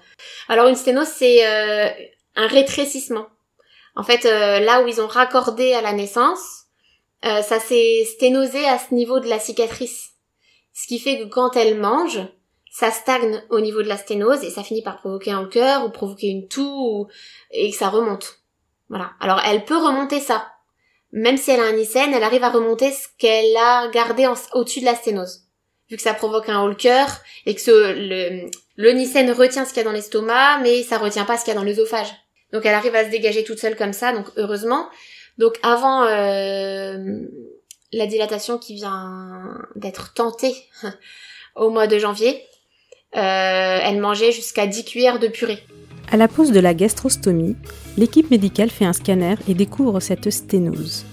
Alors 0.48 0.66
une 0.66 0.74
sténose, 0.74 1.06
c'est 1.06 1.46
euh, 1.46 1.88
un 2.34 2.46
rétrécissement. 2.48 3.26
En 3.94 4.02
fait, 4.02 4.24
là 4.24 4.82
où 4.82 4.88
ils 4.88 5.00
ont 5.00 5.06
raccordé 5.06 5.72
à 5.72 5.80
la 5.80 5.94
naissance, 5.94 6.64
ça 7.22 7.58
s'est 7.58 8.04
sténosé 8.04 8.62
à 8.66 8.78
ce 8.78 8.92
niveau 8.92 9.20
de 9.20 9.26
la 9.26 9.38
cicatrice. 9.38 10.10
Ce 10.74 10.86
qui 10.86 10.98
fait 10.98 11.18
que 11.18 11.24
quand 11.24 11.56
elle 11.56 11.78
mange, 11.78 12.20
ça 12.70 12.90
stagne 12.90 13.42
au 13.48 13.60
niveau 13.60 13.82
de 13.82 13.88
la 13.88 13.96
sténose 13.96 14.44
et 14.44 14.50
ça 14.50 14.62
finit 14.62 14.82
par 14.82 14.98
provoquer 14.98 15.30
un 15.30 15.46
cœur 15.46 15.86
ou 15.86 15.88
provoquer 15.88 16.26
une 16.26 16.46
toux 16.46 17.06
et 17.50 17.70
que 17.70 17.76
ça 17.76 17.88
remonte. 17.88 18.40
Voilà. 18.90 19.12
Alors 19.18 19.40
elle 19.46 19.64
peut 19.64 19.78
remonter 19.78 20.20
ça. 20.20 20.46
Même 21.12 21.38
si 21.38 21.50
elle 21.50 21.60
a 21.60 21.68
un 21.68 21.72
Nissen, 21.72 22.12
elle 22.12 22.22
arrive 22.22 22.44
à 22.44 22.50
remonter 22.50 22.92
ce 22.92 23.06
qu'elle 23.16 23.56
a 23.56 23.88
gardé 23.88 24.28
au-dessus 24.52 24.80
de 24.80 24.84
la 24.84 24.94
sténose. 24.94 25.45
Vu 25.90 25.96
que 25.96 26.02
ça 26.02 26.14
provoque 26.14 26.48
un 26.48 26.62
haut 26.62 26.74
cœur 26.74 27.08
et 27.46 27.54
que 27.54 27.60
le, 27.66 28.50
le 28.76 29.32
retient 29.32 29.64
ce 29.64 29.70
qu'il 29.70 29.78
y 29.78 29.80
a 29.80 29.84
dans 29.84 29.92
l'estomac, 29.92 30.58
mais 30.62 30.82
ça 30.82 30.98
retient 30.98 31.24
pas 31.24 31.38
ce 31.38 31.44
qu'il 31.44 31.54
y 31.54 31.56
a 31.56 31.60
dans 31.60 31.64
l'œsophage. 31.64 32.08
Donc 32.52 32.64
elle 32.64 32.74
arrive 32.74 32.94
à 32.94 33.04
se 33.04 33.10
dégager 33.10 33.44
toute 33.44 33.58
seule 33.58 33.76
comme 33.76 33.92
ça, 33.92 34.12
donc 34.12 34.26
heureusement. 34.36 34.88
Donc 35.38 35.58
avant 35.62 36.04
euh, 36.04 37.20
la 37.92 38.06
dilatation 38.06 38.58
qui 38.58 38.74
vient 38.74 39.58
d'être 39.74 40.14
tentée 40.14 40.54
au 41.56 41.70
mois 41.70 41.86
de 41.86 41.98
janvier, 41.98 42.42
euh, 43.16 43.78
elle 43.82 44.00
mangeait 44.00 44.32
jusqu'à 44.32 44.66
10 44.66 44.84
cuillères 44.84 45.18
de 45.18 45.28
purée. 45.28 45.62
À 46.10 46.16
la 46.16 46.28
pause 46.28 46.52
de 46.52 46.60
la 46.60 46.74
gastrostomie, 46.74 47.56
l'équipe 47.96 48.30
médicale 48.30 48.70
fait 48.70 48.84
un 48.84 48.92
scanner 48.92 49.34
et 49.48 49.54
découvre 49.54 50.00
cette 50.00 50.30
sténose. 50.30 51.04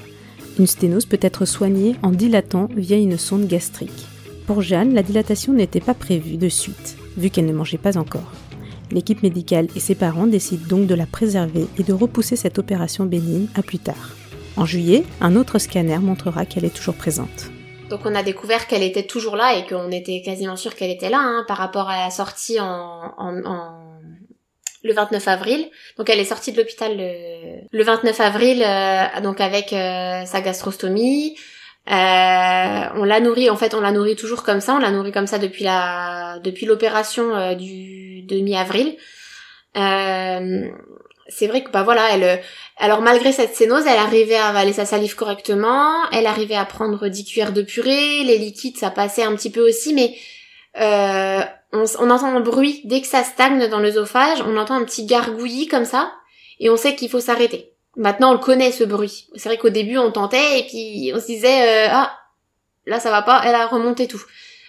Une 0.59 0.67
sténose 0.67 1.07
peut 1.07 1.19
être 1.21 1.45
soignée 1.45 1.95
en 2.03 2.11
dilatant 2.11 2.69
via 2.75 2.97
une 2.97 3.17
sonde 3.17 3.47
gastrique. 3.47 4.05
Pour 4.45 4.61
Jeanne, 4.61 4.93
la 4.93 5.03
dilatation 5.03 5.53
n'était 5.53 5.79
pas 5.79 5.93
prévue 5.93 6.35
de 6.35 6.49
suite, 6.49 6.97
vu 7.15 7.29
qu'elle 7.29 7.45
ne 7.45 7.53
mangeait 7.53 7.77
pas 7.77 7.97
encore. 7.97 8.31
L'équipe 8.91 9.23
médicale 9.23 9.67
et 9.75 9.79
ses 9.79 9.95
parents 9.95 10.27
décident 10.27 10.67
donc 10.67 10.85
de 10.87 10.95
la 10.95 11.05
préserver 11.05 11.65
et 11.79 11.83
de 11.83 11.93
repousser 11.93 12.35
cette 12.35 12.59
opération 12.59 13.05
bénigne 13.05 13.47
à 13.55 13.63
plus 13.63 13.79
tard. 13.79 14.15
En 14.57 14.65
juillet, 14.65 15.03
un 15.21 15.37
autre 15.37 15.59
scanner 15.59 15.97
montrera 15.97 16.45
qu'elle 16.45 16.65
est 16.65 16.75
toujours 16.75 16.95
présente. 16.95 17.49
Donc 17.89 18.01
on 18.05 18.15
a 18.15 18.21
découvert 18.21 18.67
qu'elle 18.67 18.83
était 18.83 19.07
toujours 19.07 19.35
là 19.37 19.57
et 19.57 19.65
qu'on 19.65 19.91
était 19.91 20.21
quasiment 20.23 20.57
sûr 20.57 20.75
qu'elle 20.75 20.91
était 20.91 21.09
là 21.09 21.19
hein, 21.19 21.45
par 21.47 21.57
rapport 21.57 21.89
à 21.89 22.03
la 22.03 22.11
sortie 22.11 22.59
en, 22.59 23.13
le 24.83 24.93
29 24.93 25.27
avril. 25.27 25.69
Donc 25.97 26.09
elle 26.09 26.19
est 26.19 26.25
sortie 26.25 26.51
de 26.51 26.57
l'hôpital 26.57 26.97
le, 26.97 27.83
29 27.83 28.19
avril 28.19 28.61
euh, 28.61 29.21
donc 29.21 29.39
avec 29.39 29.71
euh, 29.71 30.25
sa 30.25 30.41
gastrostomie. 30.41 31.35
Euh, 31.89 32.85
on 32.95 33.03
l'a 33.03 33.19
nourrie 33.19 33.49
en 33.49 33.57
fait 33.57 33.73
on 33.73 33.81
l'a 33.81 33.91
nourrie 33.91 34.15
toujours 34.15 34.43
comme 34.43 34.61
ça, 34.61 34.75
on 34.75 34.79
l'a 34.79 34.91
nourrie 34.91 35.11
comme 35.11 35.27
ça 35.27 35.37
depuis 35.37 35.65
la 35.65 36.39
depuis 36.41 36.65
l'opération 36.65 37.55
du 37.55 38.21
de 38.23 38.37
mi-avril. 38.39 38.95
c'est 39.75 41.47
vrai 41.47 41.63
que 41.63 41.71
bah 41.71 41.83
voilà, 41.83 42.09
elle 42.13 42.41
alors 42.77 43.01
malgré 43.01 43.31
cette 43.31 43.53
sténose, 43.53 43.85
elle 43.85 43.99
arrivait 43.99 44.35
à 44.35 44.47
avaler 44.47 44.73
sa 44.73 44.85
salive 44.85 45.15
correctement, 45.15 46.09
elle 46.11 46.25
arrivait 46.25 46.55
à 46.55 46.65
prendre 46.65 47.07
10 47.07 47.25
cuillères 47.25 47.53
de 47.53 47.61
purée, 47.61 48.23
les 48.23 48.37
liquides 48.37 48.77
ça 48.77 48.89
passait 48.89 49.23
un 49.23 49.35
petit 49.35 49.51
peu 49.51 49.67
aussi, 49.67 49.93
mais 49.93 50.15
euh, 50.79 51.41
on, 51.71 51.83
on, 51.99 52.09
entend 52.09 52.35
un 52.35 52.39
bruit. 52.39 52.81
Dès 52.85 53.01
que 53.01 53.07
ça 53.07 53.23
stagne 53.23 53.67
dans 53.67 53.79
l'œsophage, 53.79 54.41
on 54.47 54.57
entend 54.57 54.75
un 54.75 54.85
petit 54.85 55.05
gargouillis 55.05 55.67
comme 55.67 55.85
ça, 55.85 56.13
et 56.59 56.69
on 56.69 56.77
sait 56.77 56.95
qu'il 56.95 57.09
faut 57.09 57.19
s'arrêter. 57.19 57.72
Maintenant 57.95 58.31
on 58.31 58.33
le 58.33 58.39
connaît 58.39 58.71
ce 58.71 58.83
bruit. 58.83 59.27
C'est 59.35 59.49
vrai 59.49 59.57
qu'au 59.57 59.69
début 59.69 59.97
on 59.97 60.11
tentait 60.11 60.59
et 60.59 60.63
puis 60.63 61.11
on 61.13 61.19
se 61.19 61.27
disait 61.27 61.87
euh, 61.87 61.89
ah 61.91 62.17
là 62.85 62.99
ça 62.99 63.11
va 63.11 63.21
pas, 63.21 63.41
elle 63.45 63.55
a 63.55 63.67
remonté 63.67 64.07
tout. 64.07 64.21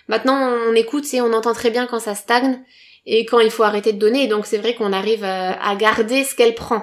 Maintenant 0.08 0.37
on 0.68 0.74
écoute 0.74 1.04
et 1.14 1.20
on 1.20 1.32
entend 1.32 1.54
très 1.54 1.70
bien 1.70 1.87
quand 1.87 2.00
ça 2.00 2.14
stagne 2.14 2.62
et 3.06 3.24
quand 3.24 3.40
il 3.40 3.50
faut 3.50 3.62
arrêter 3.62 3.92
de 3.92 3.98
donner, 3.98 4.26
donc 4.28 4.46
c'est 4.46 4.58
vrai 4.58 4.74
qu'on 4.74 4.92
arrive 4.92 5.24
euh, 5.24 5.52
à 5.60 5.74
garder 5.76 6.24
ce 6.24 6.34
qu'elle 6.34 6.54
prend. 6.54 6.82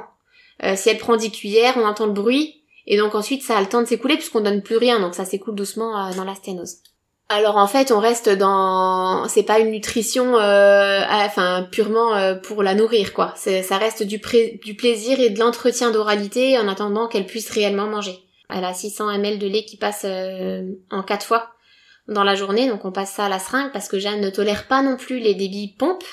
Euh, 0.63 0.75
si 0.75 0.89
elle 0.89 0.97
prend 0.97 1.15
10 1.15 1.32
cuillères, 1.32 1.73
on 1.77 1.86
entend 1.86 2.06
le 2.06 2.12
bruit, 2.12 2.62
et 2.86 2.97
donc 2.97 3.15
ensuite 3.15 3.41
ça 3.41 3.58
a 3.58 3.62
le 3.62 3.67
temps 3.67 3.82
de 3.82 3.88
s'écouler 3.88 4.15
puisqu'on 4.15 4.41
donne 4.41 4.62
plus 4.62 4.77
rien, 4.77 4.99
donc 4.99 5.15
ça 5.15 5.25
s'écoule 5.25 5.56
doucement 5.56 6.12
dans 6.15 6.23
la 6.23 6.36
sténose. 6.36 6.77
Alors 7.34 7.58
en 7.58 7.67
fait, 7.67 7.91
on 7.91 8.00
reste 8.00 8.30
dans, 8.30 9.28
c'est 9.28 9.44
pas 9.44 9.60
une 9.60 9.72
nutrition, 9.72 10.38
euh, 10.38 11.02
enfin 11.10 11.67
purement 11.72 12.36
pour 12.44 12.62
la 12.62 12.76
nourrir 12.76 13.13
quoi. 13.13 13.34
Ça 13.36 13.78
reste 13.78 14.04
du, 14.04 14.20
du 14.63 14.76
plaisir 14.76 15.20
et 15.20 15.30
de 15.30 15.39
l'entretien 15.39 15.91
d'oralité 15.91 16.58
en 16.60 16.67
attendant 16.67 17.08
qu'elle 17.08 17.26
puisse 17.26 17.50
réellement 17.50 17.88
manger. 17.88 18.20
Elle 18.50 18.65
a 18.65 18.74
600 18.74 19.10
ml 19.12 19.39
de 19.39 19.48
lait 19.48 19.63
qui 19.63 19.78
passe 19.78 20.06
en 20.06 21.04
quatre 21.04 21.26
fois 21.26 21.52
dans 22.08 22.26
la 22.26 22.36
journée, 22.36 22.67
donc 22.67 22.84
on 22.84 22.91
passe 22.91 23.13
ça 23.13 23.26
à 23.26 23.30
la 23.30 23.39
seringue 23.39 23.72
parce 23.72 23.88
que 23.88 23.98
Jeanne 23.98 24.20
ne 24.20 24.30
tolère 24.30 24.67
pas 24.67 24.82
non 24.82 24.98
plus 24.98 25.20
les 25.20 25.34
débits 25.34 25.74
pompes 25.80 26.04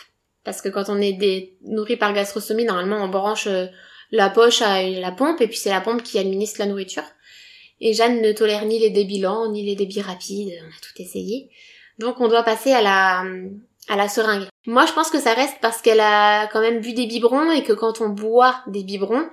parce 0.45 0.63
que 0.63 0.69
quand 0.69 0.89
on 0.89 1.01
est 1.01 1.15
des... 1.15 1.57
nourri 1.65 1.97
par 1.97 2.13
gastrostomie, 2.13 2.65
normalement 2.65 3.03
on 3.03 3.09
branche 3.09 3.49
la 4.11 4.31
poche 4.31 4.63
a 4.63 4.83
la 4.83 5.13
pompe 5.13 5.41
et 5.41 5.49
puis 5.49 5.57
c'est 5.57 5.71
la 5.71 5.81
pompe 5.81 6.03
qui 6.03 6.19
administre 6.19 6.61
la 6.61 6.67
nourriture. 6.67 7.05
Et 7.81 7.93
Jeanne 7.93 8.21
ne 8.21 8.33
tolère 8.33 8.65
ni 8.65 8.79
les 8.79 8.91
débits 8.91 9.21
lents 9.21 9.51
ni 9.51 9.65
les 9.65 9.77
débits 9.77 10.01
rapides, 10.01 10.53
on 10.63 10.69
a 10.69 10.81
tout 10.81 11.03
essayé. 11.03 11.51
Donc 11.99 12.21
on 12.21 12.29
doit 12.29 12.43
passer 12.43 12.73
à 12.73 12.83
la 12.83 13.25
à 13.89 13.97
la 13.97 14.09
seringue. 14.09 14.47
Moi 14.67 14.85
je 14.87 14.93
pense 14.93 15.11
que 15.11 15.19
ça 15.19 15.33
reste 15.33 15.57
parce 15.63 15.81
qu'elle 15.81 16.01
a 16.01 16.47
quand 16.49 16.61
même 16.61 16.81
bu 16.81 16.93
des 16.93 17.07
biberons 17.07 17.51
et 17.51 17.63
que 17.63 17.73
quand 17.73 18.01
on 18.01 18.11
boit 18.11 18.57
des 18.67 18.85
biberons, 18.85 19.27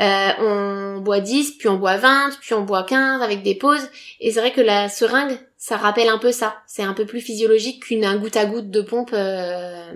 euh, 0.00 0.30
on 0.40 1.00
boit 1.00 1.20
10, 1.20 1.58
puis 1.58 1.68
on 1.68 1.76
boit 1.76 1.98
20, 1.98 2.38
puis 2.40 2.54
on 2.54 2.62
boit 2.62 2.84
15 2.84 3.22
avec 3.22 3.42
des 3.42 3.54
pauses. 3.54 3.88
Et 4.20 4.32
c'est 4.32 4.40
vrai 4.40 4.52
que 4.52 4.62
la 4.62 4.88
seringue, 4.88 5.38
ça 5.58 5.76
rappelle 5.76 6.08
un 6.08 6.18
peu 6.18 6.32
ça. 6.32 6.56
C'est 6.66 6.82
un 6.82 6.94
peu 6.94 7.04
plus 7.04 7.20
physiologique 7.20 7.82
qu'une 7.82 8.06
goutte 8.18 8.36
à 8.36 8.46
goutte 8.46 8.70
de 8.70 8.80
pompe. 8.80 9.10
Euh, 9.12 9.92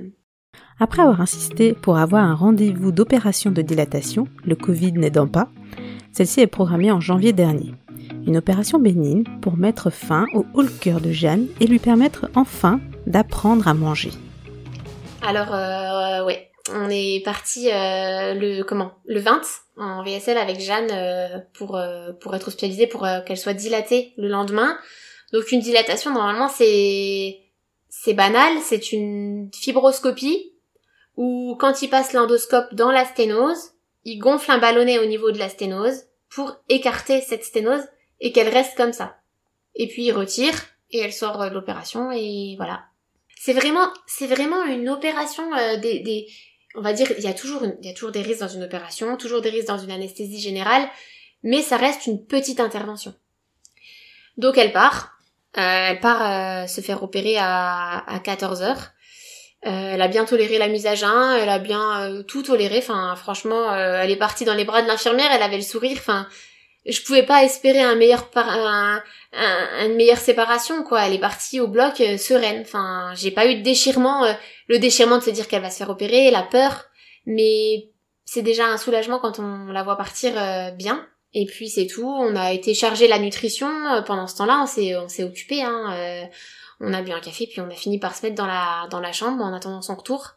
après 0.78 1.02
avoir 1.02 1.20
insisté 1.20 1.74
pour 1.74 1.96
avoir 1.96 2.24
un 2.24 2.34
rendez-vous 2.34 2.92
d'opération 2.92 3.50
de 3.50 3.62
dilatation, 3.62 4.26
le 4.44 4.56
Covid 4.56 4.92
n'aidant 4.92 5.28
pas, 5.28 5.48
celle-ci 6.12 6.40
est 6.40 6.46
programmée 6.46 6.90
en 6.90 7.00
janvier 7.00 7.32
dernier. 7.32 7.72
Une 8.26 8.36
opération 8.36 8.78
bénigne 8.78 9.24
pour 9.40 9.56
mettre 9.56 9.90
fin 9.90 10.26
au 10.34 10.44
haut 10.54 10.64
cœur 10.80 11.00
de 11.00 11.10
Jeanne 11.10 11.48
et 11.60 11.66
lui 11.66 11.78
permettre 11.78 12.30
enfin 12.34 12.80
d'apprendre 13.06 13.66
à 13.68 13.74
manger. 13.74 14.10
Alors, 15.22 15.54
euh, 15.54 16.24
ouais, 16.24 16.50
on 16.72 16.88
est 16.88 17.24
parti 17.24 17.68
le 17.70 18.62
comment? 18.62 18.92
Le 19.06 19.20
20 19.20 19.42
en 19.76 20.04
VSL 20.04 20.38
avec 20.38 20.60
Jeanne 20.60 21.44
pour 21.54 21.80
pour 22.20 22.34
être 22.34 22.48
hospitalisée 22.48 22.86
pour 22.86 23.06
qu'elle 23.26 23.38
soit 23.38 23.54
dilatée 23.54 24.12
le 24.16 24.28
lendemain. 24.28 24.76
Donc 25.32 25.50
une 25.50 25.60
dilatation 25.60 26.12
normalement 26.12 26.48
c'est 26.48 27.38
c'est 27.88 28.14
banal, 28.14 28.58
c'est 28.62 28.92
une 28.92 29.50
fibroscopie 29.54 30.52
où 31.16 31.56
quand 31.60 31.82
il 31.82 31.88
passe 31.88 32.12
l'endoscope 32.12 32.74
dans 32.74 32.90
la 32.90 33.04
sténose, 33.04 33.72
il 34.04 34.18
gonfle 34.18 34.50
un 34.50 34.58
ballonnet 34.58 34.98
au 34.98 35.04
niveau 35.04 35.30
de 35.30 35.38
la 35.38 35.48
sténose 35.48 36.04
pour 36.28 36.56
écarter 36.68 37.20
cette 37.20 37.44
sténose 37.44 37.82
et 38.22 38.32
qu'elle 38.32 38.48
reste 38.48 38.74
comme 38.76 38.94
ça. 38.94 39.18
Et 39.74 39.88
puis 39.88 40.04
il 40.04 40.12
retire 40.12 40.54
et 40.90 41.00
elle 41.00 41.12
sort 41.12 41.38
de 41.38 41.54
l'opération 41.54 42.10
et 42.10 42.54
voilà. 42.56 42.84
C'est 43.36 43.52
vraiment, 43.52 43.88
c'est 44.06 44.28
vraiment 44.28 44.64
une 44.64 44.88
opération 44.88 45.52
euh, 45.54 45.76
des, 45.76 45.98
des, 45.98 46.28
on 46.76 46.80
va 46.80 46.92
dire, 46.92 47.12
il 47.18 47.24
y 47.24 47.26
a 47.26 47.34
toujours, 47.34 47.62
il 47.64 47.86
y 47.86 47.90
a 47.90 47.92
toujours 47.92 48.12
des 48.12 48.22
risques 48.22 48.40
dans 48.40 48.48
une 48.48 48.62
opération, 48.62 49.16
toujours 49.16 49.42
des 49.42 49.50
risques 49.50 49.66
dans 49.66 49.78
une 49.78 49.90
anesthésie 49.90 50.40
générale, 50.40 50.88
mais 51.42 51.60
ça 51.60 51.76
reste 51.76 52.06
une 52.06 52.24
petite 52.24 52.60
intervention. 52.60 53.12
Donc 54.36 54.56
elle 54.56 54.72
part, 54.72 55.18
euh, 55.58 55.90
elle 55.90 56.00
part 56.00 56.22
euh, 56.62 56.66
se 56.68 56.80
faire 56.80 57.02
opérer 57.02 57.36
à, 57.38 57.98
à 58.06 58.20
14 58.20 58.62
heures. 58.62 58.92
Euh, 59.64 59.92
elle 59.94 60.02
a 60.02 60.08
bien 60.08 60.24
toléré 60.24 60.58
la 60.58 60.66
mise 60.66 60.86
à 60.86 60.96
jeun, 60.96 61.36
elle 61.40 61.48
a 61.48 61.60
bien 61.60 62.10
euh, 62.10 62.22
tout 62.24 62.42
toléré. 62.42 62.78
Enfin, 62.78 63.14
franchement, 63.14 63.72
euh, 63.72 64.00
elle 64.02 64.10
est 64.10 64.16
partie 64.16 64.44
dans 64.44 64.54
les 64.54 64.64
bras 64.64 64.82
de 64.82 64.88
l'infirmière, 64.88 65.30
elle 65.32 65.42
avait 65.42 65.56
le 65.56 65.62
sourire. 65.62 65.96
Enfin, 65.98 66.26
je 66.86 67.00
pouvais 67.02 67.24
pas 67.24 67.44
espérer 67.44 67.80
un 67.80 67.94
meilleur 67.94 68.30
par 68.30 68.48
un, 68.48 69.02
une 69.84 69.94
meilleure 69.94 70.18
séparation 70.18 70.82
quoi. 70.82 71.06
Elle 71.06 71.14
est 71.14 71.20
partie 71.20 71.60
au 71.60 71.68
bloc 71.68 71.96
sereine. 72.18 72.62
Enfin, 72.62 73.12
j'ai 73.14 73.30
pas 73.30 73.46
eu 73.46 73.56
de 73.56 73.62
déchirement, 73.62 74.24
le 74.68 74.78
déchirement 74.78 75.18
de 75.18 75.22
se 75.22 75.30
dire 75.30 75.48
qu'elle 75.48 75.62
va 75.62 75.70
se 75.70 75.78
faire 75.78 75.90
opérer, 75.90 76.30
la 76.30 76.42
peur, 76.42 76.86
mais 77.26 77.90
c'est 78.24 78.42
déjà 78.42 78.66
un 78.66 78.78
soulagement 78.78 79.18
quand 79.18 79.38
on 79.38 79.66
la 79.66 79.82
voit 79.82 79.96
partir 79.96 80.32
bien. 80.74 81.06
Et 81.34 81.46
puis 81.46 81.68
c'est 81.70 81.86
tout. 81.86 82.06
On 82.06 82.36
a 82.36 82.52
été 82.52 82.74
chargé 82.74 83.08
la 83.08 83.18
nutrition 83.18 83.70
pendant 84.06 84.26
ce 84.26 84.36
temps-là. 84.36 84.60
On 84.62 84.66
s'est 84.66 84.96
on 84.96 85.08
s'est 85.08 85.24
occupé. 85.24 85.62
Hein, 85.62 86.28
on 86.82 86.92
a 86.92 87.00
bu 87.00 87.12
un 87.12 87.20
café, 87.20 87.46
puis 87.46 87.60
on 87.60 87.70
a 87.70 87.74
fini 87.74 87.98
par 87.98 88.14
se 88.14 88.26
mettre 88.26 88.34
dans 88.34 88.46
la, 88.46 88.88
dans 88.90 89.00
la 89.00 89.12
chambre 89.12 89.42
en 89.42 89.54
attendant 89.54 89.82
son 89.82 89.94
retour. 89.94 90.32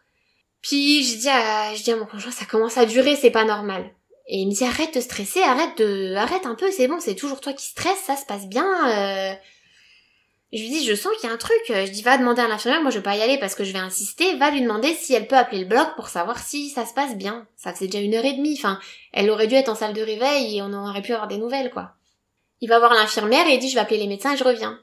Puis 0.62 1.04
je 1.04 1.18
dis 1.18 1.30
à, 1.30 1.74
je 1.76 1.84
dis 1.84 1.92
à 1.92 1.96
mon 1.96 2.06
conjoint, 2.06 2.32
ça 2.32 2.46
commence 2.46 2.78
à 2.78 2.86
durer, 2.86 3.16
c'est 3.16 3.32
pas 3.32 3.46
normal. 3.46 3.92
Et 4.28 4.40
il 4.40 4.48
me 4.48 4.54
dit, 4.54 4.64
arrête 4.64 4.94
de 4.94 5.02
stresser, 5.02 5.42
arrête 5.42 5.78
de, 5.78 6.16
arrête 6.16 6.46
un 6.46 6.56
peu, 6.56 6.72
c'est 6.72 6.88
bon, 6.88 7.00
c'est 7.00 7.16
toujours 7.16 7.42
toi 7.42 7.54
qui 7.54 7.68
stresses, 7.68 8.04
ça 8.06 8.16
se 8.16 8.26
passe 8.26 8.48
bien. 8.48 8.66
Euh. 8.66 9.36
Je 10.52 10.62
lui 10.62 10.70
dis, 10.70 10.86
je 10.86 10.96
sens 10.96 11.12
qu'il 11.18 11.28
y 11.28 11.32
a 11.32 11.36
un 11.36 11.38
truc. 11.38 11.60
Je 11.68 11.92
dis, 11.92 12.02
va 12.02 12.18
demander 12.18 12.42
à 12.42 12.48
l'infirmière, 12.48 12.82
moi 12.82 12.90
je 12.90 12.98
vais 12.98 13.04
pas 13.04 13.18
y 13.18 13.22
aller 13.22 13.38
parce 13.38 13.56
que 13.56 13.64
je 13.64 13.74
vais 13.74 13.80
insister, 13.80 14.38
va 14.38 14.52
lui 14.52 14.62
demander 14.62 14.94
si 14.94 15.14
elle 15.14 15.28
peut 15.28 15.36
appeler 15.36 15.62
le 15.62 15.68
bloc 15.68 15.96
pour 15.96 16.08
savoir 16.08 16.40
si 16.40 16.70
ça 16.70 16.86
se 16.86 16.94
passe 16.94 17.16
bien. 17.16 17.48
Ça 17.56 17.74
faisait 17.74 17.88
déjà 17.88 18.02
une 18.04 18.16
heure 18.16 18.26
et 18.26 18.34
demie, 18.34 18.56
enfin, 18.58 18.80
elle 19.12 19.30
aurait 19.30 19.48
dû 19.48 19.56
être 19.56 19.70
en 19.70 19.76
salle 19.76 19.94
de 19.94 20.02
réveil 20.02 20.58
et 20.58 20.62
on 20.62 20.72
aurait 20.72 21.02
pu 21.02 21.14
avoir 21.14 21.28
des 21.28 21.38
nouvelles, 21.38 21.72
quoi. 21.72 21.96
Il 22.62 22.70
va 22.70 22.80
voir 22.80 22.94
l'infirmière 22.94 23.46
et 23.48 23.56
il 23.56 23.60
dit, 23.60 23.70
je 23.70 23.76
vais 23.76 23.82
appeler 23.82 24.00
les 24.00 24.08
médecins 24.08 24.34
et 24.34 24.38
je 24.38 24.44
reviens. 24.44 24.80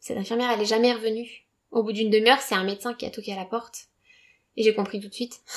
Cette 0.00 0.16
infirmière, 0.16 0.50
elle 0.52 0.62
est 0.62 0.66
jamais 0.66 0.92
revenue. 0.92 1.28
Au 1.72 1.82
bout 1.82 1.92
d'une 1.92 2.10
demi-heure, 2.10 2.40
c'est 2.40 2.54
un 2.54 2.62
médecin 2.62 2.94
qui 2.94 3.04
a 3.04 3.10
toqué 3.10 3.32
à 3.32 3.36
la 3.36 3.44
porte. 3.44 3.88
Et 4.56 4.62
j'ai 4.62 4.74
compris 4.74 5.00
tout 5.00 5.08
de 5.08 5.14
suite. 5.14 5.40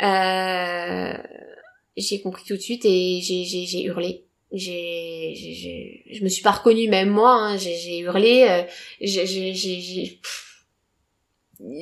Euh, 0.00 1.18
j'ai 1.96 2.20
compris 2.20 2.44
tout 2.44 2.54
de 2.54 2.60
suite 2.60 2.84
et 2.84 3.20
j'ai 3.22 3.82
hurlé. 3.82 4.24
J'ai, 4.52 6.04
je 6.12 6.24
me 6.24 6.28
suis 6.28 6.42
pas 6.42 6.50
reconnue 6.50 6.88
même 6.88 7.10
moi. 7.10 7.32
Hein. 7.32 7.56
J'ai 7.56 7.98
hurlé. 7.98 8.46
Euh, 8.48 8.62
j'ai, 9.00 9.54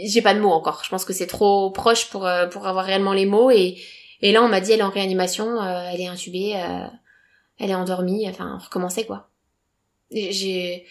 j'ai 0.05 0.23
pas 0.23 0.35
de 0.35 0.41
mots 0.41 0.51
encore. 0.51 0.83
Je 0.85 0.91
pense 0.91 1.05
que 1.05 1.13
c'est 1.13 1.27
trop 1.27 1.71
proche 1.71 2.11
pour 2.11 2.27
euh, 2.27 2.47
pour 2.47 2.67
avoir 2.67 2.85
réellement 2.85 3.15
les 3.15 3.27
mots. 3.27 3.51
Et 3.51 3.79
et 4.21 4.33
là, 4.33 4.43
on 4.43 4.49
m'a 4.49 4.61
dit 4.61 4.73
elle 4.73 4.81
est 4.81 4.85
en 4.85 4.91
réanimation, 4.91 5.63
elle 5.63 6.01
est 6.01 6.09
intubée, 6.09 6.55
elle 7.59 7.71
est 7.71 7.75
endormie. 7.75 8.29
Enfin, 8.29 8.59
on 8.61 8.65
recommençait 8.65 9.07
quoi. 9.07 9.31
J'ai 10.11 10.85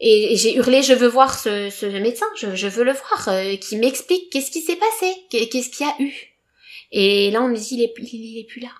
et 0.00 0.36
j'ai 0.36 0.56
hurlé, 0.56 0.82
je 0.82 0.92
veux 0.92 1.08
voir 1.08 1.38
ce, 1.38 1.70
ce 1.70 1.86
médecin, 1.86 2.26
je, 2.36 2.54
je, 2.56 2.66
veux 2.66 2.84
le 2.84 2.92
voir, 2.92 3.28
euh, 3.28 3.56
qui 3.56 3.76
m'explique 3.76 4.30
qu'est-ce 4.30 4.50
qui 4.50 4.60
s'est 4.60 4.76
passé, 4.76 5.14
qu'est-ce 5.30 5.70
qu'il 5.70 5.86
y 5.86 5.88
a 5.88 5.94
eu. 6.00 6.33
Et 6.96 7.30
là, 7.32 7.42
on 7.42 7.48
me 7.48 7.56
dit, 7.56 7.74
il 7.74 7.82
est, 7.82 7.92
il, 7.98 8.38
est 8.38 8.44
plus 8.44 8.60
là. 8.60 8.70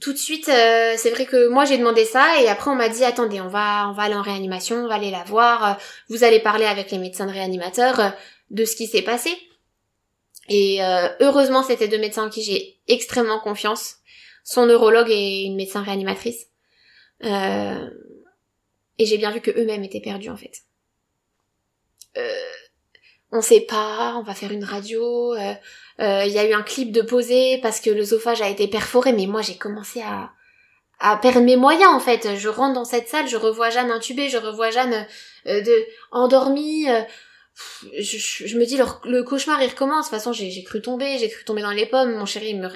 Tout 0.00 0.12
de 0.12 0.18
suite, 0.18 0.48
euh, 0.48 0.94
c'est 0.96 1.10
vrai 1.10 1.24
que 1.26 1.48
moi 1.48 1.64
j'ai 1.64 1.76
demandé 1.76 2.04
ça 2.04 2.40
et 2.40 2.48
après 2.48 2.70
on 2.70 2.74
m'a 2.74 2.88
dit 2.88 3.04
attendez, 3.04 3.38
on 3.42 3.48
va 3.48 3.86
on 3.90 3.92
va 3.92 4.04
aller 4.04 4.14
en 4.14 4.22
réanimation, 4.22 4.76
on 4.76 4.88
va 4.88 4.94
aller 4.94 5.10
la 5.10 5.24
voir, 5.24 5.64
euh, 5.64 5.74
vous 6.08 6.24
allez 6.24 6.40
parler 6.40 6.64
avec 6.64 6.90
les 6.90 6.96
médecins 6.96 7.26
de 7.26 7.32
réanimateurs 7.32 8.14
de 8.48 8.64
ce 8.64 8.76
qui 8.76 8.86
s'est 8.86 9.02
passé. 9.02 9.30
Et 10.48 10.80
heureusement, 11.20 11.62
c'était 11.62 11.86
deux 11.86 11.98
médecins 11.98 12.26
en 12.26 12.30
qui 12.30 12.42
j'ai 12.42 12.78
extrêmement 12.88 13.40
confiance, 13.40 13.96
son 14.42 14.66
neurologue 14.66 15.10
et 15.10 15.42
une 15.42 15.54
médecin 15.54 15.82
réanimatrice. 15.82 16.46
Euh, 17.24 17.90
et 18.98 19.06
j'ai 19.06 19.18
bien 19.18 19.30
vu 19.30 19.40
que 19.40 19.50
eux-mêmes 19.50 19.84
étaient 19.84 20.00
perdus 20.00 20.30
en 20.30 20.36
fait. 20.36 20.62
Euh, 22.16 22.52
on 23.32 23.40
sait 23.40 23.60
pas, 23.60 24.14
on 24.16 24.22
va 24.22 24.34
faire 24.34 24.52
une 24.52 24.64
radio. 24.64 25.34
Euh, 25.34 25.54
euh, 26.00 26.24
il 26.26 26.32
y 26.32 26.38
a 26.38 26.48
eu 26.48 26.52
un 26.52 26.62
clip 26.62 26.92
de 26.92 27.02
poser 27.02 27.58
parce 27.62 27.80
que 27.80 27.90
l'œsophage 27.90 28.42
a 28.42 28.48
été 28.48 28.68
perforé, 28.68 29.12
mais 29.12 29.26
moi 29.26 29.42
j'ai 29.42 29.56
commencé 29.56 30.02
à 30.02 30.30
à 31.02 31.16
perdre 31.16 31.40
mes 31.40 31.56
moyens 31.56 31.90
en 31.94 32.00
fait. 32.00 32.36
Je 32.36 32.48
rentre 32.48 32.74
dans 32.74 32.84
cette 32.84 33.08
salle, 33.08 33.26
je 33.26 33.36
revois 33.38 33.70
Jeanne 33.70 33.90
intubée, 33.90 34.28
je 34.28 34.36
revois 34.36 34.70
Jeanne 34.70 35.06
de 35.46 35.86
endormie. 36.10 36.86
Je, 37.98 38.58
me 38.58 38.66
dis 38.66 38.76
le, 38.76 39.22
cauchemar 39.22 39.62
il 39.62 39.70
recommence. 39.70 40.06
De 40.06 40.10
toute 40.10 40.18
façon 40.18 40.34
j'ai 40.34 40.62
cru 40.62 40.82
tomber, 40.82 41.16
j'ai 41.18 41.30
cru 41.30 41.44
tomber 41.44 41.62
dans 41.62 41.70
les 41.70 41.86
pommes. 41.86 42.16
Mon 42.16 42.26
chéri 42.26 42.54
me 42.54 42.68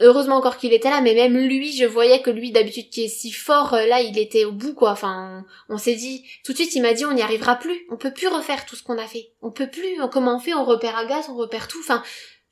heureusement 0.00 0.36
encore 0.36 0.58
qu'il 0.58 0.72
était 0.72 0.90
là, 0.90 1.00
mais 1.00 1.14
même 1.14 1.36
lui, 1.36 1.72
je 1.72 1.84
voyais 1.84 2.22
que 2.22 2.30
lui, 2.30 2.52
d'habitude, 2.52 2.90
qui 2.90 3.04
est 3.04 3.08
si 3.08 3.32
fort, 3.32 3.74
euh, 3.74 3.86
là, 3.86 4.00
il 4.00 4.18
était 4.18 4.44
au 4.44 4.52
bout, 4.52 4.74
quoi. 4.74 4.90
Enfin, 4.90 5.44
on, 5.68 5.78
s'est 5.78 5.94
dit, 5.94 6.24
tout 6.44 6.52
de 6.52 6.58
suite, 6.58 6.74
il 6.74 6.82
m'a 6.82 6.92
dit, 6.92 7.04
on 7.04 7.12
n'y 7.12 7.22
arrivera 7.22 7.56
plus. 7.56 7.86
On 7.90 7.96
peut 7.96 8.12
plus 8.12 8.28
refaire 8.28 8.66
tout 8.66 8.76
ce 8.76 8.82
qu'on 8.82 8.98
a 8.98 9.06
fait. 9.06 9.32
On 9.42 9.50
peut 9.50 9.68
plus. 9.68 9.98
Comment 10.12 10.36
on 10.36 10.40
fait? 10.40 10.54
On 10.54 10.64
repère 10.64 10.96
à 10.96 11.04
gaz, 11.06 11.26
on 11.28 11.36
repère 11.36 11.68
tout. 11.68 11.80
Enfin, 11.80 12.02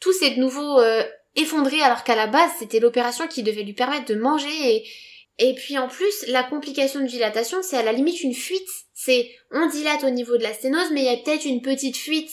tout 0.00 0.12
s'est 0.12 0.30
de 0.30 0.40
nouveau 0.40 0.80
euh, 0.80 1.02
effondré, 1.34 1.80
alors 1.82 2.04
qu'à 2.04 2.16
la 2.16 2.26
base, 2.26 2.50
c'était 2.58 2.80
l'opération 2.80 3.26
qui 3.28 3.42
devait 3.42 3.62
lui 3.62 3.74
permettre 3.74 4.06
de 4.06 4.18
manger. 4.18 4.48
Et, 4.64 4.84
et 5.38 5.54
puis 5.54 5.78
en 5.78 5.88
plus, 5.88 6.26
la 6.28 6.42
complication 6.42 7.00
de 7.00 7.06
dilatation, 7.06 7.58
c'est 7.62 7.76
à 7.76 7.82
la 7.82 7.92
limite 7.92 8.22
une 8.22 8.34
fuite. 8.34 8.68
C'est, 8.94 9.30
on 9.52 9.68
dilate 9.68 10.04
au 10.04 10.10
niveau 10.10 10.36
de 10.36 10.42
la 10.42 10.54
sténose, 10.54 10.90
mais 10.92 11.02
il 11.02 11.06
y 11.06 11.14
a 11.14 11.16
peut-être 11.16 11.44
une 11.44 11.62
petite 11.62 11.96
fuite 11.96 12.30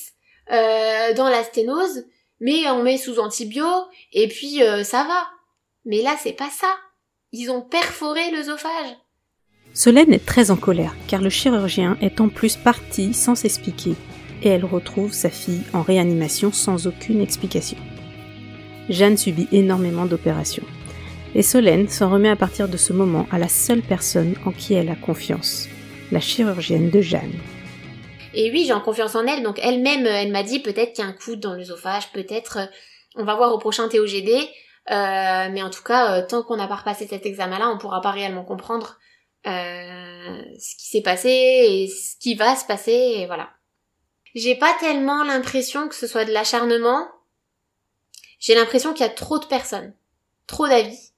euh, 0.52 1.14
dans 1.14 1.30
la 1.30 1.44
sténose 1.44 2.06
mais 2.44 2.70
on 2.70 2.84
met 2.84 2.98
sous 2.98 3.20
antibio 3.20 3.66
et 4.12 4.28
puis 4.28 4.62
euh, 4.62 4.84
ça 4.84 5.06
va. 5.06 5.28
Mais 5.86 6.02
là, 6.02 6.16
c'est 6.22 6.34
pas 6.34 6.50
ça. 6.50 6.68
Ils 7.32 7.50
ont 7.50 7.62
perforé 7.62 8.32
l'œsophage. 8.32 8.98
Solène 9.74 10.14
est 10.14 10.26
très 10.26 10.52
en 10.52 10.58
colère 10.58 10.94
car 11.08 11.22
le 11.22 11.30
chirurgien 11.30 11.98
est 12.02 12.20
en 12.20 12.28
plus 12.28 12.58
parti 12.58 13.14
sans 13.14 13.36
s'expliquer 13.36 13.96
et 14.44 14.50
elle 14.50 14.66
retrouve 14.66 15.14
sa 15.14 15.30
fille 15.30 15.64
en 15.74 15.82
réanimation 15.82 16.52
sans 16.52 16.86
aucune 16.86 17.22
explication. 17.22 17.78
Jeanne 18.90 19.18
subit 19.18 19.48
énormément 19.54 20.06
d'opérations 20.06 20.66
et 21.36 21.44
Solène 21.44 21.88
s'en 21.88 22.12
remet 22.12 22.30
à 22.30 22.36
partir 22.36 22.68
de 22.68 22.78
ce 22.78 22.92
moment 22.92 23.26
à 23.32 23.40
la 23.40 23.48
seule 23.48 23.82
personne 23.82 24.36
en 24.46 24.52
qui 24.52 24.74
elle 24.74 24.90
a 24.90 24.96
confiance, 24.96 25.70
la 26.12 26.20
chirurgienne 26.20 26.90
de 26.90 27.00
Jeanne. 27.00 27.32
Et 28.34 28.50
oui, 28.52 28.66
j'ai 28.66 28.74
en 28.74 28.82
confiance 28.82 29.16
en 29.16 29.28
elle, 29.28 29.44
donc 29.44 29.60
elle-même, 29.62 30.08
elle 30.08 30.32
m'a 30.32 30.44
dit 30.44 30.60
peut-être 30.60 30.94
qu'il 30.94 31.04
y 31.04 31.08
a 31.08 31.10
un 31.10 31.14
coup 31.14 31.36
dans 31.36 31.54
l'œsophage, 31.54 32.12
peut-être 32.12 32.58
euh, 32.58 32.66
on 33.16 33.24
va 33.26 33.36
voir 33.36 33.54
au 33.54 33.60
prochain 33.60 33.88
TOGD, 33.88 34.30
euh, 34.30 35.50
mais 35.52 35.62
en 35.62 35.70
tout 35.70 35.84
cas, 35.84 36.18
euh, 36.18 36.26
tant 36.26 36.42
qu'on 36.42 36.58
n'a 36.58 36.68
pas 36.68 36.78
repassé 36.78 37.06
cet 37.06 37.28
examen-là, 37.28 37.70
on 37.70 37.78
pourra 37.78 38.02
pas 38.02 38.12
réellement 38.12 38.44
comprendre 38.44 39.00
ce 39.46 40.76
qui 40.78 40.88
s'est 40.88 41.02
passé 41.02 41.30
et 41.30 41.88
ce 41.90 42.18
qui 42.18 42.34
va 42.34 42.56
se 42.56 42.66
passer, 42.66 42.92
et 42.92 43.26
voilà. 43.28 43.50
J'ai 44.36 44.56
pas 44.56 44.74
tellement 44.80 45.24
l'impression 45.24 45.90
que 45.90 45.96
ce 45.96 46.08
soit 46.08 46.24
de 46.26 46.32
l'acharnement. 46.32 47.08
J'ai 48.40 48.56
l'impression 48.56 48.94
qu'il 48.94 49.06
y 49.06 49.10
a 49.10 49.12
trop 49.12 49.38
de 49.40 49.46
personnes, 49.46 49.94
trop 50.48 50.68
d'avis. 50.68 51.12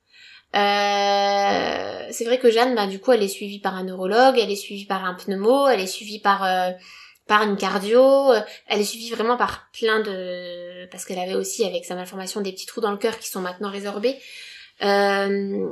c'est 0.53 2.25
vrai 2.25 2.39
que 2.39 2.49
Jeanne, 2.49 2.73
bah, 2.75 2.87
du 2.87 2.99
coup, 2.99 3.11
elle 3.11 3.21
est 3.21 3.27
suivie 3.27 3.59
par 3.59 3.75
un 3.75 3.83
neurologue, 3.83 4.39
elle 4.39 4.51
est 4.51 4.55
suivie 4.55 4.85
par 4.85 5.05
un 5.05 5.13
pneumo, 5.13 5.67
elle 5.67 5.79
est 5.79 5.87
suivie 5.87 6.19
par 6.19 6.43
par 7.27 7.43
une 7.43 7.57
cardio. 7.57 8.31
Euh, 8.31 8.41
elle 8.67 8.81
est 8.81 8.85
suivie 8.85 9.09
vraiment 9.09 9.37
par 9.37 9.69
plein 9.71 9.99
de... 10.01 10.85
Parce 10.91 11.05
qu'elle 11.05 11.19
avait 11.19 11.35
aussi, 11.35 11.65
avec 11.65 11.85
sa 11.85 11.95
malformation, 11.95 12.41
des 12.41 12.51
petits 12.51 12.65
trous 12.65 12.81
dans 12.81 12.91
le 12.91 12.97
cœur 12.97 13.17
qui 13.19 13.29
sont 13.29 13.41
maintenant 13.41 13.69
résorbés. 13.69 14.15
Euh... 14.83 15.67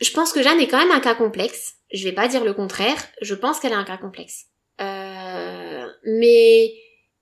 Je 0.00 0.10
pense 0.12 0.32
que 0.32 0.42
Jeanne 0.42 0.60
est 0.60 0.68
quand 0.68 0.78
même 0.78 0.90
un 0.90 1.00
cas 1.00 1.14
complexe. 1.14 1.74
Je 1.92 2.04
vais 2.04 2.12
pas 2.12 2.28
dire 2.28 2.44
le 2.44 2.54
contraire. 2.54 2.98
Je 3.20 3.34
pense 3.34 3.60
qu'elle 3.60 3.72
est 3.72 3.76
un 3.76 3.84
cas 3.84 3.98
complexe. 3.98 4.46
Euh... 4.80 5.86
Mais... 6.04 6.72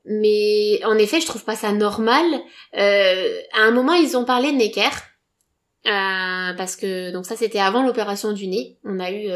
Mais 0.05 0.83
en 0.85 0.97
effet, 0.97 1.21
je 1.21 1.27
trouve 1.27 1.45
pas 1.45 1.57
ça 1.57 1.73
normal. 1.73 2.25
Euh, 2.79 3.41
à 3.53 3.63
un 3.63 3.73
moment, 3.73 3.93
ils 3.93 4.17
ont 4.17 4.25
parlé 4.25 4.53
de 4.53 4.57
Necker. 4.57 4.89
Parce 6.57 6.77
que 6.77 7.11
donc 7.13 7.25
ça 7.27 7.37
c'était 7.37 7.61
avant 7.61 7.83
l'opération 7.83 8.33
du 8.33 8.47
nez. 8.47 8.79
On 8.85 9.01
a 9.01 9.11
eu 9.11 9.29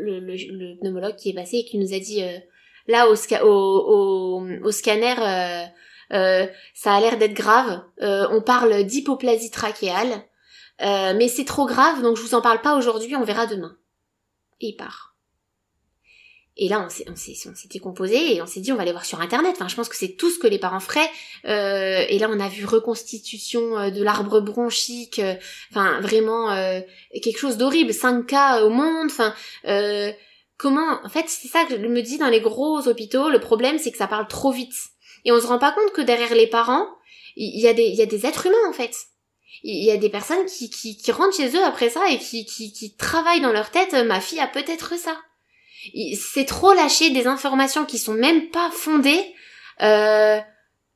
euh, 0.00 0.20
le, 0.20 0.34
le, 0.34 0.78
pneumologue 0.78 1.16
qui 1.16 1.30
est 1.30 1.34
passé 1.34 1.58
et 1.58 1.64
qui 1.64 1.78
nous 1.78 1.94
a 1.94 1.98
dit 1.98 2.22
euh, 2.22 2.38
là 2.86 3.08
au, 3.08 3.14
au, 3.44 4.46
au, 4.62 4.70
scanner, 4.70 5.14
euh, 6.12 6.46
ça 6.74 6.94
a 6.94 7.00
l'air 7.00 7.18
d'être 7.18 7.34
grave. 7.34 7.82
on 8.00 8.42
parle 8.42 8.84
d'hypoplasie 8.84 9.50
trachéale, 9.50 10.24
mais 10.80 11.28
c'est 11.28 11.44
trop 11.44 11.66
grave, 11.66 12.02
donc 12.02 12.16
je 12.16 12.22
vous 12.22 12.34
en 12.34 12.40
parle 12.40 12.60
pas 12.60 12.76
aujourd'hui, 12.76 13.16
on 13.16 13.24
verra 13.24 13.46
demain. 13.46 13.76
Et 14.60 14.68
il 14.68 14.76
part. 14.76 15.09
Et 16.62 16.68
là, 16.68 16.84
on 16.84 16.90
s'est, 16.90 17.06
on 17.08 17.16
s'est 17.16 17.68
décomposé 17.70 18.34
et 18.34 18.42
on 18.42 18.46
s'est 18.46 18.60
dit, 18.60 18.70
on 18.70 18.76
va 18.76 18.82
aller 18.82 18.92
voir 18.92 19.06
sur 19.06 19.18
Internet. 19.18 19.52
Enfin, 19.56 19.66
je 19.66 19.74
pense 19.74 19.88
que 19.88 19.96
c'est 19.96 20.14
tout 20.16 20.28
ce 20.28 20.38
que 20.38 20.46
les 20.46 20.58
parents 20.58 20.78
feraient. 20.78 21.08
Euh, 21.46 22.04
et 22.06 22.18
là, 22.18 22.28
on 22.30 22.38
a 22.38 22.48
vu 22.50 22.66
reconstitution 22.66 23.78
euh, 23.78 23.90
de 23.90 24.02
l'arbre 24.02 24.40
bronchique. 24.40 25.20
Euh, 25.20 25.36
enfin, 25.70 26.02
vraiment 26.02 26.52
euh, 26.52 26.80
quelque 27.22 27.38
chose 27.38 27.56
d'horrible. 27.56 27.94
5 27.94 28.26
cas 28.26 28.62
au 28.62 28.68
monde. 28.68 29.06
Enfin, 29.06 29.34
comment 30.58 31.00
En 31.02 31.08
fait, 31.08 31.24
c'est 31.28 31.48
ça 31.48 31.64
que 31.64 31.80
je 31.80 31.86
me 31.86 32.02
dis 32.02 32.18
dans 32.18 32.28
les 32.28 32.42
gros 32.42 32.86
hôpitaux. 32.86 33.30
Le 33.30 33.40
problème, 33.40 33.78
c'est 33.78 33.90
que 33.90 33.96
ça 33.96 34.06
parle 34.06 34.28
trop 34.28 34.52
vite. 34.52 34.74
Et 35.24 35.32
on 35.32 35.40
se 35.40 35.46
rend 35.46 35.58
pas 35.58 35.72
compte 35.72 35.94
que 35.94 36.02
derrière 36.02 36.34
les 36.34 36.46
parents, 36.46 36.86
il 37.36 37.58
y, 37.58 37.68
a 37.68 37.72
des, 37.72 37.88
y 37.88 38.02
a 38.02 38.06
des 38.06 38.26
êtres 38.26 38.44
humains 38.44 38.68
en 38.68 38.74
fait. 38.74 38.94
Il 39.62 39.82
y 39.82 39.90
a 39.90 39.96
des 39.96 40.10
personnes 40.10 40.44
qui, 40.44 40.68
qui, 40.68 40.98
qui 40.98 41.10
rentrent 41.10 41.36
chez 41.36 41.56
eux 41.56 41.64
après 41.64 41.88
ça 41.88 42.10
et 42.10 42.18
qui, 42.18 42.44
qui, 42.44 42.72
qui 42.72 42.96
travaillent 42.96 43.40
dans 43.40 43.52
leur 43.52 43.70
tête. 43.70 43.94
Ma 43.94 44.20
fille 44.20 44.40
a 44.40 44.46
peut-être 44.46 44.98
ça 44.98 45.16
c'est 46.14 46.44
trop 46.44 46.72
lâcher 46.72 47.10
des 47.10 47.26
informations 47.26 47.84
qui 47.84 47.98
sont 47.98 48.14
même 48.14 48.50
pas 48.50 48.70
fondées 48.70 49.34
euh, 49.82 50.38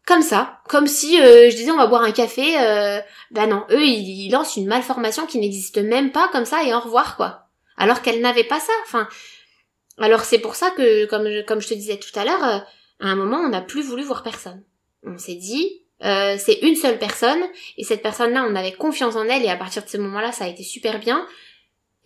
comme 0.06 0.22
ça, 0.22 0.60
comme 0.68 0.86
si 0.86 1.20
euh, 1.20 1.48
je 1.50 1.56
disais 1.56 1.70
on 1.70 1.76
va 1.76 1.86
boire 1.86 2.02
un 2.02 2.12
café, 2.12 2.60
euh, 2.60 3.00
bah 3.30 3.46
non, 3.46 3.64
eux 3.70 3.84
ils, 3.84 4.30
lancent 4.30 4.56
une 4.56 4.66
malformation 4.66 5.26
qui 5.26 5.38
n'existe 5.38 5.78
même 5.78 6.12
pas 6.12 6.28
comme 6.28 6.44
ça 6.44 6.62
et 6.62 6.74
au 6.74 6.80
revoir 6.80 7.16
quoi. 7.16 7.46
Alors 7.76 8.02
qu'elle 8.02 8.20
n'avait 8.20 8.44
pas 8.44 8.60
ça. 8.60 8.72
Enfin, 8.84 9.08
alors 9.98 10.24
c'est 10.24 10.38
pour 10.38 10.56
ça 10.56 10.70
que 10.72 11.06
comme 11.06 11.26
je, 11.28 11.42
comme 11.42 11.60
je 11.60 11.68
te 11.68 11.74
disais 11.74 11.96
tout 11.96 12.16
à 12.18 12.24
l'heure, 12.24 12.44
euh, 12.44 12.58
à 13.00 13.08
un 13.08 13.16
moment 13.16 13.38
on 13.38 13.48
n'a 13.48 13.62
plus 13.62 13.82
voulu 13.82 14.02
voir 14.02 14.22
personne. 14.22 14.62
On 15.04 15.16
s'est 15.16 15.36
dit 15.36 15.84
euh, 16.02 16.36
c'est 16.38 16.58
une 16.62 16.76
seule 16.76 16.98
personne 16.98 17.42
et 17.78 17.84
cette 17.84 18.02
personne-là 18.02 18.46
on 18.46 18.54
avait 18.56 18.72
confiance 18.72 19.16
en 19.16 19.24
elle 19.24 19.44
et 19.44 19.50
à 19.50 19.56
partir 19.56 19.82
de 19.82 19.88
ce 19.88 19.96
moment-là 19.96 20.32
ça 20.32 20.44
a 20.44 20.48
été 20.48 20.62
super 20.62 20.98
bien. 20.98 21.26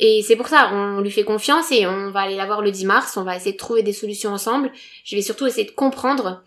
Et 0.00 0.22
c'est 0.26 0.36
pour 0.36 0.46
ça, 0.46 0.70
on 0.72 1.00
lui 1.00 1.10
fait 1.10 1.24
confiance 1.24 1.72
et 1.72 1.86
on 1.86 2.10
va 2.10 2.20
aller 2.20 2.36
la 2.36 2.46
voir 2.46 2.62
le 2.62 2.70
10 2.70 2.84
mars, 2.86 3.16
on 3.16 3.24
va 3.24 3.34
essayer 3.36 3.52
de 3.52 3.56
trouver 3.56 3.82
des 3.82 3.92
solutions 3.92 4.30
ensemble. 4.30 4.70
Je 5.04 5.16
vais 5.16 5.22
surtout 5.22 5.46
essayer 5.46 5.66
de 5.66 5.72
comprendre. 5.72 6.44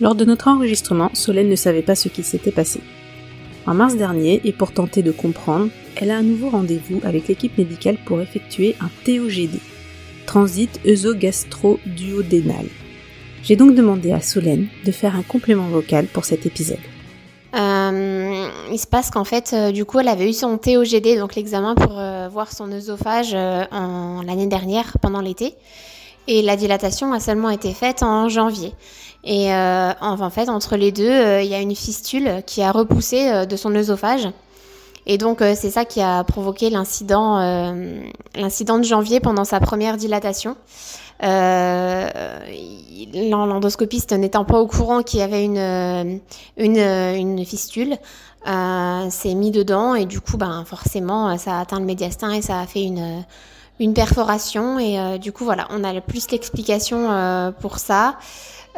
Lors 0.00 0.14
de 0.14 0.26
notre 0.26 0.48
enregistrement, 0.48 1.10
Solène 1.14 1.48
ne 1.48 1.56
savait 1.56 1.80
pas 1.80 1.94
ce 1.94 2.08
qui 2.08 2.22
s'était 2.22 2.52
passé. 2.52 2.80
En 3.66 3.72
mars 3.72 3.96
dernier, 3.96 4.42
et 4.44 4.52
pour 4.52 4.72
tenter 4.72 5.02
de 5.02 5.10
comprendre, 5.10 5.70
elle 5.96 6.10
a 6.10 6.18
un 6.18 6.22
nouveau 6.22 6.50
rendez-vous 6.50 7.00
avec 7.04 7.26
l'équipe 7.26 7.56
médicale 7.56 7.96
pour 8.04 8.20
effectuer 8.20 8.76
un 8.80 8.90
TOGD, 9.04 9.58
transit 10.26 10.78
œsogastro-duodénal. 10.86 12.66
J'ai 13.42 13.56
donc 13.56 13.74
demandé 13.74 14.12
à 14.12 14.20
Solène 14.20 14.68
de 14.84 14.92
faire 14.92 15.16
un 15.16 15.22
complément 15.22 15.68
vocal 15.68 16.06
pour 16.06 16.26
cet 16.26 16.44
épisode. 16.44 16.78
Euh, 17.56 18.48
il 18.70 18.78
se 18.78 18.86
passe 18.86 19.10
qu'en 19.10 19.24
fait, 19.24 19.52
euh, 19.52 19.72
du 19.72 19.84
coup, 19.84 19.98
elle 19.98 20.08
avait 20.08 20.28
eu 20.28 20.32
son 20.32 20.58
TOGD, 20.58 21.18
donc 21.18 21.36
l'examen 21.36 21.74
pour 21.74 21.98
euh, 21.98 22.28
voir 22.30 22.52
son 22.52 22.70
œsophage 22.70 23.34
en 23.34 24.22
l'année 24.22 24.46
dernière, 24.46 24.96
pendant 25.00 25.20
l'été. 25.20 25.54
Et 26.28 26.42
la 26.42 26.56
dilatation 26.56 27.12
a 27.12 27.20
seulement 27.20 27.50
été 27.50 27.72
faite 27.72 28.02
en 28.02 28.28
janvier. 28.28 28.74
Et 29.24 29.52
en 29.52 30.30
fait, 30.30 30.48
entre 30.48 30.76
les 30.76 30.92
deux, 30.92 31.40
il 31.40 31.46
y 31.46 31.54
a 31.54 31.60
une 31.60 31.74
fistule 31.74 32.42
qui 32.46 32.62
a 32.62 32.70
repoussé 32.70 33.46
de 33.46 33.56
son 33.56 33.74
œsophage. 33.74 34.28
Et 35.06 35.18
donc, 35.18 35.38
c'est 35.40 35.70
ça 35.70 35.84
qui 35.84 36.00
a 36.00 36.24
provoqué 36.24 36.68
l'incident, 36.68 37.72
l'incident 38.34 38.78
de 38.78 38.84
janvier 38.84 39.20
pendant 39.20 39.44
sa 39.44 39.60
première 39.60 39.96
dilatation. 39.96 40.56
Euh, 41.22 42.08
l'endoscopiste 43.14 44.12
n'étant 44.12 44.44
pas 44.44 44.60
au 44.60 44.66
courant 44.66 45.02
qu'il 45.02 45.20
y 45.20 45.22
avait 45.22 45.44
une, 45.44 45.58
euh, 45.58 46.18
une, 46.56 46.78
une 46.78 47.44
fistule, 47.44 47.96
euh, 48.46 49.10
s'est 49.10 49.34
mis 49.34 49.50
dedans 49.50 49.94
et 49.94 50.06
du 50.06 50.20
coup, 50.20 50.36
ben, 50.36 50.64
forcément, 50.64 51.36
ça 51.36 51.58
a 51.58 51.60
atteint 51.60 51.80
le 51.80 51.86
médiastin 51.86 52.32
et 52.32 52.42
ça 52.42 52.60
a 52.60 52.66
fait 52.66 52.84
une, 52.84 53.24
une 53.80 53.92
perforation. 53.92 54.78
Et 54.78 54.98
euh, 54.98 55.18
du 55.18 55.32
coup, 55.32 55.44
voilà, 55.44 55.66
on 55.70 55.82
a 55.82 56.00
plus 56.00 56.30
l'explication 56.30 57.10
euh, 57.10 57.50
pour 57.50 57.78
ça. 57.78 58.18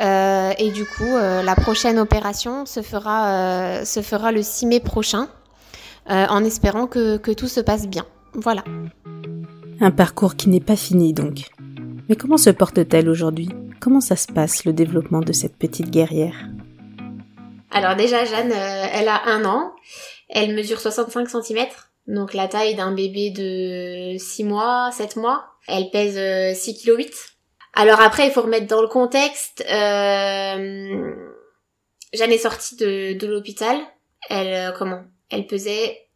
et 0.00 0.70
du 0.72 0.84
coup, 0.86 1.16
la 1.16 1.54
prochaine 1.56 1.98
opération 1.98 2.64
se 2.66 2.82
fera, 2.82 3.84
se 3.84 4.00
fera 4.00 4.32
le 4.32 4.42
6 4.42 4.66
mai 4.66 4.80
prochain, 4.80 5.28
en 6.08 6.44
espérant 6.44 6.86
que, 6.86 7.16
que 7.16 7.32
tout 7.32 7.48
se 7.48 7.60
passe 7.60 7.88
bien. 7.88 8.06
Voilà. 8.34 8.62
Un 9.80 9.90
parcours 9.90 10.36
qui 10.36 10.48
n'est 10.48 10.60
pas 10.60 10.76
fini 10.76 11.12
donc. 11.12 11.50
Mais 12.08 12.16
comment 12.16 12.38
se 12.38 12.50
porte-t-elle 12.50 13.08
aujourd'hui? 13.08 13.48
Comment 13.80 14.00
ça 14.00 14.16
se 14.16 14.26
passe 14.26 14.64
le 14.64 14.72
développement 14.72 15.20
de 15.20 15.32
cette 15.32 15.56
petite 15.56 15.90
guerrière? 15.90 16.48
Alors 17.70 17.96
déjà, 17.96 18.24
Jeanne, 18.24 18.52
euh, 18.52 18.86
elle 18.92 19.08
a 19.08 19.26
un 19.26 19.44
an. 19.44 19.74
Elle 20.30 20.54
mesure 20.54 20.80
65 20.80 21.28
cm, 21.28 21.66
donc 22.06 22.34
la 22.34 22.48
taille 22.48 22.74
d'un 22.74 22.92
bébé 22.92 23.30
de 23.30 24.18
6 24.18 24.44
mois, 24.44 24.90
7 24.92 25.16
mois. 25.16 25.44
Elle 25.66 25.90
pèse 25.90 26.14
6 26.58 26.70
euh, 26.88 26.94
kg 26.94 26.98
8. 26.98 27.12
Alors 27.74 28.00
après, 28.00 28.26
il 28.26 28.32
faut 28.32 28.42
remettre 28.42 28.66
dans 28.66 28.82
le 28.82 28.88
contexte. 28.88 29.64
Euh... 29.70 31.14
Jeanne 32.14 32.32
est 32.32 32.38
sortie 32.38 32.76
de, 32.76 33.18
de 33.18 33.26
l'hôpital. 33.26 33.76
Elle, 34.30 34.70
euh, 34.70 34.72
comment? 34.76 35.04
Elle 35.30 35.46
pesait 35.46 36.08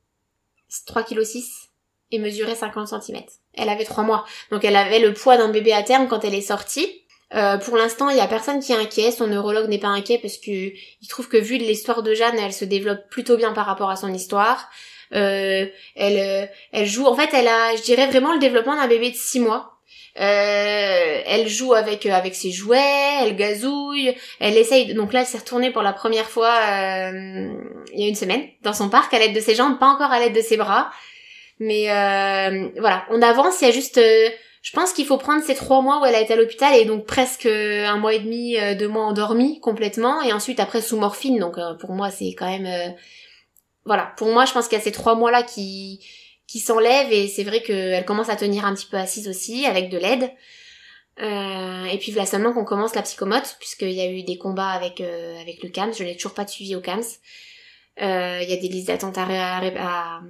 3 0.87 1.03
kg 1.03 1.23
6 1.23 1.69
et 2.13 2.19
mesurait 2.19 2.55
50 2.55 2.89
cm. 2.89 3.23
Elle 3.55 3.69
avait 3.69 3.85
trois 3.85 4.05
mois. 4.05 4.25
Donc 4.51 4.65
elle 4.65 4.77
avait 4.77 4.99
le 4.99 5.13
poids 5.13 5.37
d'un 5.37 5.49
bébé 5.49 5.73
à 5.73 5.83
terme 5.83 6.09
quand 6.09 6.25
elle 6.25 6.35
est 6.35 6.41
sortie. 6.41 7.03
Euh, 7.35 7.57
pour 7.57 7.77
l'instant, 7.77 8.11
il 8.11 8.17
y 8.17 8.21
a 8.21 8.27
personne 8.27 8.61
qui 8.61 8.73
est 8.73 8.77
inquiet. 8.77 9.11
Son 9.11 9.27
neurologue 9.27 9.69
n'est 9.69 9.79
pas 9.79 9.89
inquiet 9.89 10.19
parce 10.19 10.37
que 10.37 10.51
il 10.51 11.09
trouve 11.09 11.29
que 11.29 11.37
vu 11.37 11.57
l'histoire 11.57 12.03
de 12.03 12.15
Jeanne, 12.15 12.39
elle 12.39 12.53
se 12.53 12.65
développe 12.65 13.09
plutôt 13.11 13.37
bien 13.37 13.53
par 13.53 13.67
rapport 13.67 13.91
à 13.91 13.97
son 13.97 14.13
histoire. 14.13 14.69
Euh, 15.15 15.67
elle, 15.97 16.19
euh, 16.19 16.47
elle 16.73 16.87
joue. 16.87 17.07
En 17.07 17.15
fait, 17.15 17.31
elle 17.33 17.49
a, 17.49 17.77
je 17.77 17.83
dirais 17.83 18.07
vraiment 18.07 18.33
le 18.33 18.39
développement 18.39 18.77
d'un 18.77 18.87
bébé 18.87 19.11
de 19.11 19.17
six 19.17 19.41
mois. 19.41 19.69
Euh, 20.21 21.23
elle 21.25 21.49
joue 21.49 21.73
avec 21.73 22.05
avec 22.05 22.35
ses 22.35 22.51
jouets, 22.51 23.23
elle 23.23 23.35
gazouille, 23.35 24.15
elle 24.41 24.59
essaye. 24.59 24.93
Donc 24.93 25.15
là, 25.15 25.21
elle 25.21 25.27
s'est 25.27 25.39
retournée 25.39 25.71
pour 25.71 25.83
la 25.83 25.95
première 25.95 26.29
fois 26.29 26.51
il 27.95 28.01
y 28.01 28.05
a 28.05 28.09
une 28.09 28.15
semaine 28.15 28.47
dans 28.63 28.75
son 28.75 28.91
parc 28.91 29.13
à 29.15 29.19
l'aide 29.19 29.35
de 29.35 29.41
ses 29.41 29.55
jambes, 29.55 29.79
pas 29.79 29.87
encore 29.87 30.13
à 30.13 30.19
l'aide 30.19 30.35
de 30.35 30.43
ses 30.43 30.59
bras. 30.59 30.91
Mais 31.63 31.91
euh, 31.91 32.71
voilà, 32.79 33.07
on 33.11 33.23
avance, 33.23 33.61
il 33.61 33.67
y 33.67 33.71
a 33.71 33.73
juste... 33.73 33.99
Euh, 33.99 34.29
je 34.63 34.73
pense 34.73 34.93
qu'il 34.93 35.07
faut 35.07 35.19
prendre 35.19 35.43
ces 35.45 35.55
trois 35.55 35.81
mois 35.81 36.01
où 36.01 36.05
elle 36.05 36.15
a 36.15 36.21
été 36.21 36.33
à 36.33 36.37
l'hôpital 36.37 36.75
et 36.77 36.85
donc 36.85 37.05
presque 37.05 37.47
un 37.47 37.97
mois 37.97 38.15
et 38.15 38.21
demi, 38.21 38.57
euh, 38.57 38.75
deux 38.77 38.87
mois 38.87 39.05
endormie 39.05 39.59
complètement 39.61 40.23
et 40.23 40.33
ensuite 40.33 40.61
après 40.61 40.81
sous 40.81 40.97
morphine. 40.97 41.39
Donc 41.41 41.57
pour 41.81 41.93
moi 41.93 42.11
c'est 42.11 42.33
quand 42.35 42.47
même... 42.47 42.95
voilà, 43.85 44.13
pour 44.17 44.29
moi 44.29 44.45
je 44.45 44.53
pense 44.53 44.69
qu'il 44.69 44.79
y 44.79 44.81
a 44.81 44.85
ces 44.85 44.93
trois 44.93 45.17
mois-là 45.17 45.43
qui 45.43 46.05
qui 46.47 46.61
s'enlèvent 46.61 47.13
et 47.13 47.27
c'est 47.27 47.43
vrai 47.43 47.63
qu'elle 47.63 48.05
commence 48.05 48.29
à 48.29 48.37
tenir 48.37 48.65
un 48.65 48.75
petit 48.75 48.87
peu 48.87 48.99
assise 48.99 49.27
aussi 49.29 49.67
avec 49.67 49.89
de 49.89 49.99
l'aide. 49.99 50.31
Euh, 51.21 51.85
et 51.87 51.99
puis 51.99 52.13
voilà 52.13 52.27
seulement 52.27 52.53
qu'on 52.53 52.65
commence 52.65 52.95
la 52.95 53.03
psychomote 53.03 53.57
puisqu'il 53.59 53.93
y 53.93 54.01
a 54.01 54.09
eu 54.09 54.23
des 54.23 54.39
combats 54.39 54.71
avec 54.71 55.01
avec 55.01 55.61
le 55.65 55.71
CAMS. 55.71 55.93
Je 55.99 56.05
n'ai 56.05 56.15
toujours 56.15 56.35
pas 56.35 56.47
suivi 56.47 56.77
au 56.77 56.81
CAMS. 56.81 57.19
Il 57.99 58.05
y 58.49 58.53
a 58.53 58.57
des 58.57 58.69
listes 58.69 58.87
d'attente 58.87 59.19
à, 59.19 59.27
à, 59.27 60.21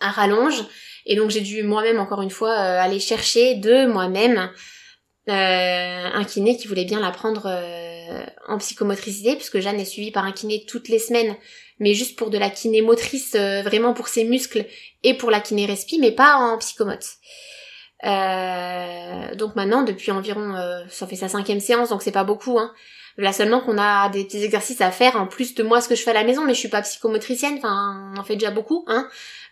un 0.00 0.10
rallonge. 0.10 0.64
Et 1.06 1.16
donc 1.16 1.30
j'ai 1.30 1.40
dû 1.40 1.62
moi-même 1.62 1.98
encore 1.98 2.22
une 2.22 2.30
fois 2.30 2.50
euh, 2.50 2.80
aller 2.80 3.00
chercher 3.00 3.54
de 3.54 3.86
moi-même 3.86 4.50
euh, 5.28 6.10
un 6.12 6.24
kiné 6.24 6.56
qui 6.56 6.68
voulait 6.68 6.84
bien 6.84 7.00
la 7.00 7.10
prendre 7.10 7.46
euh, 7.46 8.24
en 8.46 8.58
psychomotricité, 8.58 9.34
puisque 9.34 9.60
Jeanne 9.60 9.80
est 9.80 9.84
suivie 9.84 10.10
par 10.10 10.24
un 10.24 10.32
kiné 10.32 10.64
toutes 10.66 10.88
les 10.88 10.98
semaines, 10.98 11.34
mais 11.80 11.94
juste 11.94 12.18
pour 12.18 12.30
de 12.30 12.38
la 12.38 12.50
kiné 12.50 12.82
motrice, 12.82 13.34
vraiment 13.34 13.92
pour 13.92 14.08
ses 14.08 14.24
muscles 14.24 14.64
et 15.02 15.14
pour 15.14 15.30
la 15.30 15.40
kiné 15.40 15.66
respi, 15.66 15.98
mais 15.98 16.12
pas 16.12 16.36
en 16.36 16.56
psychomote. 16.58 17.06
donc 18.02 19.54
maintenant, 19.54 19.82
depuis 19.82 20.10
environ, 20.10 20.54
ça 20.88 21.06
fait 21.06 21.16
sa 21.16 21.28
cinquième 21.28 21.60
séance, 21.60 21.90
donc 21.90 22.02
c'est 22.02 22.10
pas 22.10 22.24
beaucoup, 22.24 22.58
hein. 22.58 22.72
Là 23.18 23.32
seulement 23.32 23.60
qu'on 23.60 23.76
a 23.78 24.08
des 24.10 24.24
petits 24.24 24.44
exercices 24.44 24.80
à 24.80 24.92
faire 24.92 25.16
en 25.16 25.26
plus 25.26 25.56
de 25.56 25.64
moi 25.64 25.80
ce 25.80 25.88
que 25.88 25.96
je 25.96 26.02
fais 26.02 26.12
à 26.12 26.14
la 26.14 26.22
maison, 26.22 26.44
mais 26.44 26.54
je 26.54 26.60
suis 26.60 26.68
pas 26.68 26.82
psychomotricienne, 26.82 27.58
enfin 27.58 28.12
on 28.14 28.20
en 28.20 28.24
fait 28.24 28.36
déjà 28.36 28.52
beaucoup, 28.52 28.84
hein. 28.86 29.08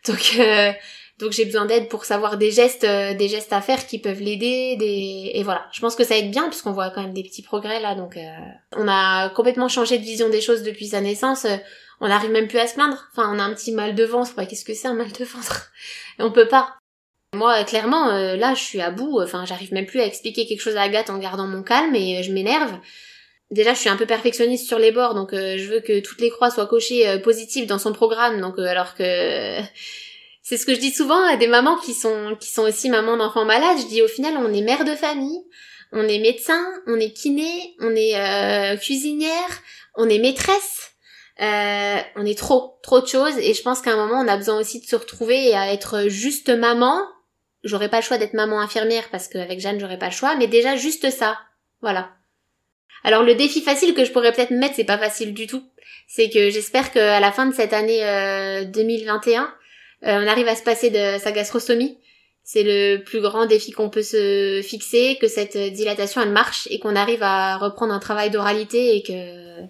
Donc 0.09 0.37
euh, 0.39 0.73
donc 1.19 1.33
j'ai 1.33 1.45
besoin 1.45 1.65
d'aide 1.65 1.89
pour 1.89 2.05
savoir 2.05 2.37
des 2.37 2.51
gestes, 2.51 2.85
euh, 2.85 3.15
des 3.15 3.29
gestes 3.29 3.53
à 3.53 3.61
faire 3.61 3.87
qui 3.87 3.99
peuvent 3.99 4.21
l'aider, 4.21 4.77
des 4.77 5.31
et 5.35 5.43
voilà. 5.43 5.67
Je 5.73 5.81
pense 5.81 5.97
que 5.97 6.05
ça 6.05 6.17
aide 6.17 6.31
bien 6.31 6.49
puisqu'on 6.49 6.73
voit 6.73 6.91
quand 6.91 7.03
même 7.03 7.15
des 7.15 7.23
petits 7.23 7.43
progrès 7.43 7.81
là. 7.81 7.95
Donc 7.95 8.17
euh, 8.17 8.21
on 8.77 8.87
a 8.89 9.31
complètement 9.31 9.69
changé 9.69 9.99
de 9.99 10.05
vision 10.05 10.29
des 10.29 10.41
choses 10.41 10.63
depuis 10.63 10.89
sa 10.89 11.01
naissance. 11.01 11.47
on 12.01 12.09
n'arrive 12.09 12.31
même 12.31 12.49
plus 12.49 12.59
à 12.59 12.67
se 12.67 12.75
plaindre. 12.75 13.09
Enfin, 13.13 13.31
on 13.35 13.39
a 13.39 13.43
un 13.43 13.55
petit 13.55 13.73
mal 13.73 13.95
de 13.95 14.05
ventre. 14.05 14.35
Qu'est-ce 14.47 14.65
que 14.65 14.75
c'est 14.75 14.89
un 14.89 14.95
mal 14.95 15.13
de 15.13 15.25
ventre? 15.25 15.71
On 16.19 16.31
peut 16.31 16.49
pas. 16.49 16.75
Moi, 17.35 17.65
clairement, 17.65 18.07
là, 18.07 18.55
je 18.55 18.63
suis 18.63 18.81
à 18.81 18.91
bout. 18.91 19.21
Enfin, 19.21 19.45
j'arrive 19.45 19.73
même 19.75 19.85
plus 19.85 20.01
à 20.01 20.07
expliquer 20.07 20.47
quelque 20.47 20.63
chose 20.63 20.77
à 20.77 20.83
Agathe 20.83 21.11
en 21.11 21.19
gardant 21.19 21.47
mon 21.47 21.63
calme 21.63 21.95
et 21.95 22.23
je 22.23 22.33
m'énerve. 22.33 22.73
Déjà, 23.51 23.75
je 23.75 23.79
suis 23.79 23.89
un 23.89 23.97
peu 23.97 24.07
perfectionniste 24.07 24.67
sur 24.67 24.79
les 24.79 24.91
bords, 24.91 25.15
donc 25.15 25.31
je 25.33 25.73
veux 25.73 25.81
que 25.81 26.01
toutes 26.01 26.21
les 26.21 26.31
croix 26.31 26.51
soient 26.51 26.67
cochées 26.67 27.21
positives 27.23 27.67
dans 27.67 27.79
son 27.79 27.93
programme. 27.93 28.41
Donc, 28.41 28.59
alors 28.59 28.95
que 28.97 29.61
c'est 30.43 30.57
ce 30.57 30.67
que 30.67 30.75
je 30.75 30.81
dis 30.81 30.93
souvent 30.93 31.25
à 31.25 31.37
des 31.37 31.47
mamans 31.47 31.77
qui 31.77 31.95
sont 31.95 32.37
qui 32.39 32.53
sont 32.53 32.63
aussi 32.63 32.89
mamans 32.89 33.17
d'enfants 33.17 33.45
malades. 33.45 33.79
Je 33.81 33.87
dis 33.87 34.03
au 34.03 34.09
final, 34.09 34.35
on 34.37 34.53
est 34.53 34.63
mère 34.63 34.85
de 34.85 34.95
famille, 34.95 35.45
on 35.93 36.07
est 36.07 36.19
médecin, 36.19 36.65
on 36.87 37.01
est 37.01 37.13
kiné, 37.13 37.75
on 37.81 37.95
est 37.97 38.17
euh, 38.17 38.77
cuisinière, 38.77 39.61
on 39.97 40.09
est 40.09 40.19
maîtresse. 40.19 40.93
Euh, 41.41 41.99
on 42.15 42.25
est 42.25 42.39
trop, 42.39 42.79
trop 42.83 43.01
de 43.01 43.07
choses 43.07 43.37
et 43.37 43.53
je 43.53 43.63
pense 43.63 43.83
qu'à 43.83 43.93
un 43.93 43.97
moment 43.97 44.21
on 44.21 44.29
a 44.29 44.39
besoin 44.39 44.59
aussi 44.59 44.81
de 44.81 44.87
se 44.87 44.97
retrouver 44.97 45.49
et 45.49 45.55
à 45.55 45.73
être 45.73 46.09
juste 46.09 46.49
maman. 46.49 47.03
J'aurais 47.63 47.91
pas 47.91 47.99
le 47.99 48.05
choix 48.05 48.17
d'être 48.17 48.33
maman 48.33 48.61
infirmière 48.61 49.11
parce 49.11 49.29
qu'avec 49.29 49.61
Jeanne 49.61 49.79
j'aurais 49.79 49.99
pas 49.99 50.07
le 50.07 50.13
choix, 50.13 50.37
mais 50.37 50.47
déjà 50.47 50.77
juste 50.77 51.11
ça. 51.11 51.39
Voilà. 51.83 52.11
Alors 53.05 53.22
le 53.22 53.34
défi 53.34 53.61
facile 53.61 53.95
que 53.95 54.05
je 54.05 54.12
pourrais 54.12 54.32
peut-être 54.32 54.51
mettre, 54.51 54.74
c'est 54.76 54.84
pas 54.84 54.99
facile 54.99 55.34
du 55.34 55.47
tout. 55.47 55.62
C'est 56.09 56.28
que 56.30 56.51
j'espère 56.51 56.93
qu'à 56.93 57.20
la 57.20 57.32
fin 57.32 57.47
de 57.47 57.55
cette 57.55 57.72
année 57.72 58.01
2021, 58.72 59.43
euh, 59.43 59.47
on 60.03 60.26
arrive 60.26 60.49
à 60.49 60.55
se 60.55 60.62
passer 60.62 60.91
de 60.91 61.18
sa 61.18 61.32
gastrostomie 61.32 61.99
c'est 62.47 62.62
le 62.62 63.03
plus 63.03 63.20
grand 63.20 63.47
défi 63.47 63.72
qu'on 63.72 63.91
peut 63.91 64.05
se 64.05 64.62
fixer, 64.62 65.18
que 65.20 65.26
cette 65.26 65.59
dilatation 65.59 66.22
elle 66.22 66.30
marche 66.30 66.68
et 66.70 66.78
qu'on 66.78 66.95
arrive 66.95 67.24
à 67.24 67.59
reprendre 67.59 67.93
un 67.93 67.99
travail 67.99 68.30
d'oralité 68.30 68.97
et 68.97 69.03
que 69.03 69.64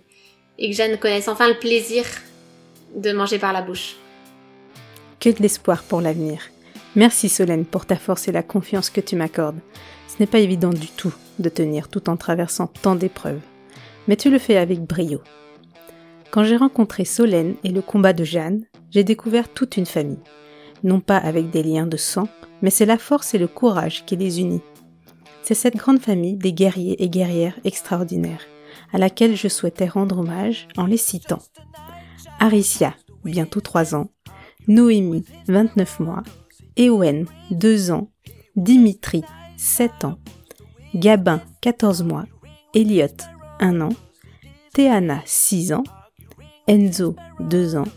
et 0.59 0.71
que 0.71 0.77
Jeanne 0.77 0.99
connaisse 0.99 1.29
enfin 1.29 1.49
le 1.49 1.59
plaisir 1.59 2.05
de 2.95 3.13
manger 3.13 3.39
par 3.39 3.55
la 3.55 3.63
bouche. 3.63 3.97
Que 5.21 5.31
de 5.31 5.41
l'espoir 5.41 5.83
pour 5.85 6.03
l'avenir. 6.03 6.43
Merci 6.95 7.31
Solène 7.31 7.65
pour 7.65 7.87
ta 7.87 7.97
force 7.97 8.29
et 8.29 8.33
la 8.33 8.43
confiance 8.43 8.91
que 8.91 9.01
tu 9.01 9.17
m'accordes. 9.17 9.61
Ce 10.17 10.23
n'est 10.23 10.27
pas 10.27 10.39
évident 10.39 10.71
du 10.71 10.89
tout 10.89 11.15
de 11.39 11.49
tenir 11.49 11.89
tout 11.89 12.09
en 12.09 12.17
traversant 12.17 12.69
tant 12.69 12.97
d'épreuves, 12.97 13.41
mais 14.09 14.17
tu 14.17 14.31
le 14.31 14.39
fais 14.39 14.57
avec 14.57 14.81
brio. 14.81 15.21
Quand 16.31 16.43
j'ai 16.43 16.57
rencontré 16.57 17.05
Solène 17.05 17.57
et 17.65 17.71
le 17.71 17.83
combat 17.83 18.15
de 18.15 18.25
Jeanne, 18.25 18.65
j'ai 18.91 19.05
découvert 19.05 19.53
toute 19.53 19.77
une 19.77 19.87
famille 19.87 20.19
non 20.83 21.01
pas 21.01 21.19
avec 21.19 21.51
des 21.51 21.63
liens 21.63 21.87
de 21.87 21.97
sang, 21.97 22.29
mais 22.63 22.71
c'est 22.71 22.87
la 22.87 22.99
force 22.99 23.35
et 23.35 23.39
le 23.39 23.49
courage 23.49 24.05
qui 24.07 24.17
les 24.17 24.41
unit. 24.41 24.63
C'est 25.43 25.55
cette 25.55 25.77
grande 25.77 26.01
famille 26.01 26.37
des 26.37 26.53
guerriers 26.53 27.03
et 27.03 27.09
guerrières 27.09 27.59
extraordinaires, 27.65 28.43
à 28.93 28.99
laquelle 28.99 29.37
je 29.37 29.49
souhaitais 29.49 29.87
rendre 29.87 30.19
hommage 30.19 30.69
en 30.77 30.87
les 30.87 30.97
citant. 30.97 31.43
Aricia, 32.41 32.95
bientôt 33.25 33.61
3 33.61 33.95
ans, 33.95 34.11
Noémie, 34.69 35.25
29 35.49 36.01
mois, 36.01 36.23
Ewen, 36.77 37.27
2 37.51 37.91
ans, 37.91 38.11
Dimitri, 38.57 39.23
7 39.57 40.05
ans, 40.05 40.19
Gabin, 40.95 41.41
14 41.61 42.03
mois, 42.03 42.27
Elliot, 42.75 43.09
1 43.61 43.81
an, 43.81 43.91
Théana, 44.73 45.23
6 45.25 45.73
ans, 45.73 45.85
Enzo, 46.67 47.17
2 47.41 47.77
ans, 47.77 47.89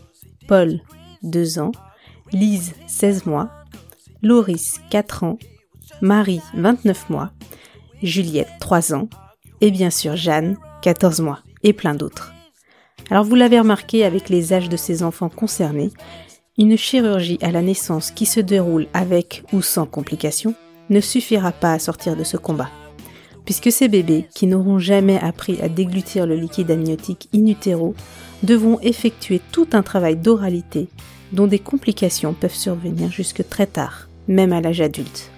Paul, 0.48 0.80
2 1.22 1.58
ans, 1.58 1.72
Lise, 2.32 2.74
16 2.86 3.26
mois, 3.26 3.50
Loris, 4.22 4.80
4 4.90 5.24
ans, 5.24 5.38
Marie, 6.00 6.40
29 6.54 7.10
mois, 7.10 7.30
Juliette, 8.02 8.50
3 8.60 8.94
ans, 8.94 9.08
et 9.60 9.70
bien 9.70 9.90
sûr 9.90 10.16
Jeanne, 10.16 10.56
14 10.82 11.20
mois, 11.20 11.40
et 11.62 11.72
plein 11.72 11.94
d'autres. 11.94 12.32
Alors 13.10 13.24
vous 13.24 13.34
l'avez 13.34 13.58
remarqué 13.58 14.04
avec 14.04 14.28
les 14.28 14.52
âges 14.52 14.68
de 14.68 14.76
ces 14.76 15.02
enfants 15.02 15.28
concernés, 15.28 15.90
une 16.58 16.76
chirurgie 16.76 17.38
à 17.42 17.50
la 17.50 17.62
naissance 17.62 18.10
qui 18.10 18.26
se 18.26 18.40
déroule 18.40 18.86
avec 18.94 19.42
ou 19.52 19.62
sans 19.62 19.86
complications 19.86 20.54
ne 20.90 21.00
suffira 21.00 21.52
pas 21.52 21.72
à 21.72 21.78
sortir 21.78 22.16
de 22.16 22.24
ce 22.24 22.36
combat. 22.36 22.68
Puisque 23.44 23.72
ces 23.72 23.88
bébés, 23.88 24.26
qui 24.34 24.46
n'auront 24.46 24.78
jamais 24.78 25.18
appris 25.18 25.60
à 25.62 25.68
déglutir 25.68 26.26
le 26.26 26.34
liquide 26.34 26.70
amniotique 26.70 27.28
in 27.34 27.46
utero, 27.46 27.94
devront 28.42 28.78
effectuer 28.80 29.40
tout 29.52 29.68
un 29.72 29.82
travail 29.82 30.16
d'oralité 30.16 30.88
dont 31.32 31.46
des 31.46 31.58
complications 31.58 32.34
peuvent 32.34 32.54
survenir 32.54 33.10
jusque 33.10 33.48
très 33.48 33.66
tard, 33.66 34.08
même 34.28 34.52
à 34.52 34.60
l'âge 34.60 34.80
adulte. 34.80 35.30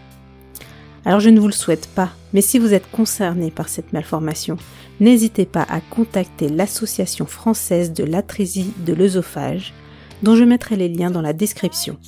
Alors 1.04 1.20
je 1.20 1.30
ne 1.30 1.40
vous 1.40 1.48
le 1.48 1.52
souhaite 1.52 1.88
pas, 1.88 2.10
mais 2.32 2.40
si 2.40 2.58
vous 2.58 2.74
êtes 2.74 2.90
concerné 2.90 3.50
par 3.50 3.68
cette 3.68 3.92
malformation, 3.92 4.56
n'hésitez 5.00 5.46
pas 5.46 5.66
à 5.68 5.80
contacter 5.80 6.48
l'Association 6.48 7.26
française 7.26 7.92
de 7.92 8.04
l'atrésie 8.04 8.72
de 8.86 8.92
l'œsophage, 8.92 9.74
dont 10.22 10.36
je 10.36 10.44
mettrai 10.44 10.76
les 10.76 10.88
liens 10.88 11.10
dans 11.10 11.20
la 11.20 11.32
description. 11.32 11.98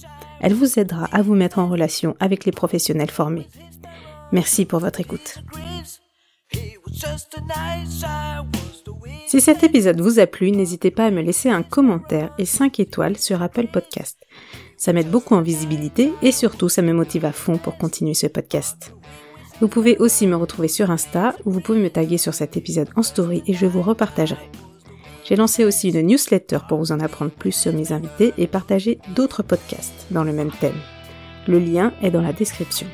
Elle 0.45 0.53
vous 0.53 0.78
aidera 0.78 1.07
à 1.07 1.22
vous 1.22 1.34
mettre 1.34 1.59
en 1.59 1.70
relation 1.70 2.16
avec 2.20 2.45
les 2.45 2.53
professionnels 2.53 3.11
formés. 3.11 3.49
Merci 4.30 4.66
pour 4.66 4.78
votre 4.78 5.01
écoute. 5.01 5.38
Si 9.26 9.40
cet 9.40 9.64
épisode 9.64 10.03
vous 10.03 10.18
a 10.18 10.26
plu, 10.26 10.51
n'hésitez 10.51 10.90
pas 10.90 11.07
à 11.07 11.11
me 11.11 11.22
laisser 11.22 11.49
un 11.49 11.62
commentaire 11.62 12.34
et 12.36 12.45
5 12.45 12.78
étoiles 12.78 13.16
sur 13.16 13.40
Apple 13.40 13.68
Podcast. 13.68 14.18
Ça 14.76 14.92
m'aide 14.92 15.11
beaucoup 15.11 15.34
en 15.34 15.40
visibilité 15.40 16.12
et 16.20 16.30
surtout 16.30 16.68
ça 16.68 16.82
me 16.82 16.92
motive 16.92 17.24
à 17.24 17.32
fond 17.32 17.57
pour 17.57 17.78
continuer 17.78 18.12
ce 18.12 18.26
podcast. 18.26 18.95
Vous 19.62 19.68
pouvez 19.68 19.97
aussi 19.97 20.26
me 20.26 20.36
retrouver 20.36 20.68
sur 20.68 20.90
Insta 20.90 21.34
où 21.47 21.53
vous 21.53 21.61
pouvez 21.61 21.80
me 21.80 21.88
taguer 21.88 22.18
sur 22.18 22.34
cet 22.34 22.59
épisode 22.59 22.90
en 22.97 23.03
story 23.03 23.42
et 23.47 23.55
je 23.55 23.64
vous 23.64 23.80
repartagerai. 23.80 24.51
J'ai 25.24 25.36
lancé 25.36 25.64
aussi 25.64 25.88
une 25.88 26.06
newsletter 26.06 26.58
pour 26.68 26.78
vous 26.78 26.92
en 26.92 27.00
apprendre 27.00 27.30
plus 27.30 27.52
sur 27.52 27.72
mes 27.72 27.92
invités 27.92 28.34
et 28.36 28.46
partager 28.46 28.98
d'autres 29.14 29.42
podcasts 29.42 30.06
dans 30.10 30.22
le 30.22 30.32
même 30.32 30.52
thème. 30.60 30.78
Le 31.48 31.58
lien 31.58 31.92
est 32.02 32.10
dans 32.10 32.20
la 32.20 32.32
description. 32.32 32.86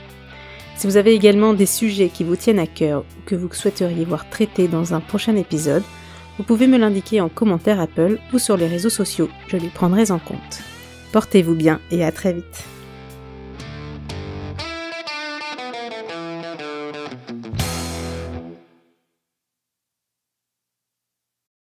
Si 0.76 0.86
vous 0.86 0.96
avez 0.96 1.12
également 1.12 1.52
des 1.52 1.66
sujets 1.66 2.08
qui 2.08 2.24
vous 2.24 2.36
tiennent 2.36 2.60
à 2.60 2.66
cœur 2.66 3.00
ou 3.00 3.22
que 3.26 3.34
vous 3.34 3.52
souhaiteriez 3.52 4.04
voir 4.04 4.30
traités 4.30 4.68
dans 4.68 4.94
un 4.94 5.00
prochain 5.00 5.36
épisode, 5.36 5.82
vous 6.38 6.44
pouvez 6.44 6.68
me 6.68 6.78
l'indiquer 6.78 7.20
en 7.20 7.28
commentaire 7.28 7.80
Apple 7.80 8.18
ou 8.32 8.38
sur 8.38 8.56
les 8.56 8.66
réseaux 8.66 8.88
sociaux, 8.88 9.28
je 9.48 9.56
les 9.56 9.68
prendrai 9.68 10.10
en 10.10 10.18
compte. 10.18 10.62
Portez-vous 11.12 11.54
bien 11.54 11.80
et 11.90 12.04
à 12.04 12.12
très 12.12 12.32
vite. 12.32 12.64